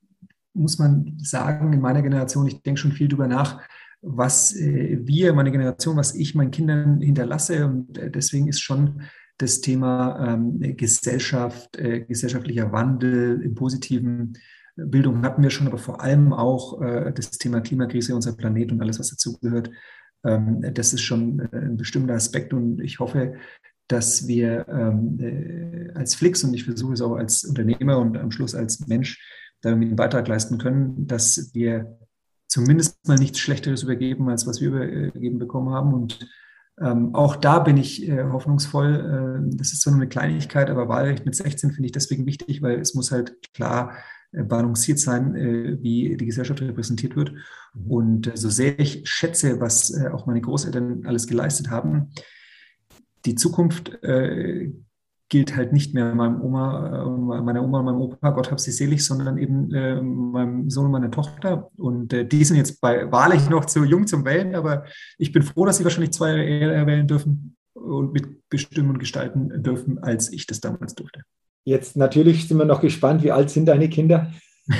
muss 0.57 0.79
man 0.79 1.14
sagen, 1.19 1.73
in 1.73 1.81
meiner 1.81 2.03
Generation, 2.03 2.47
ich 2.47 2.62
denke 2.62 2.81
schon 2.81 2.92
viel 2.92 3.09
darüber 3.09 3.29
nach, 3.29 3.61
was 4.03 4.55
äh, 4.57 4.99
wir, 5.03 5.33
meine 5.33 5.53
Generation, 5.53 5.97
was 5.97 6.14
ich 6.14 6.35
meinen 6.35 6.51
Kindern 6.51 7.01
hinterlasse. 7.01 7.66
Und 7.66 7.99
äh, 7.99 8.11
deswegen 8.11 8.49
ist 8.49 8.61
schon 8.61 9.03
das 9.38 9.61
Thema 9.61 10.35
ähm, 10.35 10.77
Gesellschaft, 10.77 11.77
äh, 11.77 12.01
gesellschaftlicher 12.01 12.73
Wandel 12.73 13.42
im 13.42 13.55
positiven 13.55 14.35
Bildung 14.77 15.23
hatten 15.23 15.42
wir 15.42 15.49
schon, 15.49 15.66
aber 15.66 15.79
vor 15.79 16.03
allem 16.03 16.35
auch 16.35 16.83
das 16.83 17.31
Thema 17.31 17.62
Klimakrise, 17.62 18.14
unser 18.14 18.37
Planet 18.37 18.73
und 18.73 18.83
alles, 18.83 18.99
was 18.99 19.09
dazugehört. 19.09 19.71
Ähm, 20.23 20.62
das 20.75 20.92
ist 20.92 21.01
schon 21.01 21.49
ein 21.51 21.79
bestimmter 21.79 22.12
Aspekt 22.12 22.53
und 22.53 22.83
ich 22.83 22.99
hoffe, 23.01 23.37
dass 23.88 24.27
wir 24.27 24.66
ähm, 24.69 25.19
äh, 25.21 25.92
als 25.95 26.14
Flix 26.14 26.42
und 26.42 26.55
ich 26.55 26.64
versuche 26.64 26.95
es 26.95 27.01
auch 27.01 27.16
als 27.16 27.45
Unternehmer 27.45 27.99
und 27.99 28.16
am 28.16 28.31
Schluss 28.31 28.55
als 28.55 28.87
Mensch 28.87 29.21
da 29.61 29.71
irgendwie 29.71 29.88
einen 29.88 29.97
Beitrag 29.97 30.29
leisten 30.29 30.59
können, 30.59 31.07
dass 31.07 31.51
wir 31.55 31.99
zumindest 32.49 33.07
mal 33.07 33.19
nichts 33.19 33.38
Schlechteres 33.38 33.83
übergeben, 33.83 34.29
als 34.29 34.47
was 34.47 34.61
wir 34.61 34.69
übergeben 34.69 35.38
bekommen 35.38 35.71
haben. 35.71 35.92
Und 35.95 36.29
ähm, 36.81 37.14
auch 37.14 37.37
da 37.37 37.59
bin 37.59 37.77
ich 37.77 38.09
äh, 38.09 38.25
hoffnungsvoll. 38.25 39.40
Äh, 39.51 39.57
das 39.57 39.73
ist 39.73 39.81
zwar 39.81 39.92
nur 39.92 40.03
eine 40.03 40.09
Kleinigkeit, 40.09 40.71
aber 40.71 40.88
Wahlrecht 40.88 41.25
mit 41.25 41.35
16 41.35 41.73
finde 41.73 41.87
ich 41.87 41.92
deswegen 41.92 42.27
wichtig, 42.27 42.62
weil 42.62 42.79
es 42.81 42.95
muss 42.95 43.11
halt 43.11 43.53
klar 43.55 43.97
äh, 44.33 44.42
balanciert 44.42 44.99
sein, 44.99 45.35
äh, 45.35 45.83
wie 45.83 46.16
die 46.16 46.27
Gesellschaft 46.27 46.61
repräsentiert 46.61 47.16
wird. 47.16 47.33
Mhm. 47.75 47.90
Und 47.90 48.27
äh, 48.27 48.37
so 48.37 48.51
sehr 48.51 48.79
ich 48.79 49.09
schätze, 49.09 49.61
was 49.61 49.95
auch 50.12 50.27
meine 50.27 50.40
Großeltern 50.40 51.07
alles 51.07 51.27
geleistet 51.27 51.71
haben, 51.71 52.12
die 53.25 53.35
Zukunft 53.35 53.99
gilt 55.29 55.57
halt 55.57 55.73
nicht 55.73 55.95
mehr 55.95 56.15
meinem 56.15 56.41
Oma, 56.41 57.05
äh, 57.05 57.43
meiner 57.43 57.62
Oma 57.62 57.81
und 57.81 57.85
meinem 57.87 58.01
Opa, 58.01 58.31
Gott 58.31 58.51
hab 58.51 58.61
sie 58.61 58.71
selig, 58.71 59.05
sondern 59.05 59.39
eben 59.39 59.73
äh, 59.75 60.01
meinem 60.01 60.71
Sohn 60.71 60.87
und 60.87 60.93
meiner 60.93 61.11
Tochter. 61.11 61.71
Und 61.77 62.12
äh, 62.12 62.25
die 62.25 62.45
sind 62.45 62.57
jetzt 62.57 62.81
bei 62.81 63.11
wahrlich 63.11 63.49
noch 63.51 63.65
zu 63.65 63.85
jung 63.85 64.07
zum 64.07 64.25
Wählen, 64.25 64.55
aber 64.55 64.85
ich 65.19 65.33
bin 65.33 65.43
froh, 65.43 65.67
dass 65.67 65.79
sie 65.79 65.85
wahrscheinlich 65.85 66.12
zwei 66.12 66.29
Jahre 66.29 66.45
eher 66.45 66.87
wählen 66.87 67.09
dürfen 67.09 67.57
und 67.75 68.12
mitbestimmen 68.12 68.93
und 68.93 68.99
gestalten 68.99 69.62
dürfen, 69.62 69.99
als 69.99 70.33
ich 70.33 70.47
das 70.47 70.61
damals 70.61 70.95
durfte. 70.95 71.23
Jetzt 71.65 71.97
natürlich 71.97 72.47
sind 72.47 72.59
wir 72.59 72.65
noch 72.65 72.81
gespannt, 72.81 73.25
wie 73.25 73.33
alt 73.33 73.51
sind 73.51 73.67
deine 73.67 73.89
Kinder? 73.89 74.33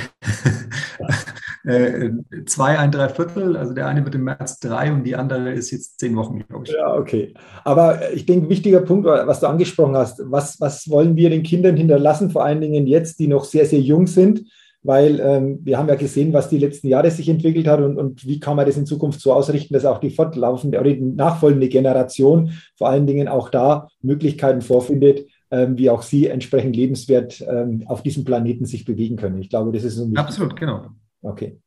Äh, 1.67 2.11
zwei, 2.45 2.79
ein 2.79 2.91
Dreiviertel. 2.91 3.57
Also 3.57 3.73
der 3.73 3.87
eine 3.87 4.05
wird 4.05 4.15
im 4.15 4.23
März 4.23 4.59
drei 4.59 4.93
und 4.93 5.03
die 5.03 5.17
andere 5.17 5.51
ist 5.51 5.71
jetzt 5.71 5.99
zehn 5.99 6.15
Wochen, 6.15 6.39
glaube 6.47 6.63
ich. 6.65 6.71
Ja, 6.71 6.95
okay. 6.95 7.33
Aber 7.65 8.13
ich 8.13 8.25
denke, 8.25 8.47
wichtiger 8.47 8.79
Punkt, 8.79 9.05
was 9.05 9.41
du 9.41 9.47
angesprochen 9.47 9.97
hast, 9.97 10.21
was, 10.23 10.61
was 10.61 10.89
wollen 10.89 11.17
wir 11.17 11.29
den 11.29 11.43
Kindern 11.43 11.75
hinterlassen, 11.75 12.31
vor 12.31 12.45
allen 12.45 12.61
Dingen 12.61 12.87
jetzt, 12.87 13.19
die 13.19 13.27
noch 13.27 13.43
sehr, 13.43 13.65
sehr 13.65 13.81
jung 13.81 14.07
sind? 14.07 14.43
Weil 14.81 15.19
ähm, 15.19 15.59
wir 15.63 15.77
haben 15.77 15.89
ja 15.89 15.95
gesehen, 15.95 16.31
was 16.31 16.47
die 16.47 16.59
letzten 16.59 16.87
Jahre 16.87 17.11
sich 17.11 17.27
entwickelt 17.27 17.67
hat 17.67 17.81
und, 17.81 17.97
und 17.97 18.25
wie 18.25 18.39
kann 18.39 18.55
man 18.55 18.65
das 18.65 18.77
in 18.77 18.85
Zukunft 18.85 19.19
so 19.19 19.33
ausrichten, 19.33 19.73
dass 19.73 19.83
auch 19.83 19.97
die 19.97 20.11
fortlaufende 20.11 20.79
oder 20.79 20.93
die 20.93 21.01
nachfolgende 21.01 21.67
Generation 21.67 22.53
vor 22.77 22.87
allen 22.87 23.07
Dingen 23.07 23.27
auch 23.27 23.49
da 23.49 23.89
Möglichkeiten 24.01 24.61
vorfindet, 24.61 25.25
ähm, 25.51 25.77
wie 25.77 25.89
auch 25.89 26.01
sie 26.01 26.27
entsprechend 26.27 26.77
lebenswert 26.77 27.43
ähm, 27.45 27.83
auf 27.87 28.03
diesem 28.03 28.23
Planeten 28.23 28.65
sich 28.65 28.85
bewegen 28.85 29.17
können. 29.17 29.41
Ich 29.41 29.49
glaube, 29.49 29.73
das 29.73 29.83
ist 29.83 29.95
so 29.95 30.07
Absolut, 30.15 30.55
genau. 30.55 30.85
Okay. 31.27 31.59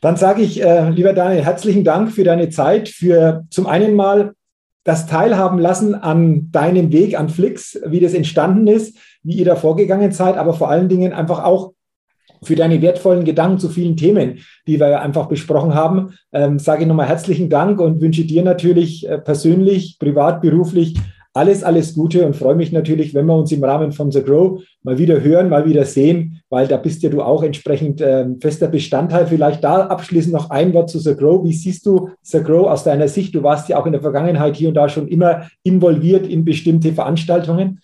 Dann 0.00 0.16
sage 0.16 0.42
ich, 0.42 0.62
äh, 0.62 0.90
lieber 0.90 1.12
Daniel, 1.12 1.44
herzlichen 1.44 1.84
Dank 1.84 2.12
für 2.12 2.24
deine 2.24 2.48
Zeit, 2.50 2.88
für 2.88 3.44
zum 3.50 3.66
einen 3.66 3.94
mal 3.94 4.32
das 4.84 5.06
Teilhaben 5.06 5.58
lassen 5.58 5.94
an 5.94 6.50
deinem 6.52 6.92
Weg 6.92 7.18
an 7.18 7.28
Flix, 7.28 7.80
wie 7.86 8.00
das 8.00 8.14
entstanden 8.14 8.66
ist, 8.68 8.96
wie 9.22 9.34
ihr 9.34 9.44
da 9.44 9.56
vorgegangen 9.56 10.12
seid, 10.12 10.36
aber 10.36 10.54
vor 10.54 10.70
allen 10.70 10.88
Dingen 10.88 11.12
einfach 11.12 11.42
auch 11.42 11.72
für 12.42 12.54
deine 12.54 12.80
wertvollen 12.82 13.24
Gedanken 13.24 13.58
zu 13.58 13.68
vielen 13.68 13.96
Themen, 13.96 14.38
die 14.66 14.78
wir 14.78 15.00
einfach 15.00 15.26
besprochen 15.26 15.74
haben. 15.74 16.14
Ähm, 16.32 16.58
sage 16.58 16.82
ich 16.82 16.88
nochmal 16.88 17.08
herzlichen 17.08 17.50
Dank 17.50 17.80
und 17.80 18.00
wünsche 18.00 18.24
dir 18.24 18.42
natürlich 18.42 19.08
äh, 19.08 19.18
persönlich, 19.18 19.98
privat, 19.98 20.40
beruflich 20.40 20.94
alles, 21.36 21.62
alles 21.62 21.94
Gute 21.94 22.24
und 22.24 22.34
freue 22.34 22.54
mich 22.54 22.72
natürlich, 22.72 23.12
wenn 23.12 23.26
wir 23.26 23.36
uns 23.36 23.52
im 23.52 23.62
Rahmen 23.62 23.92
von 23.92 24.10
The 24.10 24.22
Grow 24.22 24.62
mal 24.82 24.96
wieder 24.96 25.20
hören, 25.20 25.50
mal 25.50 25.66
wieder 25.66 25.84
sehen, 25.84 26.40
weil 26.48 26.66
da 26.66 26.78
bist 26.78 27.02
ja 27.02 27.10
du 27.10 27.20
auch 27.20 27.42
entsprechend 27.42 28.00
äh, 28.00 28.26
fester 28.40 28.68
Bestandteil. 28.68 29.26
Vielleicht 29.26 29.62
da 29.62 29.86
abschließend 29.86 30.32
noch 30.32 30.48
ein 30.48 30.72
Wort 30.72 30.88
zu 30.88 30.98
The 30.98 31.14
Grow. 31.14 31.44
Wie 31.44 31.52
siehst 31.52 31.84
du 31.84 32.08
The 32.22 32.42
Grow 32.42 32.68
aus 32.68 32.84
deiner 32.84 33.06
Sicht? 33.08 33.34
Du 33.34 33.42
warst 33.42 33.68
ja 33.68 33.76
auch 33.76 33.84
in 33.84 33.92
der 33.92 34.00
Vergangenheit 34.00 34.56
hier 34.56 34.68
und 34.68 34.74
da 34.74 34.88
schon 34.88 35.08
immer 35.08 35.48
involviert 35.62 36.26
in 36.26 36.44
bestimmte 36.44 36.94
Veranstaltungen. 36.94 37.80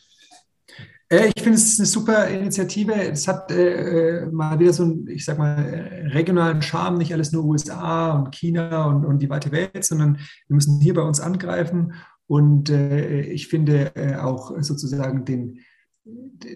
Äh, 1.11 1.31
ich 1.35 1.43
finde, 1.43 1.59
es 1.59 1.79
eine 1.79 1.87
super 1.87 2.29
Initiative. 2.29 2.95
Es 2.95 3.29
hat 3.29 3.51
äh, 3.53 4.25
mal 4.33 4.59
wieder 4.59 4.73
so 4.73 4.85
einen, 4.85 5.07
ich 5.09 5.27
sag 5.27 5.37
mal, 5.37 6.09
regionalen 6.15 6.63
Charme, 6.63 6.97
nicht 6.97 7.13
alles 7.13 7.33
nur 7.33 7.45
USA 7.45 8.13
und 8.13 8.35
China 8.35 8.87
und, 8.87 9.05
und 9.05 9.21
die 9.21 9.29
weite 9.29 9.53
Welt, 9.53 9.85
sondern 9.85 10.17
wir 10.49 10.55
müssen 10.55 10.81
hier 10.81 10.95
bei 10.95 11.03
uns 11.03 11.21
angreifen 11.21 11.93
und 12.33 12.71
äh, 12.71 13.21
ich 13.25 13.49
finde 13.49 13.95
äh, 13.95 14.17
auch 14.17 14.55
sozusagen 14.61 15.27
den, 15.27 15.59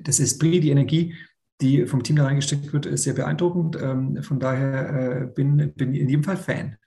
das 0.01 0.21
Esprit, 0.21 0.65
die 0.65 0.71
Energie, 0.71 1.15
die 1.61 1.85
vom 1.85 2.03
Team 2.03 2.17
da 2.17 2.25
reingesteckt 2.25 2.73
wird, 2.73 2.87
ist 2.87 3.03
sehr 3.03 3.13
beeindruckend. 3.13 3.77
Ähm, 3.79 4.23
von 4.23 4.41
daher 4.41 5.25
äh, 5.25 5.27
bin, 5.27 5.75
bin 5.75 5.93
in 5.93 6.09
jedem 6.09 6.25
Fall 6.25 6.39
Fan. 6.39 6.79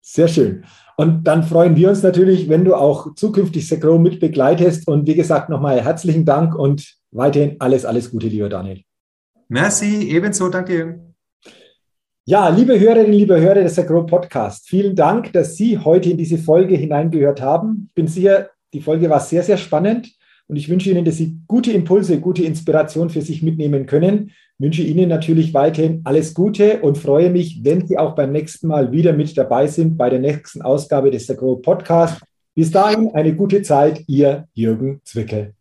Sehr 0.00 0.28
schön. 0.28 0.64
Und 0.96 1.24
dann 1.24 1.42
freuen 1.42 1.74
wir 1.74 1.88
uns 1.88 2.04
natürlich, 2.04 2.48
wenn 2.48 2.64
du 2.64 2.76
auch 2.76 3.16
zukünftig 3.16 3.66
Secro 3.66 3.98
mit 3.98 4.20
begleitest. 4.20 4.86
Und 4.86 5.08
wie 5.08 5.16
gesagt, 5.16 5.48
nochmal 5.48 5.82
herzlichen 5.82 6.24
Dank 6.24 6.54
und 6.54 7.00
weiterhin 7.10 7.56
alles, 7.58 7.84
alles 7.84 8.12
Gute, 8.12 8.28
lieber 8.28 8.48
Daniel. 8.48 8.80
Merci, 9.48 10.08
ebenso, 10.08 10.50
danke. 10.50 11.05
Ja, 12.28 12.48
liebe 12.48 12.80
Hörerinnen, 12.80 13.12
liebe 13.12 13.40
Hörer 13.40 13.62
des 13.62 13.78
Agro 13.78 14.04
Podcast, 14.04 14.68
vielen 14.68 14.96
Dank, 14.96 15.32
dass 15.32 15.54
Sie 15.54 15.78
heute 15.78 16.10
in 16.10 16.16
diese 16.16 16.38
Folge 16.38 16.74
hineingehört 16.74 17.40
haben. 17.40 17.84
Ich 17.90 17.94
bin 17.94 18.08
sicher, 18.08 18.50
die 18.74 18.80
Folge 18.80 19.08
war 19.08 19.20
sehr, 19.20 19.44
sehr 19.44 19.56
spannend 19.56 20.12
und 20.48 20.56
ich 20.56 20.68
wünsche 20.68 20.90
Ihnen, 20.90 21.04
dass 21.04 21.18
Sie 21.18 21.38
gute 21.46 21.70
Impulse, 21.70 22.18
gute 22.18 22.42
Inspiration 22.42 23.10
für 23.10 23.22
sich 23.22 23.44
mitnehmen 23.44 23.86
können. 23.86 24.32
Ich 24.58 24.64
wünsche 24.64 24.82
Ihnen 24.82 25.08
natürlich 25.08 25.54
weiterhin 25.54 26.00
alles 26.02 26.34
Gute 26.34 26.80
und 26.80 26.98
freue 26.98 27.30
mich, 27.30 27.60
wenn 27.62 27.86
Sie 27.86 27.96
auch 27.96 28.16
beim 28.16 28.32
nächsten 28.32 28.66
Mal 28.66 28.90
wieder 28.90 29.12
mit 29.12 29.38
dabei 29.38 29.68
sind 29.68 29.96
bei 29.96 30.10
der 30.10 30.18
nächsten 30.18 30.62
Ausgabe 30.62 31.12
des 31.12 31.30
Agro 31.30 31.54
Podcast. 31.54 32.20
Bis 32.56 32.72
dahin 32.72 33.14
eine 33.14 33.36
gute 33.36 33.62
Zeit, 33.62 34.02
Ihr 34.08 34.48
Jürgen 34.52 35.00
Zwickel. 35.04 35.54